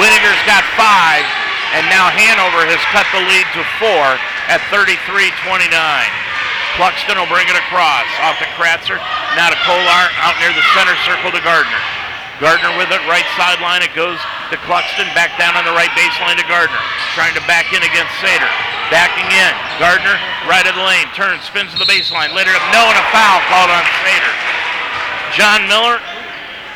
[0.00, 1.24] Winiger's got five,
[1.76, 4.16] and now Hanover has cut the lead to four
[4.48, 5.68] at 33-29.
[6.80, 8.96] Cluxton will bring it across, off to Kratzer,
[9.36, 11.76] now to Kolar, out near the center circle to Gardner.
[12.40, 14.16] Gardner with it, right sideline, it goes
[14.48, 16.80] to Cluxton, back down on the right baseline to Gardner,
[17.12, 18.48] trying to back in against Sater.
[18.88, 20.16] Backing in, Gardner,
[20.48, 23.44] right of the lane, turns, spins to the baseline, later up, no, and a foul
[23.52, 24.34] called on Sater.
[25.36, 26.00] John Miller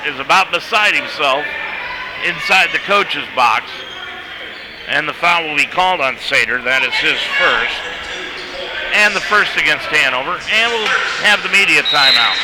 [0.04, 1.44] is about beside himself
[2.24, 3.68] inside the coach's box.
[4.88, 6.62] And the foul will be called on Sater.
[6.62, 7.78] That is his first.
[8.94, 10.38] And the first against Hanover.
[10.38, 10.94] And we'll
[11.26, 12.38] have the media timeout.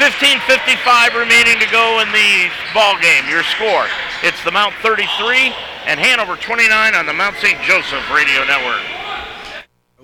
[0.00, 3.28] 15.55 remaining to go in the ball game.
[3.28, 3.86] Your score.
[4.24, 5.52] It's the Mount 33
[5.86, 6.66] and Hanover 29
[6.96, 7.60] on the Mount St.
[7.62, 9.03] Joseph Radio Network.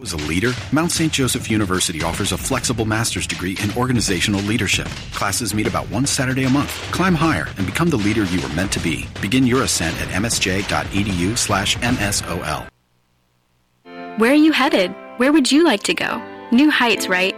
[0.03, 1.13] As a leader, Mount St.
[1.13, 4.87] Joseph University offers a flexible master's degree in organizational leadership.
[5.13, 6.71] Classes meet about one Saturday a month.
[6.91, 9.07] Climb higher and become the leader you were meant to be.
[9.21, 12.67] Begin your ascent at msj.edu slash msol.
[14.17, 14.95] Where are you headed?
[15.19, 16.23] Where would you like to go?
[16.51, 17.35] New heights, right?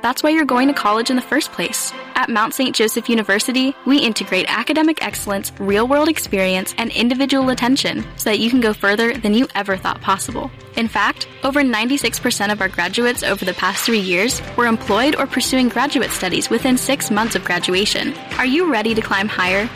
[0.00, 1.92] That's why you're going to college in the first place.
[2.14, 2.74] At Mount St.
[2.74, 8.50] Joseph University, we integrate academic excellence, real world experience, and individual attention so that you
[8.50, 10.50] can go further than you ever thought possible.
[10.76, 15.26] In fact, over 96% of our graduates over the past three years were employed or
[15.26, 18.14] pursuing graduate studies within six months of graduation.
[18.38, 19.68] Are you ready to climb higher?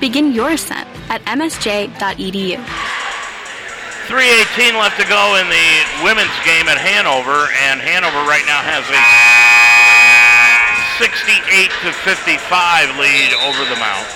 [0.00, 2.56] Begin your ascent at msj.edu.
[4.06, 8.84] 3.18 left to go in the women's game at Hanover, and Hanover right now has
[8.84, 9.53] a
[10.98, 14.06] 68 to 55 lead over the Mount.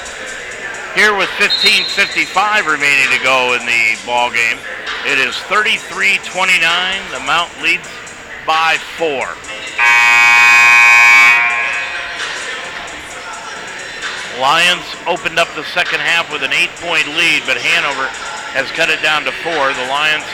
[0.94, 4.58] Here with 15:55 remaining to go in the ball game,
[5.04, 7.02] it is 33-29.
[7.10, 7.88] The Mount leads
[8.46, 9.26] by four.
[14.38, 18.06] Lions opened up the second half with an eight-point lead, but Hanover
[18.54, 19.74] has cut it down to four.
[19.74, 20.26] The Lions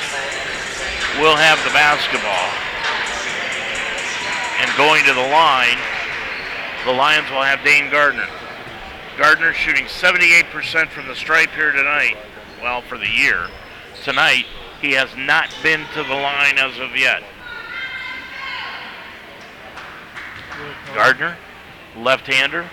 [1.16, 2.52] will have the basketball.
[4.60, 5.80] And going to the line,
[6.84, 8.28] the Lions will have Dane Gardner.
[9.16, 12.16] Gardner shooting 78% from the stripe here tonight.
[12.60, 13.48] Well, for the year.
[14.02, 14.44] Tonight,
[14.80, 17.22] he has not been to the line as of yet.
[20.94, 21.36] Gardner,
[21.96, 22.68] left-hander,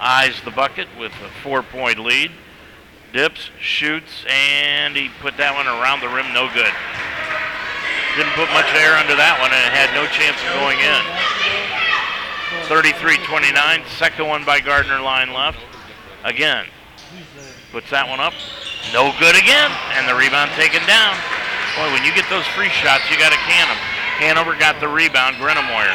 [0.00, 2.32] eyes the bucket with a four-point lead.
[3.12, 6.72] Dips, shoots, and he put that one around the rim, no good.
[8.16, 11.85] Didn't put much air under that one, and had no chance of going in.
[12.66, 15.58] 33-29, second one by Gardner, line left.
[16.26, 16.66] Again,
[17.70, 18.34] puts that one up,
[18.90, 21.14] no good again, and the rebound taken down.
[21.78, 23.78] Boy, when you get those free shots, you got to can them.
[24.18, 25.94] Hanover got the rebound, Greenemoyer.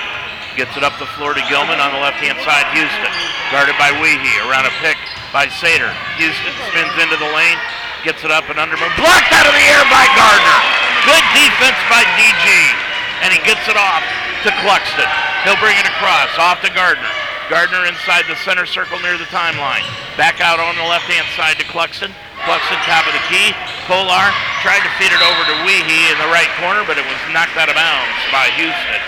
[0.56, 3.11] Gets it up the floor to Gilman on the left-hand side, Houston.
[3.52, 4.95] Guarded by Weehee, around a pick
[5.35, 5.91] by Sater.
[6.15, 7.60] Houston spins into the lane,
[8.07, 8.80] gets it up and under.
[8.80, 10.60] Blocked out of the air by Gardner.
[11.03, 12.90] Good defense by DG.
[13.22, 14.03] And he gets it off
[14.43, 15.10] to Cluxton.
[15.45, 17.10] He'll bring it across, off to Gardner.
[17.49, 19.84] Gardner inside the center circle near the timeline.
[20.15, 22.10] Back out on the left-hand side to Cluxton.
[22.48, 23.53] Cluxton top of the key.
[23.85, 24.31] Kolar
[24.65, 27.60] tried to feed it over to Weehee in the right corner, but it was knocked
[27.60, 29.02] out of bounds by Houston.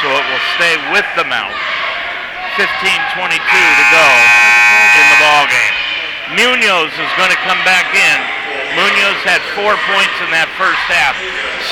[0.00, 1.58] So it will stay with the Mount.
[2.56, 4.06] 15-22 to go
[4.94, 5.81] in the ball game.
[6.32, 8.18] Munoz is going to come back in.
[8.78, 11.18] Munoz had four points in that first half.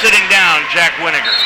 [0.02, 1.38] Sitting down, Jack Winiger.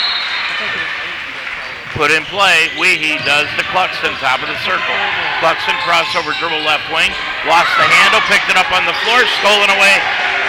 [1.95, 4.99] Put in play, Weehee does to Cluxton, top of the circle.
[5.39, 7.15] Cluxton crossover dribble left wing,
[7.47, 9.95] lost the handle, picked it up on the floor, stolen away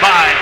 [0.02, 0.34] by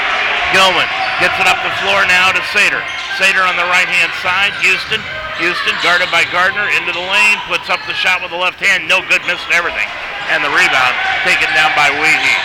[0.56, 0.88] Gilman
[1.22, 2.82] gets it up the floor now to Sater.
[3.14, 4.50] Sater on the right hand side.
[4.62, 4.98] Houston.
[5.38, 7.38] Houston guarded by Gardner into the lane.
[7.50, 8.86] Puts up the shot with the left hand.
[8.86, 9.22] No good.
[9.26, 9.86] Missed everything.
[10.30, 12.40] And the rebound taken down by Weehee.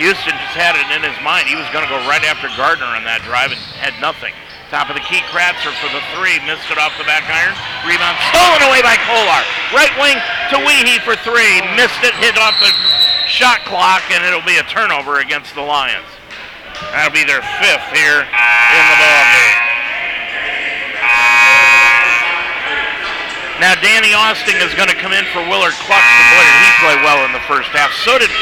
[0.00, 1.44] Houston just had it in his mind.
[1.44, 4.32] He was going to go right after Gardner on that drive and had nothing.
[4.72, 6.40] Top of the key, Kratzer for the three.
[6.48, 7.52] Missed it off the back iron.
[7.84, 9.42] Rebound stolen away by Kolar.
[9.74, 10.16] Right wing
[10.54, 11.60] to Weehee for three.
[11.76, 12.72] Missed it, hit off the
[13.28, 16.19] shot clock, and it'll be a turnover against the Lions.
[16.88, 19.60] That'll be their fifth here in the ball game.
[23.60, 26.08] Now Danny Austin is going to come in for Willard Clutch.
[26.32, 27.92] Boy, did he play well in the first half.
[27.92, 28.32] So did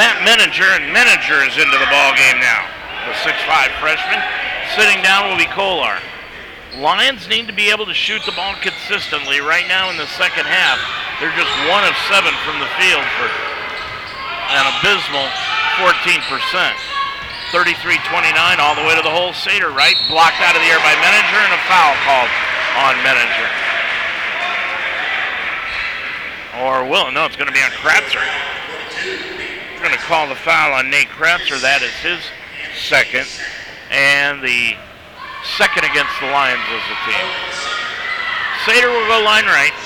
[0.00, 2.64] Matt Meninger, and Meninger is into the ball game now.
[3.04, 4.20] The 6'5 freshman.
[4.72, 6.00] Sitting down will be Kolar.
[6.80, 9.44] Lions need to be able to shoot the ball consistently.
[9.44, 10.80] Right now in the second half,
[11.20, 15.28] they're just one of seven from the field for an abysmal
[15.76, 16.95] 14%.
[17.54, 19.30] 33-29 all the way to the hole.
[19.30, 22.32] Sater right, blocked out of the air by Meninger and a foul called
[22.82, 23.48] on Meninger.
[26.64, 28.24] Or will, no, it's going to be on Kratzer.
[29.76, 31.60] We're going to call the foul on Nate Kratzer.
[31.60, 32.18] That is his
[32.74, 33.28] second.
[33.92, 34.74] And the
[35.60, 37.26] second against the Lions as a team.
[38.64, 39.76] Sater will go line right.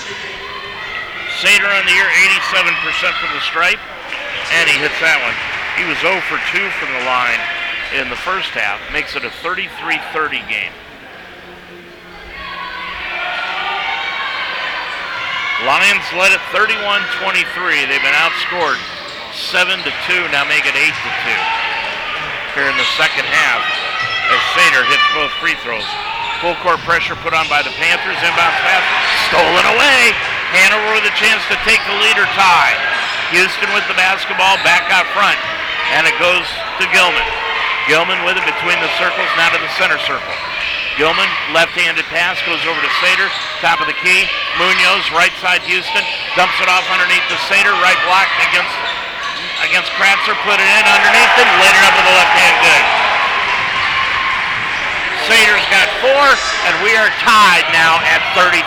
[1.42, 2.08] Sater on the year,
[2.48, 3.82] 87% from the stripe.
[4.54, 5.49] And he hits that one.
[5.80, 7.40] He was 0 for 2 from the line
[7.96, 8.76] in the first half.
[8.92, 10.76] Makes it a 33-30 game.
[15.64, 17.88] Lions led it 31-23.
[17.88, 18.76] They've been outscored
[19.32, 20.28] 7 to 2.
[20.28, 21.12] Now make it 8 to
[22.52, 23.64] 2 here in the second half
[24.28, 25.88] as Sater hits both free throws.
[26.44, 28.20] Full court pressure put on by the Panthers.
[28.20, 28.84] Inbound pass
[29.32, 30.12] stolen away.
[30.52, 32.76] Hanover with a chance to take the lead or tie.
[33.32, 35.40] Houston with the basketball back out front.
[35.96, 36.46] And it goes
[36.78, 37.26] to Gilman.
[37.90, 40.36] Gilman with it between the circles, now to the center circle.
[40.98, 41.26] Gilman,
[41.56, 43.30] left-handed pass, goes over to Sater,
[43.64, 44.28] top of the key.
[44.60, 46.04] Munoz, right side Houston,
[46.36, 48.74] dumps it off underneath the Sater, right block against
[49.64, 52.84] against Kratzer, put it in underneath him, laid it up with the left hand good.
[55.28, 56.26] Sater's got four,
[56.68, 58.60] and we are tied now at 33.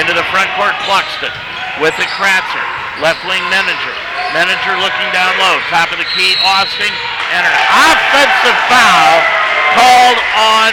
[0.00, 1.32] Into the front court, Cluxton
[1.80, 2.81] with the Kratzer.
[3.00, 3.96] Left wing, Meninger.
[4.36, 5.56] Meninger looking down low.
[5.72, 6.92] Top of the key, Austin.
[7.32, 9.16] And an offensive foul
[9.72, 10.72] called on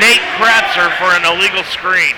[0.00, 2.16] Nate Kratzer for an illegal screen.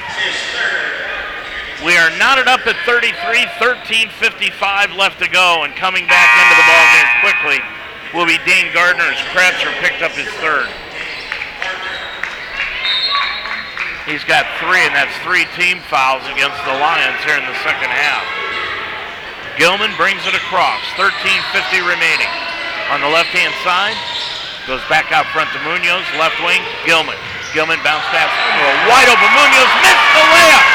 [1.82, 3.10] We are knotted up at 33,
[3.58, 7.58] 13.55 left to go, and coming back into the ball game quickly
[8.14, 10.70] will be Dane Gardner as Kratzer picked up his third.
[14.06, 17.90] He's got three, and that's three team fouls against the Lions here in the second
[17.90, 18.22] half.
[19.60, 22.32] Gilman brings it across, 13.50 remaining.
[22.88, 23.96] On the left-hand side,
[24.64, 27.20] goes back out front to Munoz, left wing, Gilman.
[27.52, 30.66] Gilman bounce pass, a wide open Munoz, missed the layup.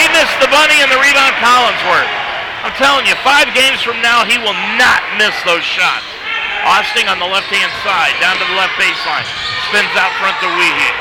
[0.00, 2.08] He missed the bunny and the rebound Collinsworth.
[2.64, 6.08] I'm telling you, five games from now, he will not miss those shots.
[6.64, 9.28] Austin on the left-hand side, down to the left baseline.
[9.68, 10.96] Spins out front to Weehee.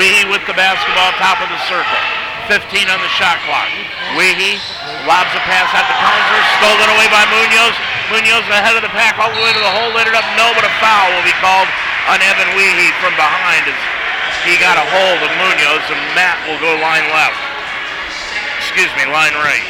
[0.00, 2.00] Weehee with the basketball, top of the circle.
[2.46, 3.66] 15 on the shot clock.
[4.14, 4.58] Weehee
[5.06, 7.74] lobs a pass out to Collinsworth, stolen away by Munoz.
[8.10, 10.26] Munoz ahead of the pack all the way to the hole, lit it up.
[10.38, 11.66] No, but a foul will be called
[12.06, 13.78] on Evan Weehee from behind as
[14.46, 17.38] he got a hold of Munoz, and Matt will go line left.
[18.62, 19.66] Excuse me, line right.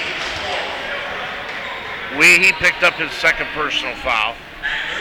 [2.20, 4.36] Weehee picked up his second personal foul.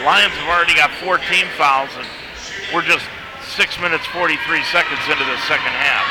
[0.04, 2.08] Lions have already got four team fouls, and
[2.72, 3.04] we're just
[3.56, 4.36] 6 minutes 43
[4.68, 6.04] seconds into the second half.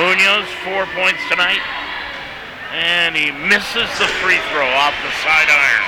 [0.00, 1.60] Munoz, four points tonight,
[2.72, 5.84] and he misses the free throw off the side iron.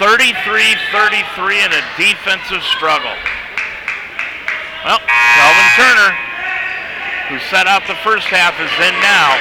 [0.00, 3.12] 33-33 in a defensive struggle.
[4.88, 6.12] Well, Calvin Turner,
[7.28, 9.36] who set out the first half, is in now.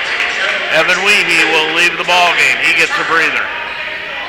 [0.76, 2.60] Evan Weehee will leave the ball game.
[2.60, 3.48] He gets a breather.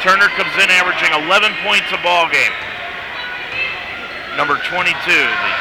[0.07, 2.55] Turner comes in averaging 11 points a ball game.
[4.37, 5.53] Number 22, the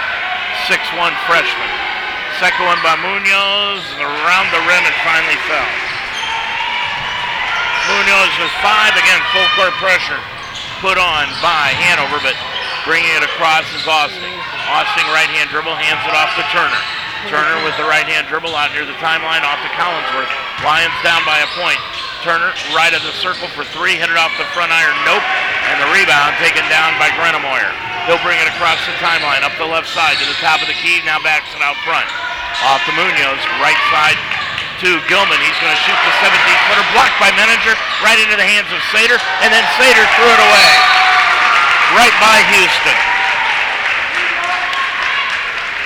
[0.68, 1.72] 6'1 freshman.
[2.44, 5.72] Second one by Munoz, around the rim and finally fell.
[7.88, 10.20] Munoz with five, again, full court pressure
[10.84, 12.36] put on by Hanover, but
[12.84, 14.36] bringing it across is Austin.
[14.68, 16.84] Austin right-hand dribble, hands it off to Turner.
[17.26, 20.30] Turner with the right-hand dribble out near the timeline off to Collinsworth.
[20.62, 21.82] Lions down by a point.
[22.22, 25.26] Turner right of the circle for three, headed off the front iron, nope.
[25.70, 27.74] And the rebound taken down by Greenemoyer.
[28.06, 30.78] He'll bring it across the timeline, up the left side to the top of the
[30.78, 32.06] key, now backs it out front.
[32.70, 34.18] Off to Munoz, right side
[34.86, 35.42] to Gilman.
[35.42, 37.74] He's going to shoot the 17-footer, blocked by Meninger,
[38.06, 40.70] right into the hands of Sater, and then Sater threw it away.
[41.98, 42.98] Right by Houston.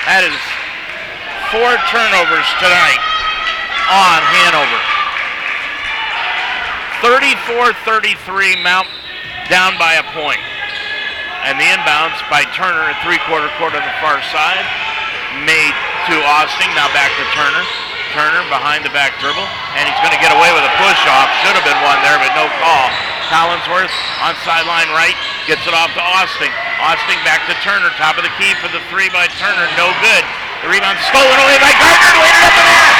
[0.04, 0.59] That is
[1.50, 3.02] four turnovers tonight
[3.90, 4.80] on Hanover.
[7.02, 8.86] 34-33 Mount
[9.50, 10.38] down by a point.
[11.42, 14.62] And the inbounds by Turner at three-quarter court on the far side.
[15.42, 15.74] Made
[16.06, 17.66] to Austin, now back to Turner.
[18.14, 21.26] Turner behind the back dribble, and he's going to get away with a push-off.
[21.42, 22.86] Should have been one there, but no call.
[23.26, 25.18] Collinsworth on sideline right,
[25.50, 26.50] gets it off to Austin.
[26.78, 30.22] Austin back to Turner, top of the key for the three by Turner, no good.
[30.60, 32.96] The rebound stolen away by Gardner, leading up the net.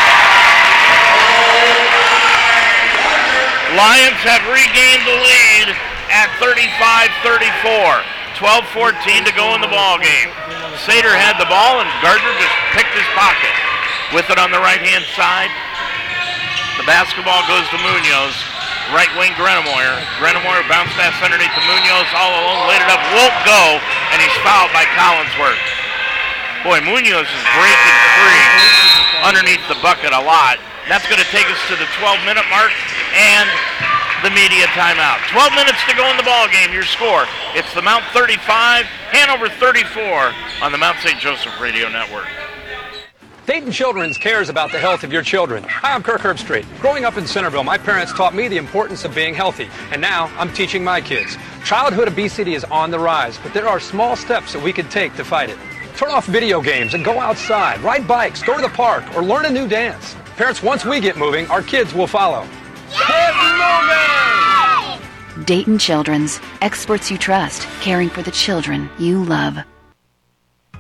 [3.77, 5.77] Lions have regained the lead
[6.09, 8.01] at 35-34.
[8.41, 10.33] 12-14 to go in the ball game.
[10.81, 13.53] Sater had the ball and Gardner just picked his pocket.
[14.17, 15.53] With it on the right-hand side,
[16.81, 18.33] the basketball goes to Munoz.
[18.97, 20.01] Right wing Greenemoyer.
[20.17, 23.79] Greenemoyer bounced pass underneath to Munoz all alone, laid it up, won't go,
[24.11, 25.80] and he's fouled by Collinsworth.
[26.61, 28.45] Boy, Munoz is breaking free
[29.25, 30.61] underneath the bucket a lot.
[30.93, 32.73] That's going to take us to the 12-minute mark
[33.17, 33.49] and
[34.23, 35.25] the media timeout.
[35.33, 36.71] 12 minutes to go in the ball game.
[36.71, 37.25] Your score:
[37.55, 41.19] it's the Mount 35, Hanover 34 on the Mount St.
[41.19, 42.27] Joseph Radio Network.
[43.47, 45.65] Dayton Children's cares about the health of your children.
[45.65, 46.67] Hi, I'm Kirk Herbstreit.
[46.81, 50.31] Growing up in Centerville, my parents taught me the importance of being healthy, and now
[50.39, 51.39] I'm teaching my kids.
[51.65, 55.17] Childhood obesity is on the rise, but there are small steps that we can take
[55.17, 55.59] to fight it.
[55.97, 59.47] Turn off video games and go outside, ride bikes, go to the park, or learn
[59.47, 60.17] a new dance.
[60.37, 62.47] Parents, once we get moving, our kids will follow.
[65.45, 69.59] Dayton Children's, experts you trust, caring for the children you love.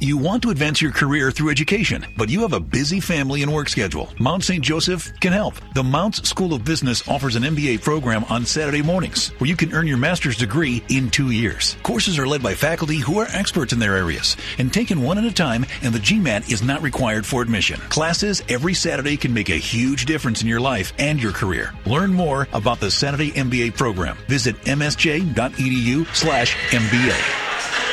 [0.03, 3.53] You want to advance your career through education, but you have a busy family and
[3.53, 4.09] work schedule.
[4.19, 4.65] Mount St.
[4.65, 5.57] Joseph can help.
[5.75, 9.75] The Mounts School of Business offers an MBA program on Saturday mornings where you can
[9.75, 11.77] earn your master's degree in two years.
[11.83, 15.25] Courses are led by faculty who are experts in their areas and taken one at
[15.25, 17.79] a time, and the GMAT is not required for admission.
[17.91, 21.75] Classes every Saturday can make a huge difference in your life and your career.
[21.85, 24.17] Learn more about the Saturday MBA program.
[24.29, 27.90] Visit msj.edu slash MBA.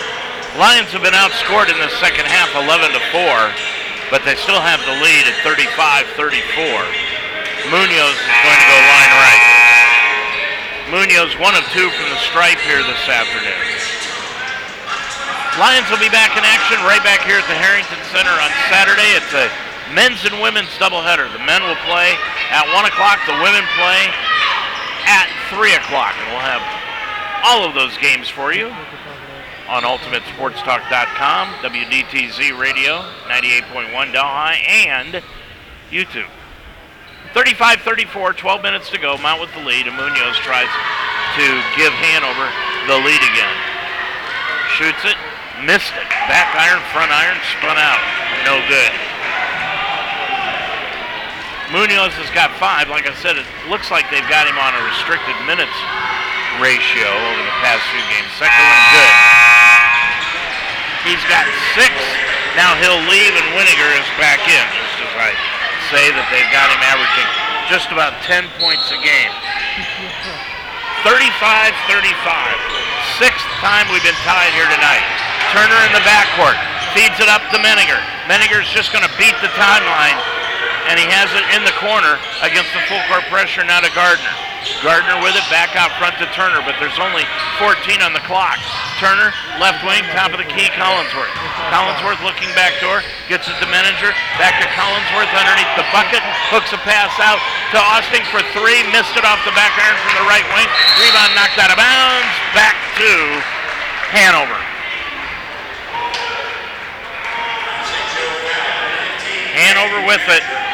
[0.58, 4.82] Lions have been outscored in the second half 11 to 4, but they still have
[4.90, 6.18] the lead at 35-34.
[7.70, 9.46] Munoz is going to go line right.
[10.90, 13.54] Munoz one of two from the stripe here this afternoon.
[15.62, 19.14] Lions will be back in action right back here at the Harrington Center on Saturday.
[19.14, 19.54] It's a
[19.94, 21.30] men's and women's doubleheader.
[21.38, 22.18] The men will play
[22.50, 23.22] at 1 o'clock.
[23.30, 24.10] The women play
[25.06, 26.18] at 3 o'clock.
[26.18, 26.66] And we'll have
[27.46, 28.74] all of those games for you
[29.68, 35.22] on UltimateSportsTalk.com, WDTZ Radio, 98.1 Delhi, and
[35.92, 36.30] YouTube.
[37.34, 39.18] 35-34, 12 minutes to go.
[39.18, 40.72] Mount with the lead, and Munoz tries
[41.36, 41.46] to
[41.76, 42.48] give Hanover
[42.88, 43.58] the lead again.
[44.80, 45.20] Shoots it,
[45.68, 46.08] missed it.
[46.32, 48.00] Back iron, front iron, spun out.
[48.48, 49.17] No good.
[51.72, 52.88] Munoz has got five.
[52.88, 55.76] Like I said, it looks like they've got him on a restricted minutes
[56.64, 58.32] ratio over the past few games.
[58.40, 59.16] Second one good.
[61.12, 61.46] He's got
[61.76, 61.92] six.
[62.56, 65.32] Now he'll leave and Winiger is back in, just as I
[65.94, 67.30] say that they've got him averaging
[67.70, 69.32] just about 10 points a game.
[71.06, 72.18] 35-35.
[73.22, 75.06] Sixth time we've been tied here tonight.
[75.54, 76.58] Turner in the backcourt.
[76.92, 78.02] Feeds it up to Meninger.
[78.26, 80.18] Meninger's just going to beat the timeline.
[80.88, 84.32] And he has it in the corner against the full court pressure now to Gardner.
[84.84, 87.24] Gardner with it back out front to Turner, but there's only
[87.62, 88.60] 14 on the clock.
[89.00, 89.32] Turner,
[89.62, 91.32] left wing, top of the key, Collinsworth.
[91.72, 93.00] Collinsworth looking back door,
[93.32, 94.12] gets it to Meninger,
[94.42, 96.20] back to Collinsworth underneath the bucket,
[96.52, 97.40] hooks a pass out
[97.72, 100.68] to Austin for three, missed it off the back iron from the right wing.
[101.00, 103.12] Rebound knocked out of bounds, back to
[104.12, 104.60] Hanover.
[109.58, 110.67] Hanover with it.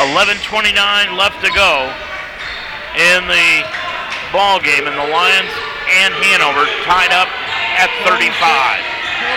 [0.00, 0.72] 11:29
[1.20, 1.92] left to go
[2.96, 3.50] in the
[4.32, 5.52] ball game, and the Lions
[6.00, 7.28] and Hanover tied up
[7.76, 8.32] at 35.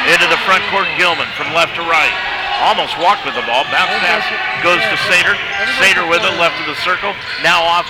[0.07, 2.15] Into the front court, Gilman from left to right.
[2.64, 3.68] Almost walked with the ball.
[3.68, 4.23] Bounce pass
[4.64, 5.36] goes to Sater.
[5.76, 7.11] Sater with it, left of the circle.
[7.44, 7.88] Now off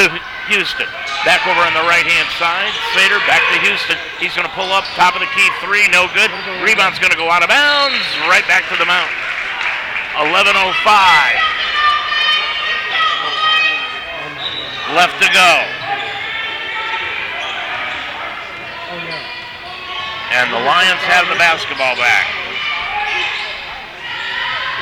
[0.00, 0.08] to
[0.48, 0.88] Houston.
[1.28, 2.72] Back over on the right-hand side.
[2.96, 4.00] Sater back to Houston.
[4.16, 6.32] He's going to pull up, top of the key, three, no good.
[6.64, 8.00] Rebound's going to go out of bounds,
[8.32, 9.12] right back to the mount.
[10.16, 11.47] 11.05
[14.94, 15.52] left to go.
[20.32, 22.28] And the Lions have the basketball back.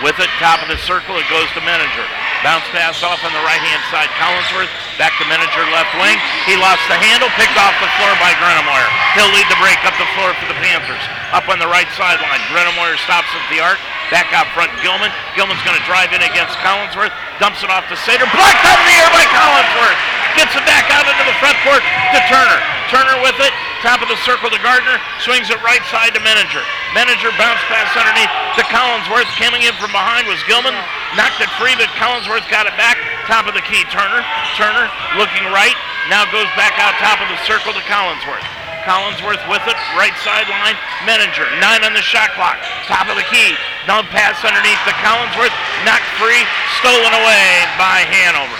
[0.05, 2.07] With it, top of the circle, it goes to Meninger.
[2.45, 4.13] Bounce pass off on the right-hand side.
[4.21, 4.69] Collinsworth
[5.01, 6.21] back to Meninger left wing.
[6.45, 8.91] He lost the handle, picked off the floor by Greenemoyer.
[9.17, 11.01] He'll lead the break up the floor for the Panthers.
[11.33, 13.81] Up on the right sideline, Greenemoyer stops at the arc.
[14.11, 15.11] Back out front, Gilman.
[15.35, 17.11] Gilman's going to drive in against Collinsworth.
[17.43, 18.27] Dumps it off to Sater.
[18.31, 19.99] Blocked out of the air by Collinsworth.
[20.39, 22.61] Gets it back out into the front court to Turner.
[22.87, 23.51] Turner with it.
[23.83, 24.97] Top of the circle to Gardner.
[25.27, 26.63] Swings it right side to Meninger.
[26.95, 29.27] Meninger bounce pass underneath to Collinsworth.
[29.43, 30.77] Coming in from behind was Gilman.
[31.19, 32.97] Knocked it free, but Collinsworth got it back.
[33.27, 34.23] Top of the key, Turner.
[34.55, 34.87] Turner
[35.19, 35.77] looking right.
[36.07, 38.56] Now goes back out top of the circle to Collinsworth.
[38.87, 40.79] Collinsworth with it, right sideline.
[41.03, 42.55] Meninger, nine on the shot clock.
[42.87, 43.59] Top of the key.
[43.83, 45.51] Down pass underneath to Collinsworth.
[45.83, 46.39] Knocked free,
[46.79, 48.55] stolen away by Hanover.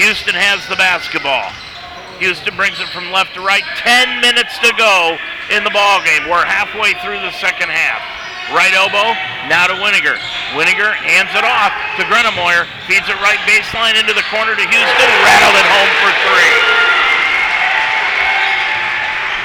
[0.00, 1.52] Houston has the basketball.
[2.16, 3.64] Houston brings it from left to right.
[3.76, 5.20] Ten minutes to go
[5.52, 6.24] in the ball game.
[6.32, 8.00] We're halfway through the second half.
[8.56, 9.12] Right elbow,
[9.52, 10.16] now to Winiger.
[10.56, 12.64] Winiger hands it off to Greenemoyer.
[12.88, 15.08] Feeds it right baseline into the corner to Houston.
[15.28, 16.91] Rattled it home for three.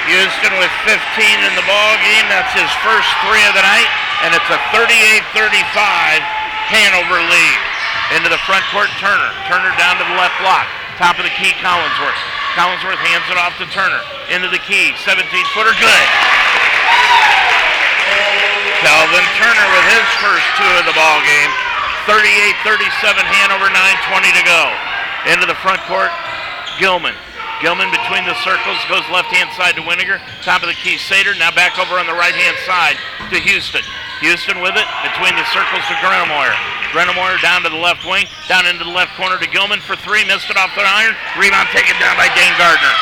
[0.08, 2.26] Houston with 15 in the ball game.
[2.32, 3.92] That's his first three of the night,
[4.24, 5.36] and it's a 38-35
[6.72, 7.60] Hanover lead.
[8.16, 9.32] Into the front court, Turner.
[9.52, 10.64] Turner down to the left block.
[10.96, 12.16] Top of the key, Collinsworth.
[12.56, 14.00] Collinsworth hands it off to Turner.
[14.32, 16.08] Into the key, 17-footer, good.
[18.80, 21.52] Calvin Turner with his first two of the ball game.
[22.08, 24.64] 38-37 Hanover, 9.20 to go.
[25.28, 26.16] Into the front court,
[26.80, 27.14] Gilman.
[27.62, 30.22] Gilman between the circles goes left hand side to Winiger.
[30.46, 31.34] Top of the key, Sater.
[31.42, 32.98] Now back over on the right hand side
[33.34, 33.82] to Houston.
[34.22, 36.54] Houston with it between the circles to Greenemoyer.
[36.94, 40.22] Greenemoyer down to the left wing, down into the left corner to Gilman for three.
[40.26, 41.18] Missed it off the iron.
[41.38, 42.94] Rebound taken down by Dane Gardner.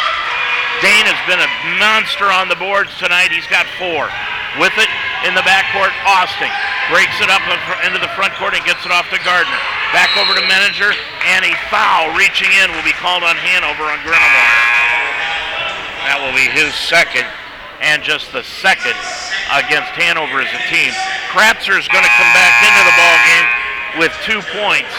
[0.84, 1.50] Dane has been a
[1.80, 3.32] monster on the boards tonight.
[3.32, 4.12] He's got four.
[4.60, 4.92] With it
[5.28, 6.52] in the backcourt, Austin
[6.92, 7.44] breaks it up
[7.84, 9.60] into the front court and gets it off to Gardner.
[9.96, 10.92] Back over to Meninger,
[11.32, 14.52] and a foul reaching in will be called on Hanover on Greenemoyer.
[16.08, 17.26] That will be his second,
[17.80, 18.96] and just the second
[19.52, 20.92] against Hanover as a team.
[21.32, 23.48] Kratzer is going to come back into the ball game
[24.00, 24.94] with two points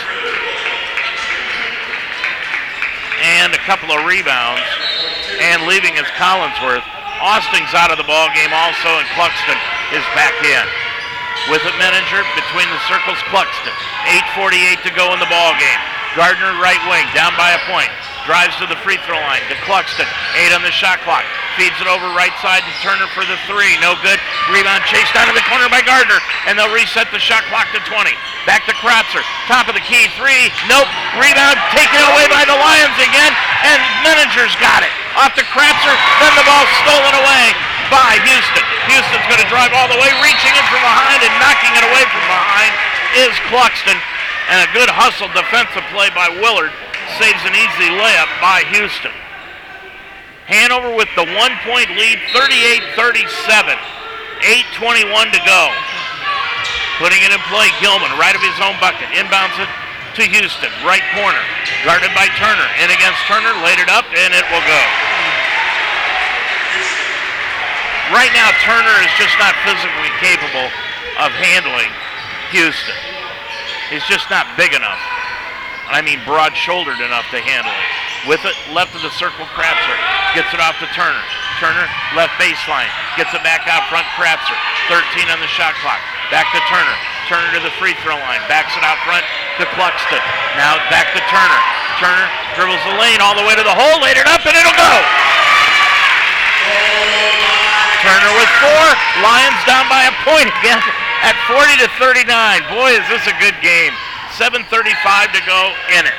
[3.23, 4.63] and a couple of rebounds,
[5.41, 6.85] and leaving is Collinsworth.
[7.21, 9.59] Austin's out of the ball game also, and Cluxton
[9.93, 10.67] is back in.
[11.49, 13.75] With it, Meninger between the circles, Cluxton.
[14.37, 15.81] 8.48 to go in the ball game.
[16.17, 17.93] Gardner right wing, down by a point.
[18.27, 20.07] Drives to the free throw line to Cluxton.
[20.35, 21.23] Eight on the shot clock.
[21.55, 23.79] Feeds it over right side to Turner for the three.
[23.79, 24.19] No good.
[24.51, 26.19] Rebound chased down to the corner by Gardner.
[26.51, 28.11] And they'll reset the shot clock to 20.
[28.43, 29.23] Back to Kratzer.
[29.47, 30.11] Top of the key.
[30.19, 30.51] Three.
[30.67, 30.91] Nope.
[31.23, 33.31] Rebound taken away by the Lions again.
[33.63, 34.91] And Meninger's got it.
[35.23, 35.95] Off to Kratzer.
[36.19, 37.55] Then the ball stolen away
[37.95, 38.67] by Houston.
[38.91, 42.03] Houston's going to drive all the way, reaching in from behind and knocking it away
[42.11, 42.75] from behind
[43.23, 43.99] is Cluxton.
[44.51, 46.75] And a good hustle defensive play by Willard
[47.19, 49.15] saves an easy layup by Houston.
[50.47, 53.75] Hanover with the one-point lead, 38-37.
[54.79, 55.63] 8.21 to go.
[57.03, 59.11] Putting it in play, Gilman, right of his own bucket.
[59.13, 59.69] Inbounds it
[60.17, 61.43] to Houston, right corner.
[61.85, 62.69] Guarded by Turner.
[62.81, 64.83] In against Turner, laid it up, and it will go.
[68.15, 70.71] Right now, Turner is just not physically capable
[71.19, 71.91] of handling
[72.55, 72.95] Houston.
[73.91, 75.01] He's just not big enough.
[75.89, 77.91] I mean broad-shouldered enough to handle it.
[78.27, 79.97] With it, left of the circle, Kratzer.
[80.35, 81.23] Gets it off to Turner.
[81.63, 81.87] Turner,
[82.19, 82.91] left baseline.
[83.15, 84.59] Gets it back out front, Kratzer.
[84.91, 86.03] 13 on the shot clock.
[86.29, 86.97] Back to Turner.
[87.31, 88.43] Turner to the free throw line.
[88.47, 89.27] Backs it out front
[89.59, 90.23] to Cluxton.
[90.59, 91.61] Now back to Turner.
[91.99, 94.79] Turner dribbles the lane all the way to the hole, laid it up, and it'll
[94.79, 94.93] go.
[98.07, 98.87] Turner with four.
[99.27, 100.79] Lions down by a point again
[101.27, 102.31] at 40 to 39.
[102.71, 103.95] Boy, is this a good game.
[104.37, 104.69] 7.35
[105.33, 106.19] to go in it.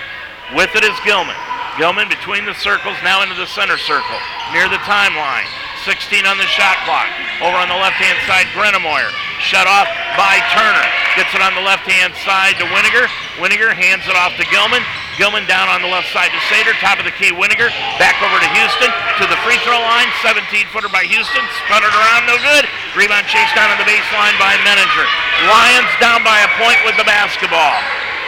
[0.57, 1.37] With it is Gilman.
[1.77, 4.17] Gilman between the circles, now into the center circle,
[4.49, 5.45] near the timeline.
[5.85, 7.05] 16 on the shot clock.
[7.45, 9.13] Over on the left-hand side, Grenemeyer.
[9.37, 9.85] Shut off
[10.17, 10.87] by Turner.
[11.13, 13.05] Gets it on the left-hand side to Winiger.
[13.37, 14.81] Winiger hands it off to Gilman.
[15.21, 16.73] Gilman down on the left side to Sater.
[16.81, 17.69] Top of the key, Winiger.
[18.01, 18.89] Back over to Houston.
[19.21, 20.09] To the free throw line.
[20.25, 21.45] 17-footer by Houston.
[21.69, 22.65] Sputtered around, no good.
[22.97, 25.05] Rebound chased down on the baseline by Meninger.
[25.45, 27.77] Lions down by a point with the basketball.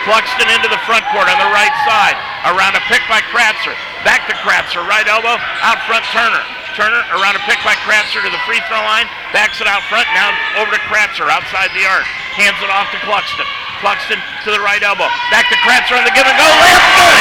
[0.07, 2.15] Cluxton into the front court on the right side.
[2.47, 3.75] Around a pick by Kratzer.
[4.07, 4.79] Back to Kratzer.
[4.87, 5.35] Right elbow.
[5.59, 6.43] Out front Turner.
[6.77, 9.09] Turner around a pick by Kratzer to the free throw line.
[9.35, 10.07] Backs it out front.
[10.15, 12.07] Now over to Kratzer outside the arc.
[12.39, 13.43] Hands it off to Cluxton.
[13.83, 15.09] Cluxton to the right elbow.
[15.33, 16.47] Back to Kratzer on the give and go.
[16.47, 17.19] Layup good.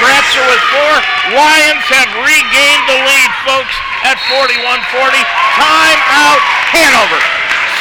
[0.00, 0.94] Kratzer with four.
[1.36, 5.22] Lions have regained the lead, folks, at 41-40.
[5.54, 6.42] Time out,
[6.74, 7.20] Hanover.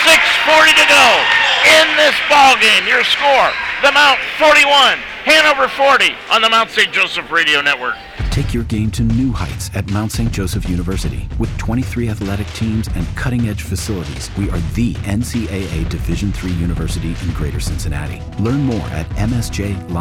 [0.05, 2.87] 6.40 to go in this ball game.
[2.87, 3.51] Your score,
[3.81, 6.91] the Mount 41, Hanover 40 on the Mount St.
[6.91, 7.95] Joseph Radio Network.
[8.31, 10.31] Take your game to new heights at Mount St.
[10.31, 11.27] Joseph University.
[11.37, 17.13] With 23 athletic teams and cutting edge facilities, we are the NCAA Division III university
[17.25, 18.21] in Greater Cincinnati.
[18.39, 19.91] Learn more at msjlions.com.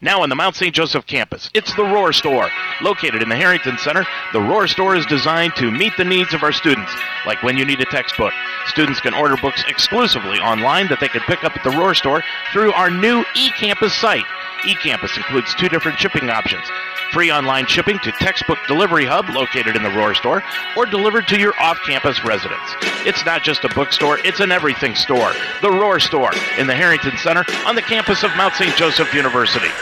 [0.00, 0.72] Now on the Mount St.
[0.72, 2.48] Joseph campus, it's the Roar Store.
[2.82, 6.44] Located in the Harrington Center, the Roar Store is designed to meet the needs of
[6.44, 6.92] our students.
[7.26, 8.32] Like when you need a textbook,
[8.66, 12.22] students can order books exclusively online that they can pick up at the Roar Store
[12.52, 14.24] through our new eCampus site.
[14.62, 16.70] eCampus includes two different shipping options.
[17.12, 20.44] Free online shipping to Textbook Delivery Hub located in the Roar store
[20.76, 22.68] or delivered to your off-campus residence.
[23.08, 25.32] It's not just a bookstore, it's an everything store.
[25.64, 28.76] The Roar store in the Harrington Center on the campus of Mount St.
[28.76, 29.72] Joseph University.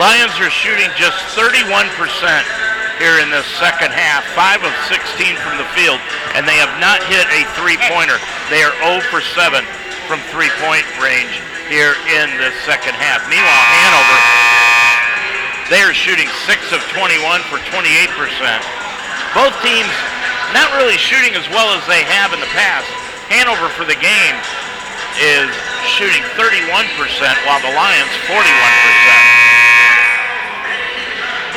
[0.00, 1.60] Lions are shooting just 31%
[2.96, 6.00] here in the second half, 5 of 16 from the field,
[6.32, 8.16] and they have not hit a three-pointer.
[8.48, 9.60] They are 0 for 7
[10.08, 13.20] from three-point range here in the second half.
[13.28, 14.77] Meanwhile, Hanover
[15.68, 17.76] they are shooting 6 of 21 for 28%.
[19.36, 19.92] Both teams
[20.56, 22.88] not really shooting as well as they have in the past.
[23.28, 24.36] Hanover for the game
[25.20, 25.52] is
[25.92, 26.64] shooting 31%,
[27.44, 28.32] while the Lions 41%.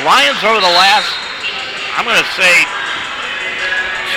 [0.03, 1.07] Lions over the last,
[1.95, 2.51] I'm going to say,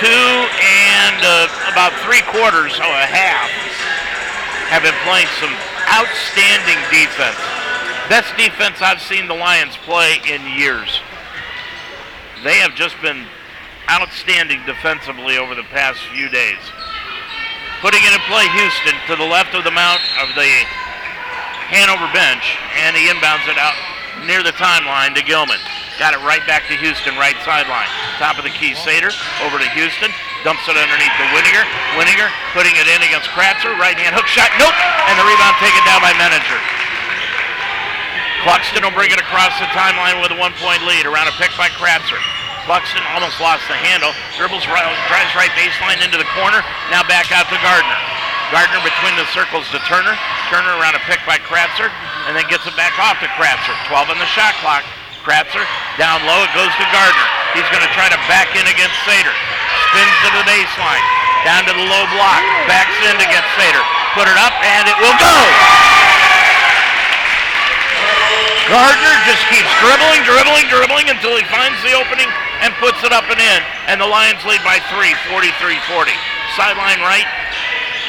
[0.03, 0.27] two
[0.59, 3.47] and uh, about three quarters, or a half,
[4.67, 5.55] have been playing some
[5.87, 7.39] outstanding defense.
[8.09, 11.01] Best defense I've seen the Lions play in years.
[12.43, 13.25] They have just been
[13.89, 16.61] outstanding defensively over the past few days.
[17.81, 20.45] Putting it in play Houston to the left of the mount of the
[21.73, 22.45] Hanover bench,
[22.85, 23.73] and he inbounds it out
[24.29, 25.57] near the timeline to Gilman.
[25.97, 27.89] Got it right back to Houston, right sideline.
[28.21, 29.09] Top of the key, Sater
[29.41, 30.13] over to Houston.
[30.45, 31.65] Dumps it underneath to Winninger.
[31.97, 33.73] Winninger putting it in against Kratzer.
[33.81, 34.53] Right hand hook shot.
[34.61, 34.77] Nope.
[35.09, 36.61] And the rebound taken down by Meninger.
[38.45, 41.65] Cluxton will bring it across the timeline with a one-point lead around a pick by
[41.81, 42.21] Kratzer.
[42.69, 44.13] Cluxton almost lost the handle.
[44.37, 46.61] Dribbles right, drives right baseline into the corner.
[46.93, 47.99] Now back out to Gardner.
[48.53, 50.13] Gardner between the circles to Turner.
[50.53, 51.89] Turner around a pick by Kratzer,
[52.29, 53.73] and then gets it back off to Kratzer.
[53.89, 54.85] 12 on the shot clock.
[55.25, 55.65] Kratzer
[55.97, 56.45] down low.
[56.45, 57.27] It goes to Gardner.
[57.57, 59.33] He's going to try to back in against Sater.
[59.89, 61.05] Spins to the baseline.
[61.49, 62.41] Down to the low block.
[62.69, 63.81] Backs in against Sater.
[64.13, 65.94] Put it up, and it will go.
[68.65, 72.25] Gardner just keeps dribbling, dribbling, dribbling until he finds the opening
[72.65, 73.61] and puts it up and in.
[73.85, 76.09] And the Lions lead by three, 43-40.
[76.57, 77.29] Sideline right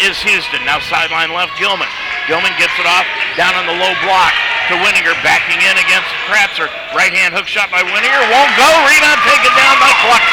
[0.00, 0.64] is Houston.
[0.64, 1.88] Now sideline left, Gilman.
[2.24, 3.04] Gilman gets it off
[3.36, 4.32] down on the low block
[4.72, 6.72] to Winninger, backing in against Kratzer.
[6.96, 8.22] Right hand hook shot by Winninger.
[8.32, 8.68] Won't go.
[8.88, 10.24] Rebound taken down by Cluck.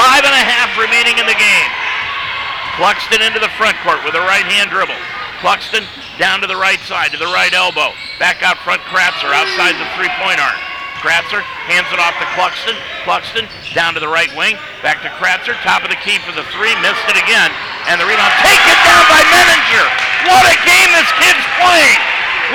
[0.00, 1.70] Five and a half remaining in the game.
[2.80, 4.98] Cluxton into the front court with a right hand dribble.
[5.44, 5.84] Cluxton
[6.16, 7.92] down to the right side, to the right elbow.
[8.16, 10.56] Back out front, Kratzer outside the three-point arc.
[11.04, 12.72] Kratzer hands it off to Cluxton.
[13.04, 13.44] Cluxton
[13.76, 14.56] down to the right wing.
[14.80, 15.52] Back to Kratzer.
[15.60, 16.72] Top of the key for the three.
[16.80, 17.52] Missed it again.
[17.92, 19.86] And the rebound taken down by Meninger.
[20.32, 22.00] What a game this kid's playing.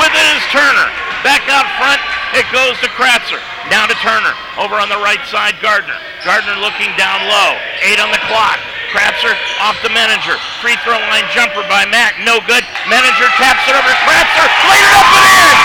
[0.02, 0.90] With it is Turner.
[1.22, 2.02] Back out front.
[2.34, 3.38] It goes to Kratzer.
[3.70, 4.34] Down to Turner.
[4.58, 6.02] Over on the right side, Gardner.
[6.26, 7.54] Gardner looking down low.
[7.86, 8.58] Eight on the clock.
[8.90, 10.34] Kratzer off the manager.
[10.62, 12.18] Free throw line jumper by Mack.
[12.26, 12.66] No good.
[12.90, 14.48] Meninger taps it over Kratzer.
[14.70, 15.58] Laid it up and in.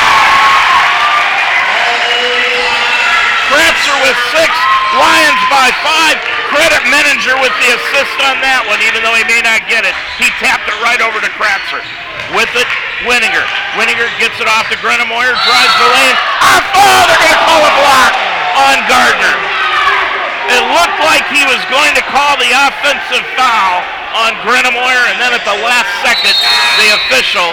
[3.49, 4.51] Kratzer with six.
[4.95, 6.17] Lions by five.
[6.53, 9.97] Credit Meninger with the assist on that one, even though he may not get it.
[10.23, 11.83] He tapped it right over to Kratzer.
[12.37, 12.71] With it,
[13.09, 13.43] Winninger.
[13.75, 16.17] Winninger gets it off to Greenemoyer, drives the lane.
[16.79, 18.13] Oh, they're going to call a block
[18.55, 19.54] on Gardner.
[20.53, 23.81] It looked like he was going to call the offensive foul
[24.15, 26.37] on Greenemoyer, and then at the last second,
[26.79, 27.49] the official,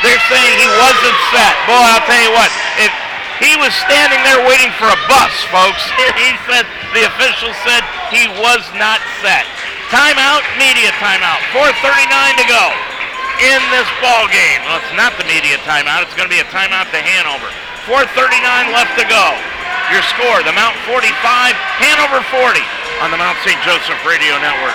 [0.00, 1.54] they're saying he wasn't set.
[1.68, 2.50] Boy, I'll tell you what,
[2.80, 2.92] if
[3.38, 5.82] he was standing there waiting for a bus, folks,
[6.18, 6.64] he said,
[6.96, 9.46] the official said he was not set.
[9.92, 11.38] Timeout, media timeout.
[11.52, 12.64] 4.39 to go
[13.42, 14.62] in this ball game.
[14.66, 16.06] Well, it's not the media timeout.
[16.06, 17.50] It's going to be a timeout to Hanover.
[17.86, 19.26] 4.39 left to go.
[19.92, 21.04] Your score, the Mount 45,
[21.82, 22.60] Hanover 40
[23.02, 23.60] on the Mount St.
[23.62, 24.74] Joseph Radio Network.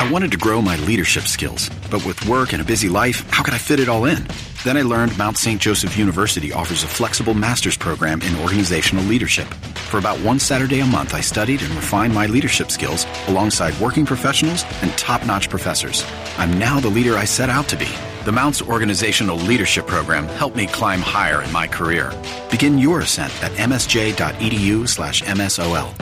[0.00, 3.42] I wanted to grow my leadership skills, but with work and a busy life, how
[3.42, 4.26] could I fit it all in?
[4.64, 5.60] Then I learned Mount St.
[5.60, 9.46] Joseph University offers a flexible master's program in organizational leadership.
[9.90, 14.06] For about one Saturday a month, I studied and refined my leadership skills alongside working
[14.06, 16.04] professionals and top notch professors.
[16.38, 17.88] I'm now the leader I set out to be.
[18.24, 22.12] The Mounts Organizational Leadership Program helped me climb higher in my career.
[22.50, 25.98] Begin your ascent at msj.edu slash msol.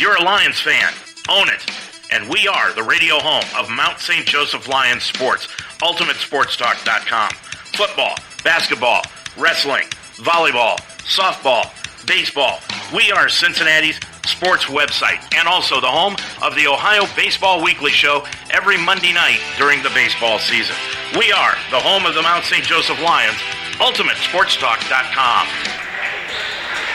[0.00, 0.92] You're a Lions fan.
[1.28, 1.64] Own it.
[2.10, 4.26] And we are the radio home of Mount St.
[4.26, 5.46] Joseph Lions Sports,
[5.80, 7.30] UltimateSportsTalk.com.
[7.76, 9.02] Football, basketball,
[9.38, 9.84] wrestling,
[10.16, 10.76] volleyball,
[11.06, 11.70] softball,
[12.06, 12.60] baseball.
[12.94, 18.26] We are Cincinnati's sports website and also the home of the Ohio Baseball Weekly Show
[18.50, 20.76] every Monday night during the baseball season.
[21.18, 22.64] We are the home of the Mount St.
[22.64, 23.38] Joseph Lions,
[23.82, 25.44] UltimateSportsTalk.com.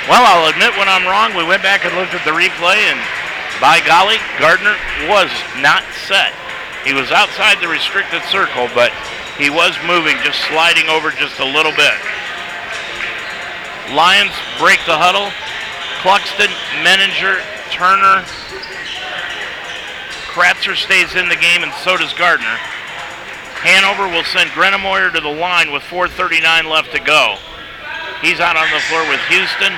[0.07, 1.34] Well, I'll admit when I'm wrong.
[1.34, 3.02] We went back and looked at the replay, and
[3.60, 4.77] by golly, Gardner
[5.10, 6.30] was not set.
[6.86, 8.94] He was outside the restricted circle, but
[9.41, 11.98] he was moving, just sliding over just a little bit.
[13.94, 15.30] Lions break the huddle.
[16.02, 16.49] Cluxton,
[16.82, 17.38] Meninger,
[17.70, 18.26] Turner.
[20.34, 22.57] Kratzer stays in the game, and so does Gardner.
[23.62, 27.38] Hanover will send Greenemoyer to the line with 4.39 left to go.
[28.22, 29.74] He's out on the floor with Houston,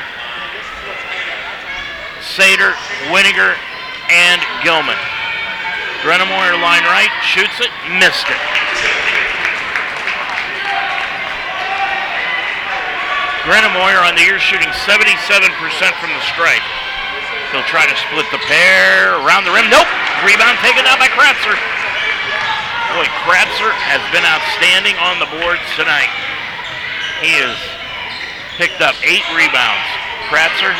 [2.19, 2.73] Sater,
[3.11, 3.55] Winiger,
[4.11, 4.99] and Gilman.
[6.01, 8.96] Greenemoyer line right, shoots it, missed it.
[13.47, 15.07] Greenemoyer on the year shooting 77%
[16.03, 16.67] from the stripe.
[17.55, 19.71] He'll try to split the pair around the rim.
[19.71, 19.87] Nope.
[20.27, 21.55] Rebound taken out by Kratzer.
[22.91, 26.11] Boy, Kratzer has been outstanding on the boards tonight.
[27.23, 27.55] He has
[28.57, 29.87] picked up eight rebounds.
[30.33, 30.73] Kratzer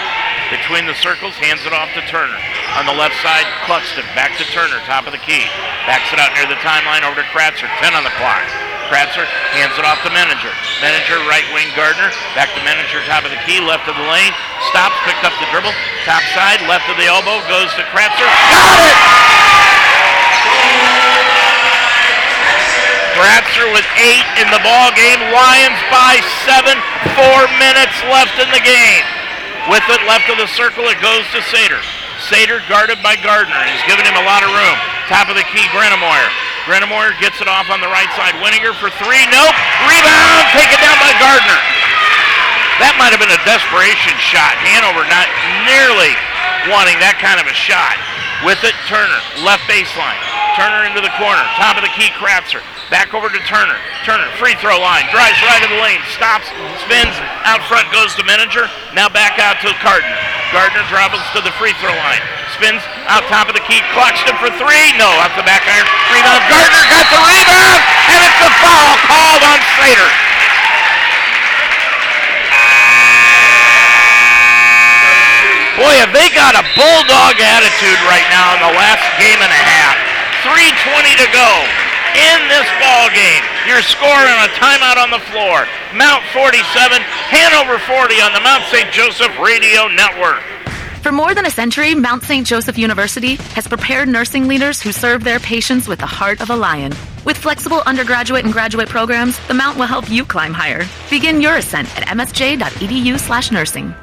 [0.49, 2.39] between the circles, hands it off to Turner.
[2.79, 5.45] On the left side, Cluxton back to Turner, top of the key.
[5.85, 8.43] Backs it out near the timeline over to Kratzer, 10 on the clock.
[8.87, 10.51] Kratzer hands it off to Meninger.
[10.79, 12.07] Meninger, right wing Gardner.
[12.35, 14.31] Back to Meninger, top of the key, left of the lane.
[14.71, 15.75] Stops, picked up the dribble.
[16.07, 18.27] Top side, left of the elbow, goes to Kratzer.
[18.27, 19.66] Got it!
[23.17, 25.17] Kratzer with eight in the ball game.
[25.33, 26.77] Lions by seven.
[27.17, 29.05] Four minutes left in the game.
[29.73, 31.81] With it left of the circle, it goes to Sater.
[32.29, 33.57] Sater guarded by Gardner.
[33.65, 34.77] He's giving him a lot of room.
[35.09, 36.29] Top of the key, Greenemoyer.
[36.69, 38.37] Greenemoyer gets it off on the right side.
[38.37, 39.23] Winiger for three.
[39.33, 39.55] Nope.
[39.89, 40.45] Rebound.
[40.53, 41.59] Taken down by Gardner.
[42.77, 44.53] That might have been a desperation shot.
[44.61, 45.25] Hanover not
[45.65, 46.13] nearly
[46.69, 47.97] wanting that kind of a shot.
[48.45, 49.17] With it, Turner.
[49.41, 50.21] Left baseline.
[50.53, 51.41] Turner into the corner.
[51.57, 52.61] Top of the key, Kratzer.
[52.87, 53.75] Back over to Turner.
[54.07, 55.03] Turner, free throw line.
[55.11, 55.99] Drives right of the lane.
[56.15, 56.47] Stops.
[56.87, 57.11] Spins.
[57.43, 58.63] Out front goes to Meninger.
[58.95, 60.15] Now back out to Gardner.
[60.55, 62.23] Gardner travels to the free throw line.
[62.55, 62.79] Spins
[63.11, 63.83] out top of the key.
[63.91, 64.87] Cluxton for three.
[64.95, 65.83] No, off the back iron.
[66.15, 66.39] Rebound.
[66.47, 67.81] Gardner got the rebound.
[68.07, 70.11] And it's a foul called on Sater.
[75.75, 79.63] Boy, have they got a bulldog attitude right now in the last game and a
[79.75, 79.99] half.
[80.47, 81.86] 3.20 to go
[82.17, 83.43] in this ball game.
[83.69, 85.69] Your score on a timeout on the floor.
[85.93, 88.89] Mount 47, Hanover 40 on the Mount St.
[88.91, 90.41] Joseph Radio Network.
[91.03, 92.45] For more than a century, Mount St.
[92.45, 96.55] Joseph University has prepared nursing leaders who serve their patients with the heart of a
[96.55, 96.93] lion.
[97.23, 100.85] With flexible undergraduate and graduate programs, the Mount will help you climb higher.
[101.09, 103.95] Begin your ascent at msj.edu/nursing.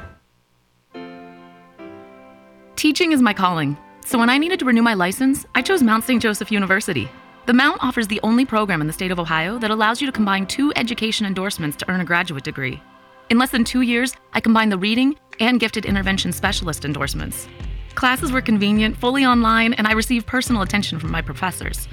[2.75, 3.77] Teaching is my calling.
[4.05, 6.21] So when I needed to renew my license, I chose Mount St.
[6.21, 7.09] Joseph University.
[7.45, 10.11] The Mount offers the only program in the state of Ohio that allows you to
[10.11, 12.81] combine two education endorsements to earn a graduate degree.
[13.29, 17.47] In less than two years, I combined the reading and gifted intervention specialist endorsements.
[17.93, 21.87] Classes were convenient, fully online, and I received personal attention from my professors.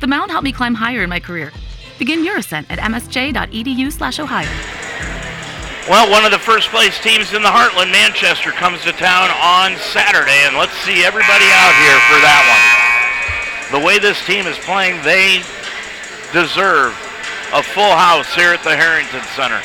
[0.00, 1.52] The Mount helped me climb higher in my career.
[1.98, 4.48] Begin your ascent at msj.edu/ohio.
[5.88, 9.74] Well, one of the first place teams in the Heartland, Manchester, comes to town on
[9.78, 12.87] Saturday, and let's see everybody out here for that one.
[13.70, 15.44] The way this team is playing, they
[16.32, 16.96] deserve
[17.52, 19.60] a full house here at the Harrington Center.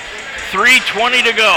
[0.52, 1.56] 3.20 to go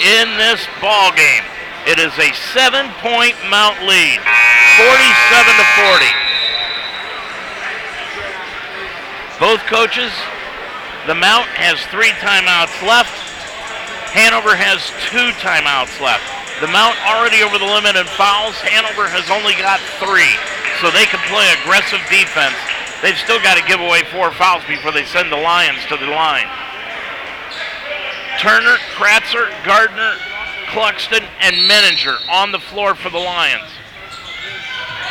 [0.00, 1.44] in this ball game.
[1.88, 6.06] It is a seven-point Mount lead, 47 to 40.
[9.40, 10.12] Both coaches,
[11.08, 13.31] the Mount has three timeouts left.
[14.12, 16.24] Hanover has two timeouts left.
[16.60, 18.54] The Mount already over the limit in fouls.
[18.60, 20.30] Hanover has only got three,
[20.84, 22.54] so they can play aggressive defense.
[23.00, 26.06] They've still got to give away four fouls before they send the Lions to the
[26.06, 26.46] line.
[28.38, 30.14] Turner, Kratzer, Gardner,
[30.70, 33.66] Cluxton, and Meninger on the floor for the Lions.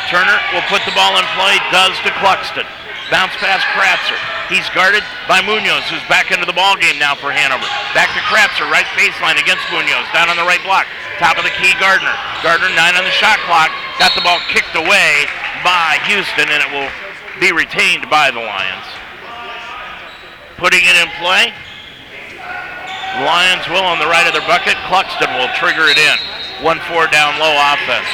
[0.08, 2.66] Turner will put the ball in play, does to Cluxton.
[3.12, 4.16] Bounce pass Kratzer.
[4.48, 7.68] He's guarded by Munoz, who's back into the ball game now for Hanover.
[7.92, 10.88] Back to Kratzer, right baseline against Munoz, down on the right block.
[11.20, 12.16] Top of the key, Gardner.
[12.40, 13.68] Gardner nine on the shot clock.
[14.00, 15.28] Got the ball kicked away
[15.60, 16.88] by Houston, and it will
[17.36, 18.88] be retained by the Lions.
[20.56, 21.52] Putting it in play.
[23.28, 24.72] Lions will on the right of their bucket.
[24.88, 26.16] Cluxton will trigger it in.
[26.64, 28.08] 1-4 down low offense.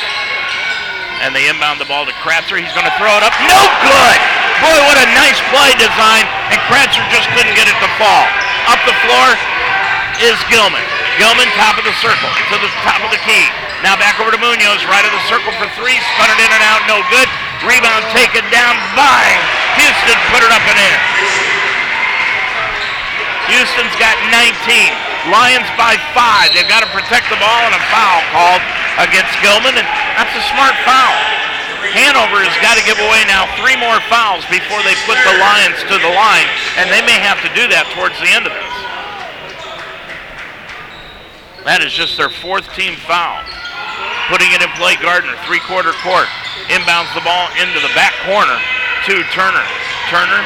[1.24, 2.58] And they inbound the ball to Kratzer.
[2.58, 3.34] He's going to throw it up.
[3.42, 4.18] No good!
[4.62, 6.24] Boy, what a nice play design.
[6.50, 8.26] And Kratzer just couldn't get it to fall.
[8.70, 9.28] Up the floor
[10.22, 10.82] is Gilman.
[11.18, 13.46] Gilman, top of the circle, to the top of the key.
[13.82, 15.94] Now back over to Munoz, right of the circle for three.
[15.98, 17.26] It in and out, no good.
[17.66, 19.22] Rebound taken down by
[19.78, 20.98] Houston, put it up and in.
[23.50, 25.07] Houston's got 19.
[25.26, 26.54] Lions by five.
[26.54, 28.62] They've got to protect the ball and a foul called
[29.02, 31.18] against Gilman, and that's a smart foul.
[31.90, 35.78] Hanover has got to give away now three more fouls before they put the Lions
[35.90, 36.46] to the line,
[36.78, 38.74] and they may have to do that towards the end of this.
[41.66, 43.42] That is just their fourth team foul.
[44.28, 46.28] Putting it in play, Gardner, three-quarter court.
[46.68, 48.60] Inbounds the ball into the back corner
[49.08, 49.64] to Turner.
[50.12, 50.44] Turner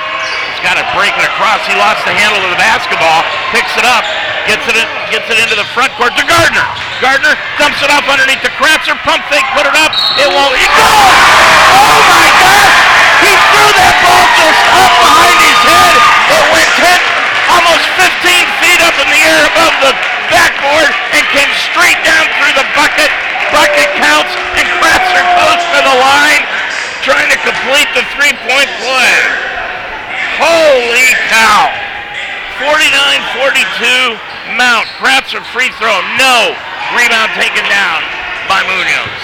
[0.63, 1.59] He's got to break it across.
[1.67, 4.07] He lost the handle of the basketball, picks it up,
[4.47, 6.63] gets it in, gets it into the front court to Gardner.
[7.03, 8.95] Gardner dumps it off underneath the Kratzer.
[9.03, 9.91] Pump fake, put it up.
[10.23, 10.55] It won't.
[10.55, 10.87] He goes!
[10.87, 12.79] Oh my gosh!
[13.27, 15.95] He threw that ball just up behind his head.
[16.31, 21.53] It went 10, almost 15 feet up in the air above the backboard and came
[21.71, 23.13] straight down through the bucket.
[23.53, 26.43] Bucket counts, and Kratzer goes to the line,
[27.05, 29.17] trying to complete the three-point play.
[30.41, 31.69] Holy cow!
[32.65, 34.89] 49-42, Mount.
[34.97, 36.57] Kratzer free throw, no.
[36.97, 38.01] Rebound taken down
[38.49, 39.21] by Munoz.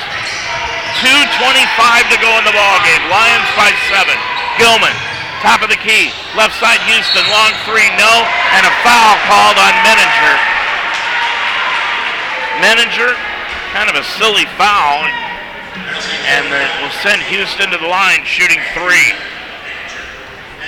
[1.00, 3.04] 2.25 to go in the ball game.
[3.08, 4.16] Lions by seven.
[4.58, 4.92] Gilman,
[5.40, 6.10] top of the key.
[6.34, 8.12] Left side Houston, long three, no.
[8.58, 10.57] And a foul called on Meninger.
[12.58, 13.14] Meninger,
[13.72, 15.06] kind of a silly foul.
[16.28, 19.14] And it will send Houston to the line shooting three.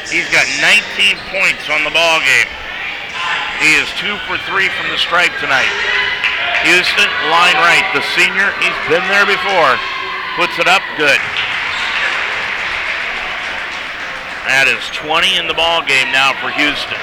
[0.09, 2.51] He's got 19 points on the ball game.
[3.61, 5.71] He is two for three from the stripe tonight.
[6.65, 7.85] Houston, line right.
[7.93, 9.77] The senior, he's been there before.
[10.37, 11.21] Puts it up, good.
[14.49, 16.99] That is 20 in the ball game now for Houston.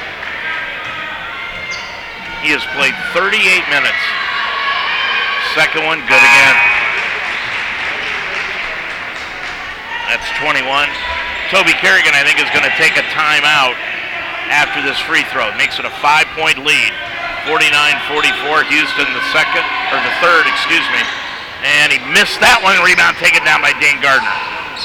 [2.41, 3.39] He has played 38
[3.71, 4.03] minutes.
[5.57, 6.57] Second one, good again.
[10.05, 10.61] That's 21.
[11.49, 13.73] Toby Kerrigan, I think, is going to take a timeout
[14.53, 15.49] after this free throw.
[15.57, 16.93] Makes it a five-point lead.
[17.49, 18.69] 49-44.
[18.69, 21.01] Houston the second, or the third, excuse me.
[21.65, 22.77] And he missed that one.
[22.85, 24.29] Rebound taken down by Dane Gardner.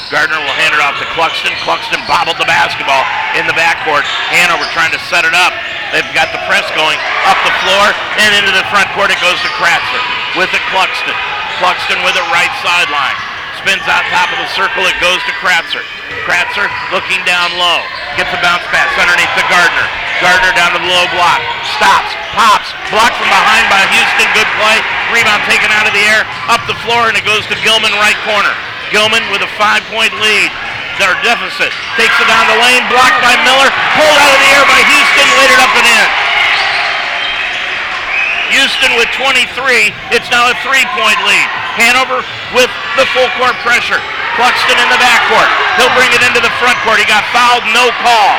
[0.09, 1.53] Gardner will hand it off to Cluxton.
[1.69, 3.05] Cluxton bobbled the basketball
[3.37, 4.09] in the backcourt.
[4.33, 5.53] Hanover trying to set it up.
[5.93, 6.97] They've got the press going
[7.29, 7.93] up the floor
[8.25, 9.13] and into the front court.
[9.13, 11.17] It goes to Kratzer with it Cluxton.
[11.61, 13.19] Cluxton with it right sideline.
[13.61, 14.83] Spins out top of the circle.
[14.89, 15.85] It goes to Kratzer.
[16.25, 17.85] Kratzer looking down low.
[18.17, 19.87] Gets a bounce pass underneath to Gardner.
[20.25, 21.41] Gardner down to the low block.
[21.77, 22.13] Stops.
[22.33, 22.69] Pops.
[22.89, 24.29] Blocked from behind by Houston.
[24.33, 24.79] Good play.
[25.13, 26.25] Rebound taken out of the air.
[26.49, 28.53] Up the floor and it goes to Gilman right corner.
[28.89, 30.51] Gilman with a five-point lead.
[31.01, 31.73] Their deficit.
[31.97, 32.85] Takes it down the lane.
[32.89, 33.69] Blocked by Miller.
[33.97, 35.27] Pulled out of the air by Houston.
[35.41, 36.22] Laid it up and in.
[38.53, 39.49] Houston with 23.
[40.13, 41.49] It's now a three-point lead.
[41.81, 42.21] Hanover
[42.53, 42.69] with
[43.01, 43.99] the full court pressure.
[44.37, 45.49] Cluxton in the backcourt.
[45.81, 47.01] He'll bring it into the front court.
[47.01, 48.33] He got fouled, no call.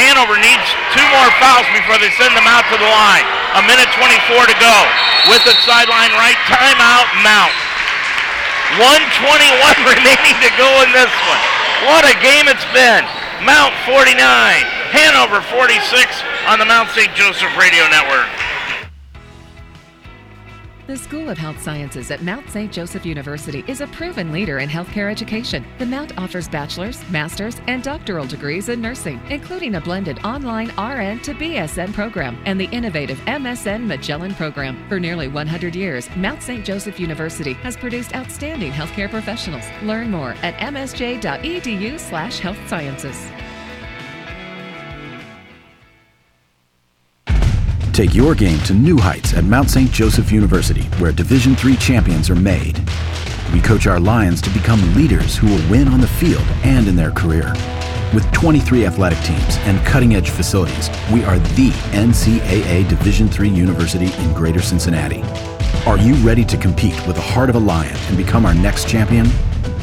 [0.00, 0.64] Hanover needs
[0.96, 3.26] two more fouls before they send them out to the line.
[3.58, 4.76] A minute 24 to go.
[5.28, 7.52] With the sideline right, timeout, Mount.
[8.80, 8.80] 121
[9.92, 11.42] remaining to go in this one.
[11.90, 13.04] What a game it's been.
[13.44, 14.20] Mount 49,
[14.92, 15.80] Hanover 46
[16.44, 17.08] on the Mount St.
[17.16, 18.28] Joseph Radio Network.
[20.90, 22.72] The School of Health Sciences at Mount St.
[22.72, 25.64] Joseph University is a proven leader in healthcare education.
[25.78, 31.20] The Mount offers bachelor's, master's, and doctoral degrees in nursing, including a blended online RN
[31.20, 34.84] to BSN program and the innovative MSN Magellan program.
[34.88, 36.64] For nearly 100 years, Mount St.
[36.64, 39.66] Joseph University has produced outstanding healthcare professionals.
[39.84, 43.30] Learn more at msj.edu/slash health sciences.
[47.92, 49.90] Take your game to new heights at Mount St.
[49.90, 52.78] Joseph University, where Division III champions are made.
[53.52, 56.94] We coach our Lions to become leaders who will win on the field and in
[56.94, 57.52] their career.
[58.14, 64.12] With 23 athletic teams and cutting edge facilities, we are the NCAA Division III university
[64.22, 65.22] in Greater Cincinnati.
[65.86, 68.88] Are you ready to compete with the heart of a Lion and become our next
[68.88, 69.28] champion?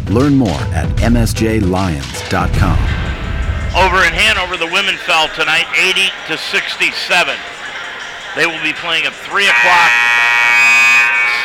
[0.07, 2.77] Learn more at msjlions.com.
[3.75, 7.37] Over in Hanover, the women fell tonight 80 to 67.
[8.35, 9.91] They will be playing at 3 o'clock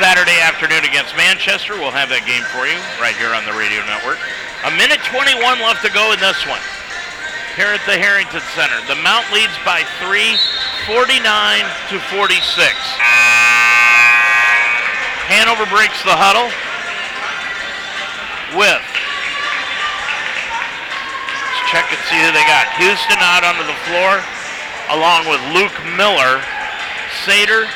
[0.00, 1.76] Saturday afternoon against Manchester.
[1.76, 4.18] We'll have that game for you right here on the radio network.
[4.66, 6.62] A minute 21 left to go in this one.
[7.54, 8.80] Here at the Harrington Center.
[8.88, 10.34] The Mount leads by 3,
[10.88, 11.20] 49
[11.92, 12.32] to 46.
[15.28, 16.48] Hanover breaks the huddle.
[18.56, 18.82] with.
[21.72, 22.68] Check and see who they got.
[22.76, 24.20] Houston out onto the floor,
[24.92, 26.44] along with Luke Miller,
[27.22, 27.70] Sater,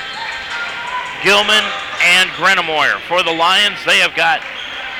[1.22, 1.62] Gilman,
[2.02, 2.98] and Greenemoyer.
[3.06, 4.42] For the Lions, they have got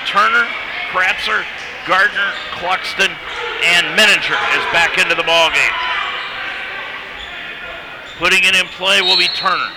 [0.07, 0.47] Turner,
[0.95, 1.43] Kratzer,
[1.87, 5.77] Gardner, Cluxton, and Meninger is back into the ball game.
[8.19, 9.71] Putting it in play will be Turner.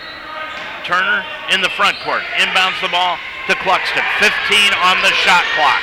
[0.85, 2.21] Turner in the front court.
[2.37, 3.17] Inbounds the ball
[3.47, 4.05] to Cluxton.
[4.21, 4.29] 15
[4.85, 5.81] on the shot clock.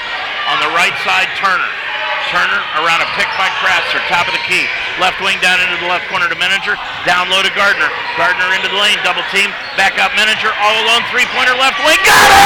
[0.51, 1.86] On the right side, Turner.
[2.27, 4.03] Turner around a pick by Kratzer.
[4.11, 4.67] Top of the key.
[4.99, 6.75] Left wing down into the left corner to Meninger.
[7.07, 7.87] Down low to Gardner.
[8.19, 8.99] Gardner into the lane.
[9.07, 9.55] Double team.
[9.79, 11.07] Back up Meninger, All alone.
[11.15, 11.95] Three pointer left wing.
[12.03, 12.43] Got it!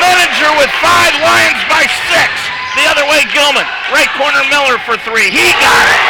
[0.00, 1.12] Meninger with five.
[1.20, 2.32] Lions by six.
[2.80, 3.68] The other way, Gilman.
[3.92, 5.28] Right corner, Miller for three.
[5.28, 6.02] He got it.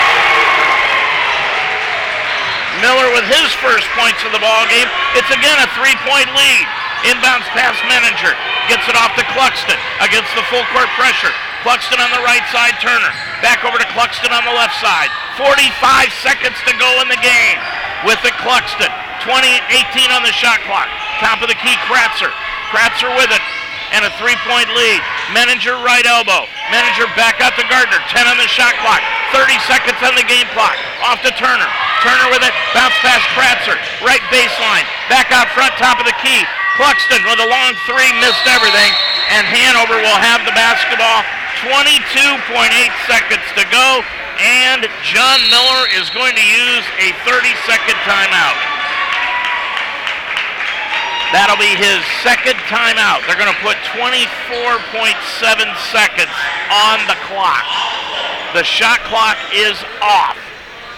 [2.79, 4.87] Miller with his first points of the ball game.
[5.19, 6.67] It's again a three-point lead.
[7.05, 8.33] Inbounds pass Meninger.
[8.73, 11.33] Gets it off to Cluxton against the full court pressure.
[11.61, 13.13] Cluxton on the right side, Turner.
[13.45, 15.13] Back over to Cluxton on the left side.
[15.37, 17.61] 45 seconds to go in the game.
[18.09, 18.93] With the Cluxton.
[19.25, 20.89] 20-18 on the shot clock.
[21.21, 22.33] Top of the key, Kratzer.
[22.73, 23.45] Kratzer with it
[23.93, 25.01] and a three-point lead.
[25.31, 26.49] Meninger right elbow.
[26.73, 28.01] Meninger back out to Gardner.
[28.11, 29.01] 10 on the shot clock.
[29.37, 30.75] 30 seconds on the game clock.
[31.05, 31.69] Off to Turner.
[32.03, 32.53] Turner with it.
[32.73, 33.77] Bounce past Kratzer.
[34.03, 34.85] Right baseline.
[35.09, 36.43] Back out front, top of the key.
[36.75, 38.91] Cluxton with a long three, missed everything.
[39.31, 41.23] And Hanover will have the basketball.
[41.63, 42.43] 22.8
[43.07, 44.03] seconds to go.
[44.43, 48.59] And John Miller is going to use a 30-second timeout.
[51.31, 53.23] That'll be his second timeout.
[53.27, 54.75] They're going to put 24.7
[55.95, 56.35] seconds
[56.71, 57.67] on the clock.
[58.55, 60.39] The shot clock is off.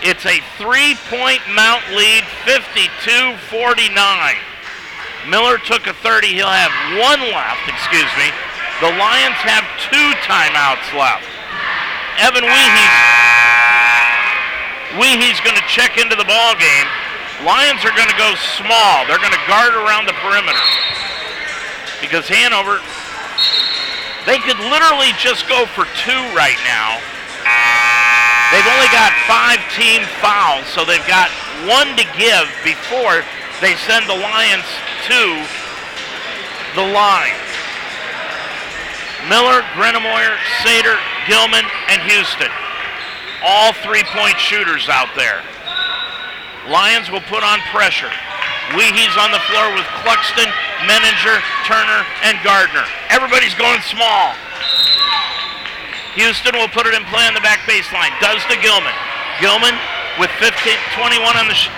[0.00, 4.55] It's a three-point Mount lead, 52-49.
[5.28, 6.38] Miller took a 30.
[6.38, 6.72] He'll have
[7.02, 8.30] one left, excuse me.
[8.78, 11.26] The Lions have two timeouts left.
[12.22, 12.96] Evan Weehe's,
[14.96, 16.88] Weehe's going to check into the ball game.
[17.44, 19.04] Lions are going to go small.
[19.04, 20.62] They're going to guard around the perimeter.
[22.00, 22.80] Because Hanover,
[24.24, 27.00] they could literally just go for two right now.
[28.54, 31.28] They've only got five team fouls, so they've got
[31.66, 33.26] one to give before
[33.60, 34.68] they send the Lions
[35.08, 35.20] to
[36.76, 37.36] the line.
[39.28, 42.52] Miller, Greenemoyer, Sater, Gilman, and Houston.
[43.42, 45.42] All three-point shooters out there.
[46.68, 48.10] Lions will put on pressure.
[48.74, 50.50] Weehe's on the floor with Cluxton,
[50.84, 52.84] Meninger, Turner, and Gardner.
[53.08, 54.34] Everybody's going small.
[56.14, 58.10] Houston will put it in play on the back baseline.
[58.20, 58.94] Does to Gilman.
[59.40, 59.74] Gilman
[60.18, 61.70] with 15, 21 on the sh-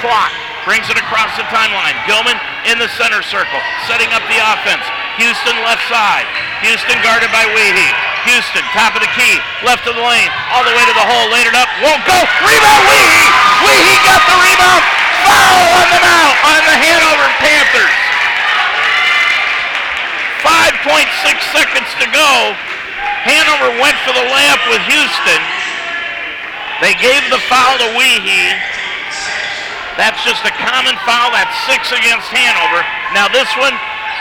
[0.00, 0.32] clock.
[0.66, 1.94] Brings it across the timeline.
[2.10, 2.34] Gilman
[2.66, 4.82] in the center circle, setting up the offense.
[5.16, 6.26] Houston left side.
[6.66, 7.94] Houston guarded by Weehee.
[8.26, 11.30] Houston, top of the key, left of the lane, all the way to the hole,
[11.30, 12.18] laid it up, won't go.
[12.42, 13.30] Rebound, Weehee!
[13.62, 14.82] Weehee got the rebound.
[15.22, 17.96] Foul on the now on the Hanover Panthers.
[20.42, 22.30] 5.6 seconds to go.
[23.22, 25.42] Hanover went for the layup with Houston.
[26.82, 28.58] They gave the foul to Weehee.
[29.96, 31.32] That's just a common foul.
[31.32, 32.84] That's six against Hanover.
[33.16, 33.72] Now this one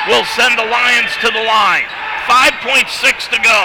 [0.08, 1.88] will send the Lions to the line.
[2.26, 2.88] 5.6
[3.36, 3.62] to go.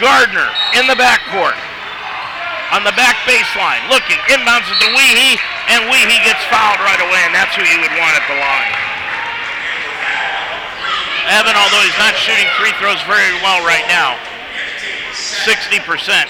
[0.00, 1.60] Gardner in the backcourt.
[2.72, 5.36] On the back baseline, looking, inbounds it to Weehee,
[5.74, 8.74] and Weehee gets fouled right away, and that's who you would want at the line.
[11.34, 14.14] Evan, although he's not shooting free throws very well right now,
[15.12, 15.82] 60%.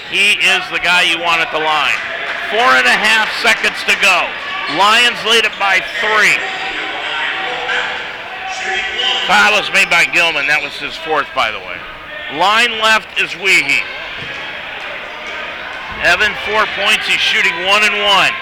[0.09, 1.97] He is the guy you want at the line.
[2.49, 4.27] Four and a half seconds to go.
[4.77, 6.37] Lions lead it by three.
[9.27, 10.47] Foul was made by Gilman.
[10.47, 11.77] That was his fourth, by the way.
[12.39, 13.83] Line left is Weehee.
[16.03, 17.05] Evan, four points.
[17.07, 18.33] He's shooting one and one.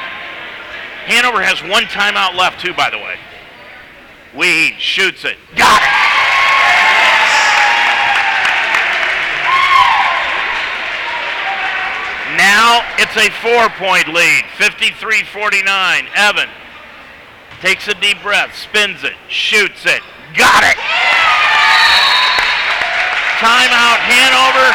[1.09, 3.17] Hanover has one timeout left, too, by the way.
[4.33, 5.37] Weehee shoots it.
[5.57, 5.89] Got it!
[12.49, 15.69] Now it's a four-point lead, 53-49.
[16.15, 16.49] Evan
[17.61, 20.01] takes a deep breath, spins it, shoots it,
[20.33, 20.73] got it!
[23.37, 24.65] Timeout Hanover,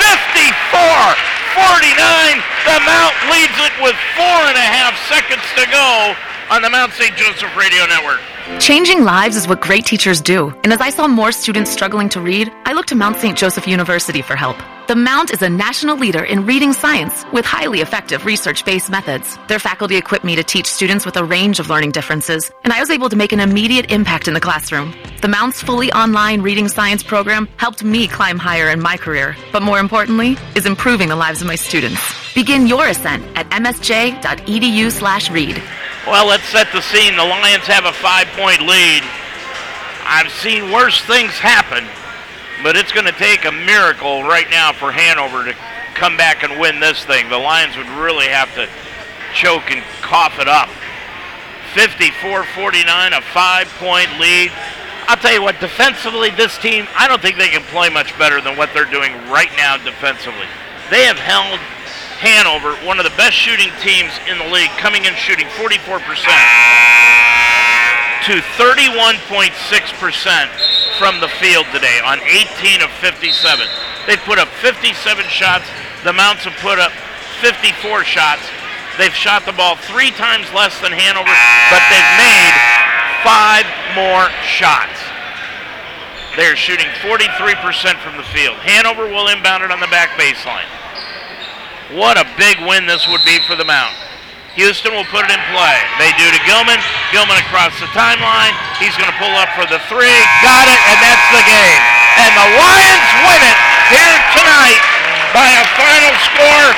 [0.00, 2.40] 54-49.
[2.64, 6.16] The Mount leads it with four and a half seconds to go
[6.50, 7.14] on the Mount St.
[7.14, 8.22] Joseph Radio Network.
[8.58, 10.54] Changing lives is what great teachers do.
[10.64, 13.36] And as I saw more students struggling to read, I looked to Mount St.
[13.36, 14.56] Joseph University for help.
[14.88, 19.36] The Mount is a national leader in reading science with highly effective research based methods.
[19.46, 22.80] Their faculty equipped me to teach students with a range of learning differences, and I
[22.80, 24.94] was able to make an immediate impact in the classroom.
[25.20, 29.62] The Mount's fully online reading science program helped me climb higher in my career, but
[29.62, 32.00] more importantly, is improving the lives of my students.
[32.34, 35.62] Begin your ascent at msj.edu/read.
[36.06, 37.14] Well, let's set the scene.
[37.14, 39.02] The Lions have a five-point lead.
[40.06, 41.84] I've seen worse things happen,
[42.62, 45.54] but it's going to take a miracle right now for Hanover to
[45.94, 47.28] come back and win this thing.
[47.28, 48.68] The Lions would really have to
[49.34, 50.68] choke and cough it up.
[51.74, 54.50] 54-49, a five-point lead.
[55.06, 58.40] I'll tell you what, defensively, this team, I don't think they can play much better
[58.40, 60.46] than what they're doing right now defensively.
[60.90, 61.60] They have held
[62.18, 66.02] Hanover, one of the best shooting teams in the league, coming in shooting 44%
[68.26, 73.30] to 31.6% from the field today on 18 of 57.
[74.10, 74.98] They put up 57
[75.30, 75.64] shots.
[76.02, 76.90] The Mounts have put up
[77.38, 78.42] 54 shots.
[78.98, 81.30] They've shot the ball three times less than Hanover,
[81.70, 82.54] but they've made
[83.22, 83.62] five
[83.94, 84.98] more shots.
[86.34, 88.58] They're shooting 43% from the field.
[88.58, 90.66] Hanover will inbound it on the back baseline.
[91.94, 93.94] What a big win this would be for the Mount.
[94.58, 95.78] Houston will put it in play.
[96.02, 96.82] They do to Gilman.
[97.14, 98.50] Gilman across the timeline.
[98.82, 100.18] He's going to pull up for the three.
[100.42, 101.82] Got it, and that's the game.
[102.18, 103.58] And the Lions win it
[103.94, 104.82] here tonight
[105.30, 106.68] by a final score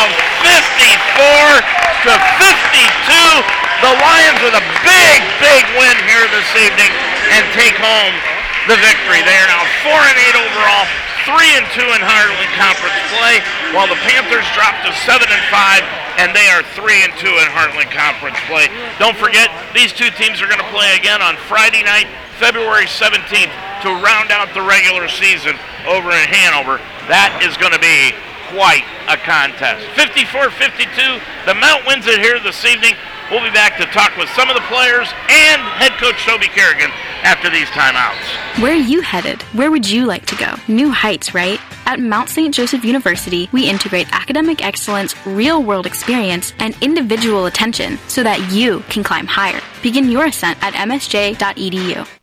[0.00, 0.06] of
[0.48, 1.60] 54
[2.08, 3.84] to 52.
[3.84, 6.88] The Lions with a big, big win here this evening
[7.36, 8.16] and take home
[8.64, 9.20] the victory.
[9.20, 10.88] They are now 4 and 8 overall,
[11.26, 13.42] 3 and 2 in Heartland Conference play,
[13.74, 17.48] while the Panthers dropped to 7 and 5 and they are 3 and 2 in
[17.52, 18.70] Heartland Conference play.
[19.02, 22.06] Don't forget, these two teams are going to play again on Friday night,
[22.38, 26.80] February 17th to round out the regular season over in Hanover.
[27.10, 28.16] That is going to be
[28.52, 29.86] quite a contest.
[29.96, 32.94] 54-52, the Mount wins it here this evening.
[33.30, 36.90] We'll be back to talk with some of the players and head coach Toby Kerrigan
[37.24, 38.62] after these timeouts.
[38.62, 39.42] Where are you headed?
[39.52, 40.54] Where would you like to go?
[40.68, 41.60] New heights, right?
[41.86, 42.54] At Mount St.
[42.54, 48.80] Joseph University, we integrate academic excellence, real world experience, and individual attention so that you
[48.88, 49.60] can climb higher.
[49.82, 52.15] Begin your ascent at msj.edu.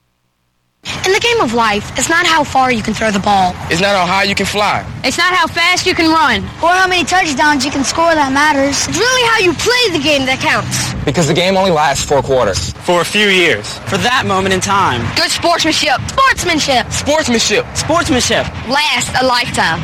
[1.05, 3.53] In the game of life, it's not how far you can throw the ball.
[3.69, 4.85] It's not how high you can fly.
[5.03, 6.43] It's not how fast you can run.
[6.63, 8.87] Or how many touchdowns you can score that matters.
[8.87, 10.93] It's really how you play the game that counts.
[11.05, 12.71] Because the game only lasts four quarters.
[12.87, 13.79] For a few years.
[13.87, 15.01] For that moment in time.
[15.15, 15.99] Good sportsmanship.
[16.07, 16.91] Sportsmanship.
[16.91, 17.65] Sportsmanship.
[17.75, 18.47] Sportsmanship.
[18.67, 19.79] Last a lifetime.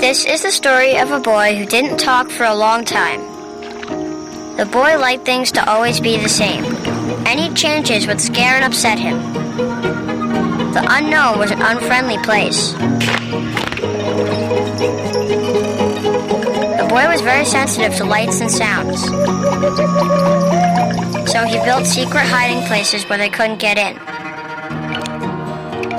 [0.00, 3.20] This is the story of a boy who didn't talk for a long time.
[4.56, 6.64] The boy liked things to always be the same.
[7.26, 9.18] Any changes would scare and upset him.
[10.72, 12.72] The unknown was an unfriendly place.
[16.78, 19.00] The boy was very sensitive to lights and sounds.
[21.30, 23.96] So he built secret hiding places where they couldn't get in.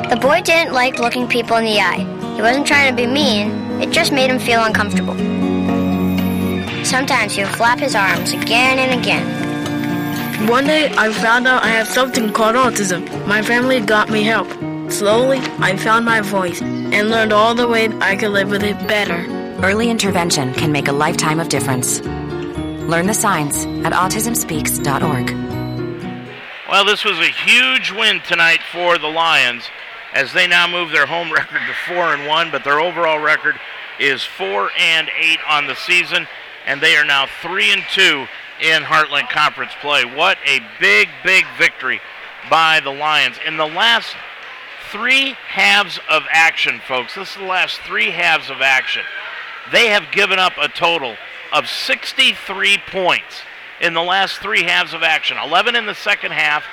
[0.09, 2.05] The boy didn't like looking people in the eye.
[2.35, 3.51] He wasn't trying to be mean,
[3.81, 5.15] it just made him feel uncomfortable.
[6.85, 9.50] Sometimes he would flap his arms again and again.
[10.47, 13.27] One day I found out I have something called autism.
[13.27, 14.49] My family got me help.
[14.91, 18.76] Slowly, I found my voice and learned all the ways I could live with it
[18.88, 19.26] better.
[19.63, 22.01] Early intervention can make a lifetime of difference.
[22.01, 25.31] Learn the signs at autismspeaks.org.
[26.69, 29.63] Well, this was a huge win tonight for the Lions
[30.13, 33.59] as they now move their home record to 4 and 1, but their overall record
[33.99, 36.27] is 4 and 8 on the season
[36.65, 38.27] and they are now 3 and 2
[38.61, 40.05] in Heartland Conference play.
[40.05, 41.99] What a big big victory
[42.49, 43.38] by the Lions.
[43.45, 44.15] In the last
[44.91, 47.15] 3 halves of action, folks.
[47.15, 49.03] This is the last 3 halves of action.
[49.71, 51.15] They have given up a total
[51.53, 53.41] of 63 points
[53.79, 55.38] in the last 3 halves of action.
[55.41, 56.63] 11 in the second half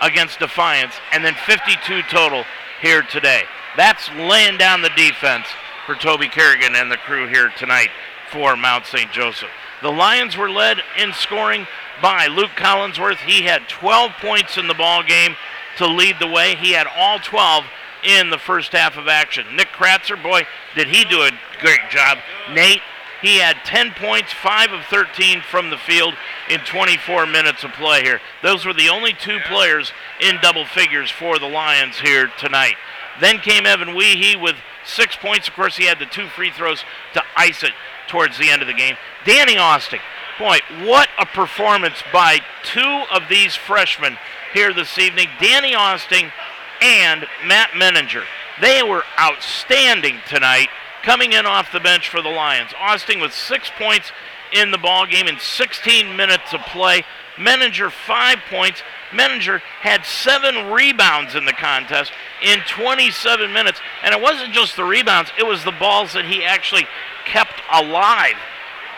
[0.00, 2.44] against Defiance and then 52 total
[2.80, 3.42] here today.
[3.76, 5.46] That's laying down the defense
[5.86, 7.90] for Toby Kerrigan and the crew here tonight
[8.30, 9.10] for Mount St.
[9.12, 9.50] Joseph.
[9.82, 11.66] The Lions were led in scoring
[12.02, 13.18] by Luke Collinsworth.
[13.18, 15.36] He had 12 points in the ball game
[15.76, 16.56] to lead the way.
[16.56, 17.64] He had all 12
[18.04, 19.56] in the first half of action.
[19.56, 20.42] Nick Kratzer, boy,
[20.74, 21.30] did he do a
[21.60, 22.18] great job.
[22.52, 22.80] Nate,
[23.22, 26.14] he had 10 points, 5 of 13 from the field
[26.48, 28.20] in 24 minutes of play here.
[28.42, 32.76] Those were the only two players in double figures for the Lions here tonight.
[33.20, 35.48] Then came Evan Weehee with six points.
[35.48, 36.84] Of course, he had the two free throws
[37.14, 37.72] to ice it
[38.08, 38.96] towards the end of the game.
[39.24, 40.00] Danny Austin,
[40.38, 44.18] boy, what a performance by two of these freshmen
[44.52, 45.28] here this evening.
[45.40, 46.32] Danny Austin
[46.80, 48.24] and Matt Meninger.
[48.60, 50.68] They were outstanding tonight
[51.02, 52.72] coming in off the bench for the Lions.
[52.78, 54.10] Austin with six points
[54.52, 57.04] in the ball game in 16 minutes of play.
[57.36, 58.82] Meninger five points.
[59.10, 62.12] Meninger had seven rebounds in the contest
[62.42, 63.80] in 27 minutes.
[64.02, 66.86] And it wasn't just the rebounds, it was the balls that he actually
[67.24, 68.36] kept alive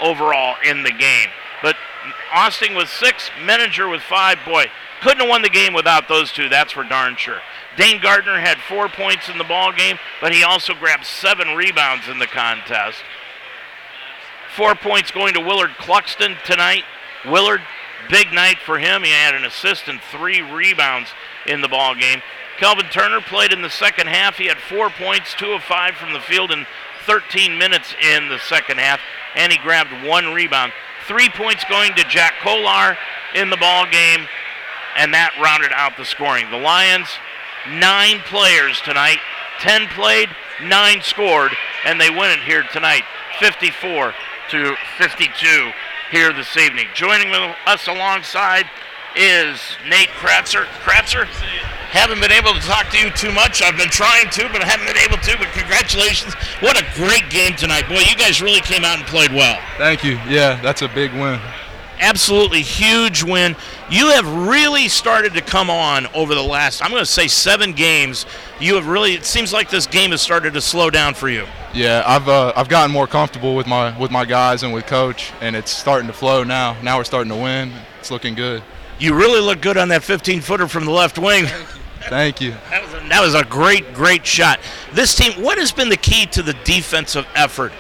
[0.01, 1.29] overall in the game.
[1.63, 1.77] But
[2.33, 4.39] Austin with six, Meninger with five.
[4.45, 4.67] Boy,
[5.03, 7.41] couldn't have won the game without those two, that's for darn sure.
[7.77, 12.09] Dane Gardner had four points in the ball game, but he also grabbed seven rebounds
[12.09, 13.03] in the contest.
[14.57, 16.83] Four points going to Willard Cluxton tonight.
[17.25, 17.63] Willard,
[18.09, 19.05] big night for him.
[19.05, 21.11] He had an assist and three rebounds
[21.47, 22.21] in the ball game.
[22.59, 24.37] Kelvin Turner played in the second half.
[24.37, 26.67] He had four points, two of five from the field in
[27.07, 29.01] 13 minutes in the second half,
[29.35, 30.73] and he grabbed one rebound.
[31.07, 32.97] Three points going to Jack Kolar
[33.35, 34.27] in the ball game,
[34.97, 36.51] and that rounded out the scoring.
[36.51, 37.09] The Lions,
[37.69, 39.19] nine players tonight,
[39.61, 40.29] 10 played,
[40.63, 41.53] nine scored,
[41.85, 43.05] and they win it here tonight,
[43.39, 44.15] 54
[44.51, 45.71] to 52
[46.11, 46.87] here this evening.
[46.95, 47.33] Joining
[47.67, 48.67] us alongside
[49.17, 50.65] is Nate Kratzer.
[50.85, 51.27] Kratzer,
[51.91, 53.63] haven't been able to talk to you too much.
[53.63, 55.39] I've been trying to, but I haven't been able to.
[55.39, 56.35] But congratulations.
[56.61, 57.89] What a great game tonight.
[57.89, 59.61] Boy, you guys really came out and played well.
[59.77, 60.13] Thank you.
[60.29, 61.41] Yeah, that's a big win.
[61.99, 63.57] Absolutely huge win.
[63.91, 67.73] You have really started to come on over the last, I'm going to say, seven
[67.73, 68.25] games.
[68.59, 71.45] You have really, it seems like this game has started to slow down for you.
[71.75, 75.33] Yeah, I've uh, I've gotten more comfortable with my with my guys and with coach,
[75.41, 76.81] and it's starting to flow now.
[76.83, 77.73] Now we're starting to win.
[78.01, 78.63] It's looking good.
[79.01, 81.47] You really look good on that 15 footer from the left wing.
[82.09, 82.55] Thank you.
[82.71, 84.61] That was, a, that was a great, great shot.
[84.93, 87.73] This team, what has been the key to the defensive effort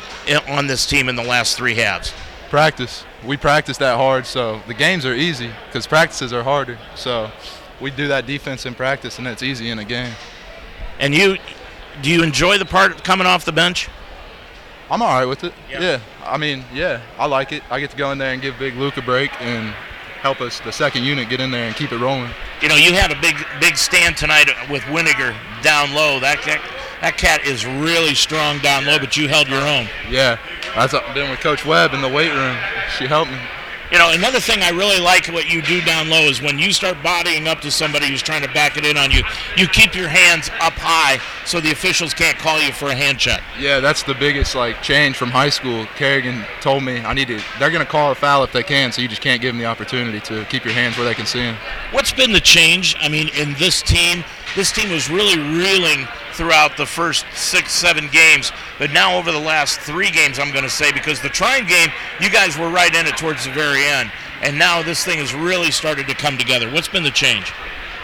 [0.49, 2.13] on this team in the last three halves?
[2.49, 3.05] Practice.
[3.25, 6.79] We practice that hard, so the games are easy because practices are harder.
[6.97, 7.31] So
[7.81, 10.13] we do that defense in practice, and it's easy in a game.
[10.99, 11.37] And you,
[12.03, 13.89] do you enjoy the part coming off the bench?
[14.91, 15.53] I'm all right with it.
[15.71, 15.81] Yeah.
[15.81, 16.01] yeah.
[16.25, 17.63] I mean, yeah, I like it.
[17.71, 19.75] I get to go in there and give Big Luke a break and
[20.21, 22.31] help us, the second unit, get in there and keep it rolling.
[22.63, 26.21] You know, you had a big, big stand tonight with Winiger down low.
[26.21, 26.61] That, that
[27.01, 29.89] that cat is really strong down low, but you held your own.
[30.11, 30.39] Yeah,
[30.77, 32.57] I've been with Coach Webb in the weight room.
[32.99, 33.39] She helped me.
[33.91, 36.73] You know, another thing I really like what you do down low is when you
[36.73, 39.23] start bodying up to somebody who's trying to back it in on you,
[39.57, 43.19] you keep your hands up high so the officials can't call you for a hand
[43.19, 43.43] check.
[43.59, 45.87] Yeah, that's the biggest like change from high school.
[45.97, 47.41] Kerrigan told me I need to.
[47.59, 49.59] They're going to call a foul if they can, so you just can't give them
[49.59, 51.57] the opportunity to keep your hands where they can see them.
[51.91, 52.95] What's been the change?
[53.01, 54.23] I mean, in this team,
[54.55, 58.52] this team was really reeling throughout the first six, seven games.
[58.78, 61.89] But now over the last three games, I'm going to say, because the Trine game,
[62.20, 64.11] you guys were right in it towards the very end.
[64.43, 66.70] And now this thing has really started to come together.
[66.70, 67.52] What's been the change?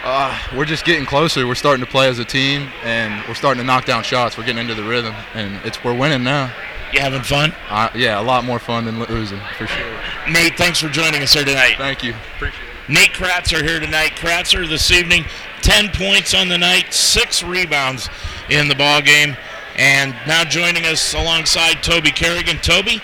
[0.03, 1.47] Uh, we're just getting closer.
[1.47, 4.37] We're starting to play as a team, and we're starting to knock down shots.
[4.37, 6.53] We're getting into the rhythm, and it's we're winning now.
[6.93, 7.53] You having fun?
[7.69, 9.99] Uh, yeah, a lot more fun than losing, for sure.
[10.29, 11.75] Nate, thanks for joining us here tonight.
[11.77, 12.13] Thank you.
[12.35, 12.67] Appreciate it.
[12.89, 14.11] Nate Kratzer here tonight.
[14.11, 15.25] Kratzer this evening
[15.67, 18.07] 10 points on the night, six rebounds
[18.49, 19.35] in the ball game.
[19.75, 22.55] And now joining us alongside Toby Kerrigan.
[22.59, 23.01] Toby,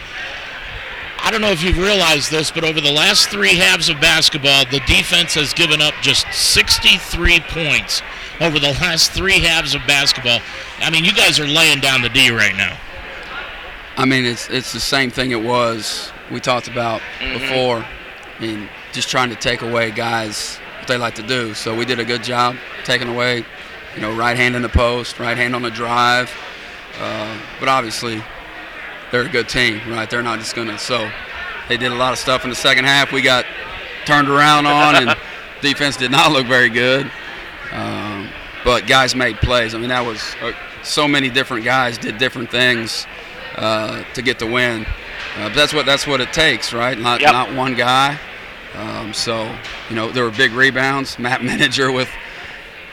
[1.22, 4.64] I don't know if you've realized this, but over the last three halves of basketball,
[4.72, 8.02] the defense has given up just 63 points
[8.40, 10.40] over the last three halves of basketball.
[10.80, 12.78] I mean, you guys are laying down the D right now.
[13.98, 17.40] I mean, it's it's the same thing it was we talked about mm-hmm.
[17.40, 17.86] before.
[17.86, 21.54] I mean, just trying to take away guys what they like to do.
[21.54, 23.46] So we did a good job taking away,
[23.96, 26.30] you know, right hand in the post, right hand on the drive.
[27.00, 28.22] Uh, but obviously,
[29.10, 30.10] they're a good team, right?
[30.10, 30.78] They're not just gonna.
[30.78, 31.10] So
[31.70, 33.14] they did a lot of stuff in the second half.
[33.14, 33.46] We got
[34.06, 35.18] turned around on, and
[35.62, 37.10] defense did not look very good.
[37.72, 38.30] Um,
[38.66, 39.74] but guys made plays.
[39.74, 40.52] I mean, that was uh,
[40.84, 43.08] so many different guys did different things
[43.56, 44.86] uh, to get the win.
[45.38, 47.00] Uh, but that's what that's what it takes, right?
[47.00, 47.32] Not yep.
[47.32, 48.20] not one guy.
[48.76, 49.56] Um, so,
[49.90, 51.20] you know, there were big rebounds.
[51.20, 52.10] Matt Meninger with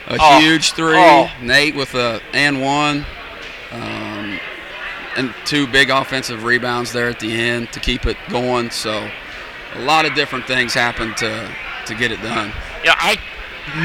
[0.07, 0.39] a oh.
[0.39, 0.97] huge three.
[0.97, 1.29] Oh.
[1.41, 3.05] Nate with a and one.
[3.71, 4.39] Um,
[5.17, 8.69] and two big offensive rebounds there at the end to keep it going.
[8.69, 9.09] So,
[9.75, 11.53] a lot of different things happened to
[11.87, 12.51] to get it done.
[12.83, 13.17] Yeah, I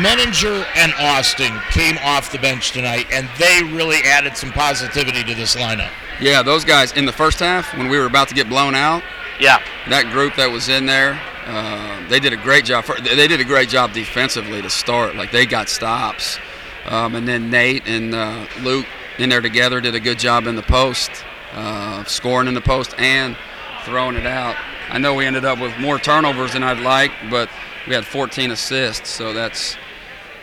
[0.03, 5.35] Meninger and Austin came off the bench tonight, and they really added some positivity to
[5.35, 5.91] this lineup.
[6.21, 9.03] Yeah, those guys in the first half when we were about to get blown out.
[9.39, 12.85] Yeah, that group that was in there, uh, they did a great job.
[12.85, 15.15] For, they did a great job defensively to start.
[15.15, 16.39] Like they got stops,
[16.87, 18.87] um, and then Nate and uh, Luke
[19.19, 21.11] in there together did a good job in the post,
[21.53, 23.37] uh, scoring in the post and
[23.85, 24.57] throwing it out.
[24.89, 27.49] I know we ended up with more turnovers than I'd like, but
[27.87, 29.77] we had 14 assists, so that's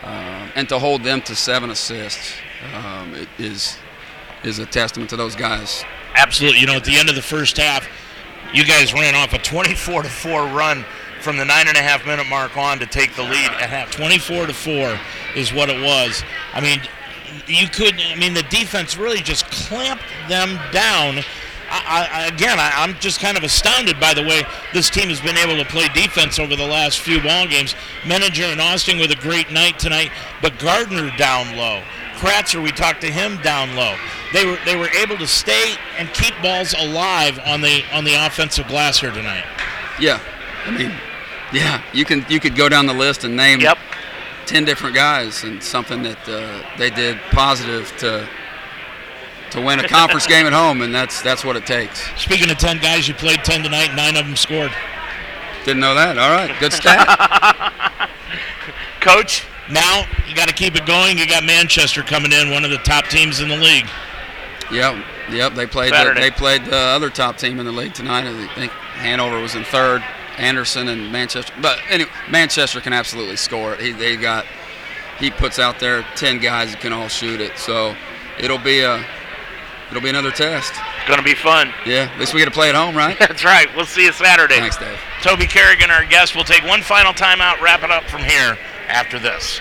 [0.03, 2.33] um, and to hold them to seven assists
[2.73, 3.77] um, is
[4.43, 5.83] is a testament to those guys.
[6.15, 6.59] Absolutely.
[6.59, 7.87] You know, at the end of the first half,
[8.53, 10.85] you guys ran off a 24 to four run
[11.21, 13.91] from the nine and a half minute mark on to take the lead at half.
[13.91, 14.99] 24 to four
[15.35, 16.21] is what it was.
[16.53, 16.79] I mean,
[17.47, 17.95] you could.
[17.95, 21.23] I mean, the defense really just clamped them down.
[21.69, 24.43] I, I, again, I, am just kind of astounded by the way
[24.73, 27.73] this team has been able to play defense over the last few ball games.
[28.03, 30.11] Meninger and Austin with a great night tonight,
[30.41, 31.81] but Gardner down low.
[32.15, 33.95] Kratzer, we talked to him down low.
[34.33, 38.13] They were they were able to stay and keep balls alive on the on the
[38.25, 39.45] offensive glass here tonight.
[39.99, 40.19] Yeah,
[40.65, 40.91] I mean,
[41.53, 43.77] yeah, you can you could go down the list and name yep.
[44.45, 48.27] ten different guys and something that uh, they did positive to
[49.51, 52.01] to win a conference game at home, and that's that's what it takes.
[52.19, 53.93] Speaking of ten guys, you played ten tonight.
[53.95, 54.71] Nine of them scored.
[55.63, 56.17] Didn't know that.
[56.17, 58.09] All right, good stat.
[58.99, 61.17] Coach, now you got to keep it going.
[61.17, 63.87] You got Manchester coming in, one of the top teams in the league.
[64.71, 65.53] Yep, yep.
[65.53, 65.93] They played.
[65.93, 68.25] The, they played the other top team in the league tonight.
[68.25, 70.03] I think Hanover was in third.
[70.37, 71.53] Anderson and Manchester.
[71.61, 73.81] But anyway, Manchester can absolutely score it.
[73.81, 74.45] He they got.
[75.19, 77.57] He puts out there ten guys that can all shoot it.
[77.57, 77.95] So
[78.39, 79.05] it'll be a.
[79.89, 80.73] It'll be another test.
[80.73, 81.71] It's Going to be fun.
[81.85, 83.19] Yeah, at least we get to play at home, right?
[83.19, 83.67] That's right.
[83.75, 84.57] We'll see you Saturday.
[84.57, 84.97] Thanks, Dave.
[85.21, 86.33] Toby Kerrigan, our guest.
[86.33, 88.57] We'll take one final timeout, wrap it up from here
[88.93, 89.59] after this.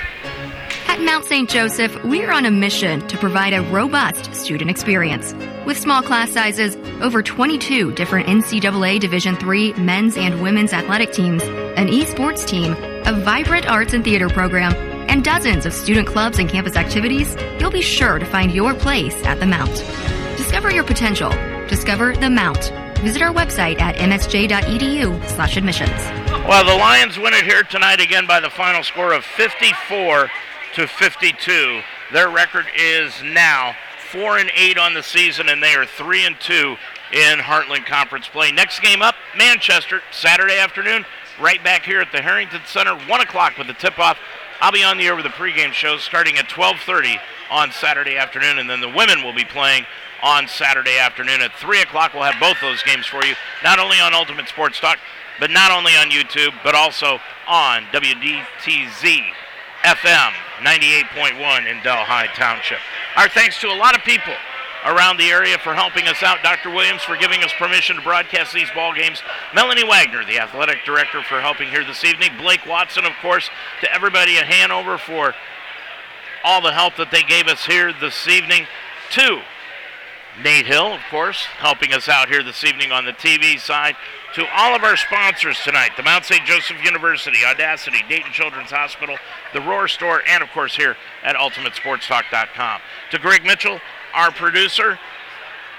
[0.86, 1.48] At Mount St.
[1.48, 5.32] Joseph, we're on a mission to provide a robust student experience.
[5.64, 11.42] With small class sizes, over 22 different NCAA Division III men's and women's athletic teams,
[11.42, 12.76] an esports team,
[13.06, 14.74] a vibrant arts and theater program,
[15.08, 19.14] and dozens of student clubs and campus activities, you'll be sure to find your place
[19.24, 19.74] at the Mount.
[20.36, 21.30] Discover your potential.
[21.68, 22.70] Discover the Mount.
[23.02, 25.90] Visit our website at msj.edu slash admissions.
[26.46, 30.30] Well, the Lions win it here tonight again by the final score of 54
[30.74, 31.80] to 52.
[32.12, 33.74] Their record is now
[34.12, 36.76] 4 and 8 on the season, and they are 3 and 2
[37.12, 38.52] in Heartland Conference play.
[38.52, 41.04] Next game up, Manchester, Saturday afternoon,
[41.40, 44.16] right back here at the Harrington Center, 1 o'clock with the tip-off.
[44.62, 47.18] I'll be on the air with the pregame shows starting at 12:30
[47.50, 49.86] on Saturday afternoon, and then the women will be playing
[50.22, 52.14] on Saturday afternoon at 3 o'clock.
[52.14, 53.34] We'll have both those games for you,
[53.64, 55.00] not only on Ultimate Sports Talk,
[55.40, 59.34] but not only on YouTube, but also on WDTZ
[59.82, 60.32] FM
[60.62, 62.78] 98.1 in Delhi Township.
[63.16, 64.34] Our thanks to a lot of people
[64.84, 66.42] around the area for helping us out.
[66.42, 66.70] Dr.
[66.70, 69.22] Williams for giving us permission to broadcast these ball games.
[69.54, 72.30] Melanie Wagner, the athletic director, for helping here this evening.
[72.38, 73.48] Blake Watson, of course,
[73.80, 75.34] to everybody at Hanover for
[76.44, 78.66] all the help that they gave us here this evening.
[79.12, 79.42] To
[80.42, 83.96] Nate Hill, of course, helping us out here this evening on the TV side.
[84.34, 86.44] To all of our sponsors tonight the Mount St.
[86.46, 89.18] Joseph University, Audacy, Dayton Children's Hospital,
[89.52, 92.80] the Roar Store, and of course here at UltimateSportsTalk.com.
[93.10, 93.78] To Greg Mitchell,
[94.14, 94.98] our producer,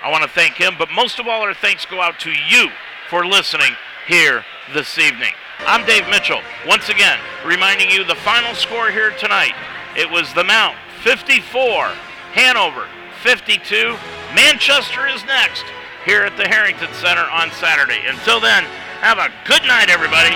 [0.03, 2.69] I want to thank him, but most of all, our thanks go out to you
[3.09, 3.73] for listening
[4.07, 5.33] here this evening.
[5.59, 9.53] I'm Dave Mitchell, once again reminding you the final score here tonight.
[9.95, 11.87] It was the Mount 54,
[12.33, 12.87] Hanover
[13.21, 13.95] 52.
[14.35, 15.63] Manchester is next
[16.05, 18.01] here at the Harrington Center on Saturday.
[18.07, 18.63] Until then,
[18.99, 20.35] have a good night, everybody.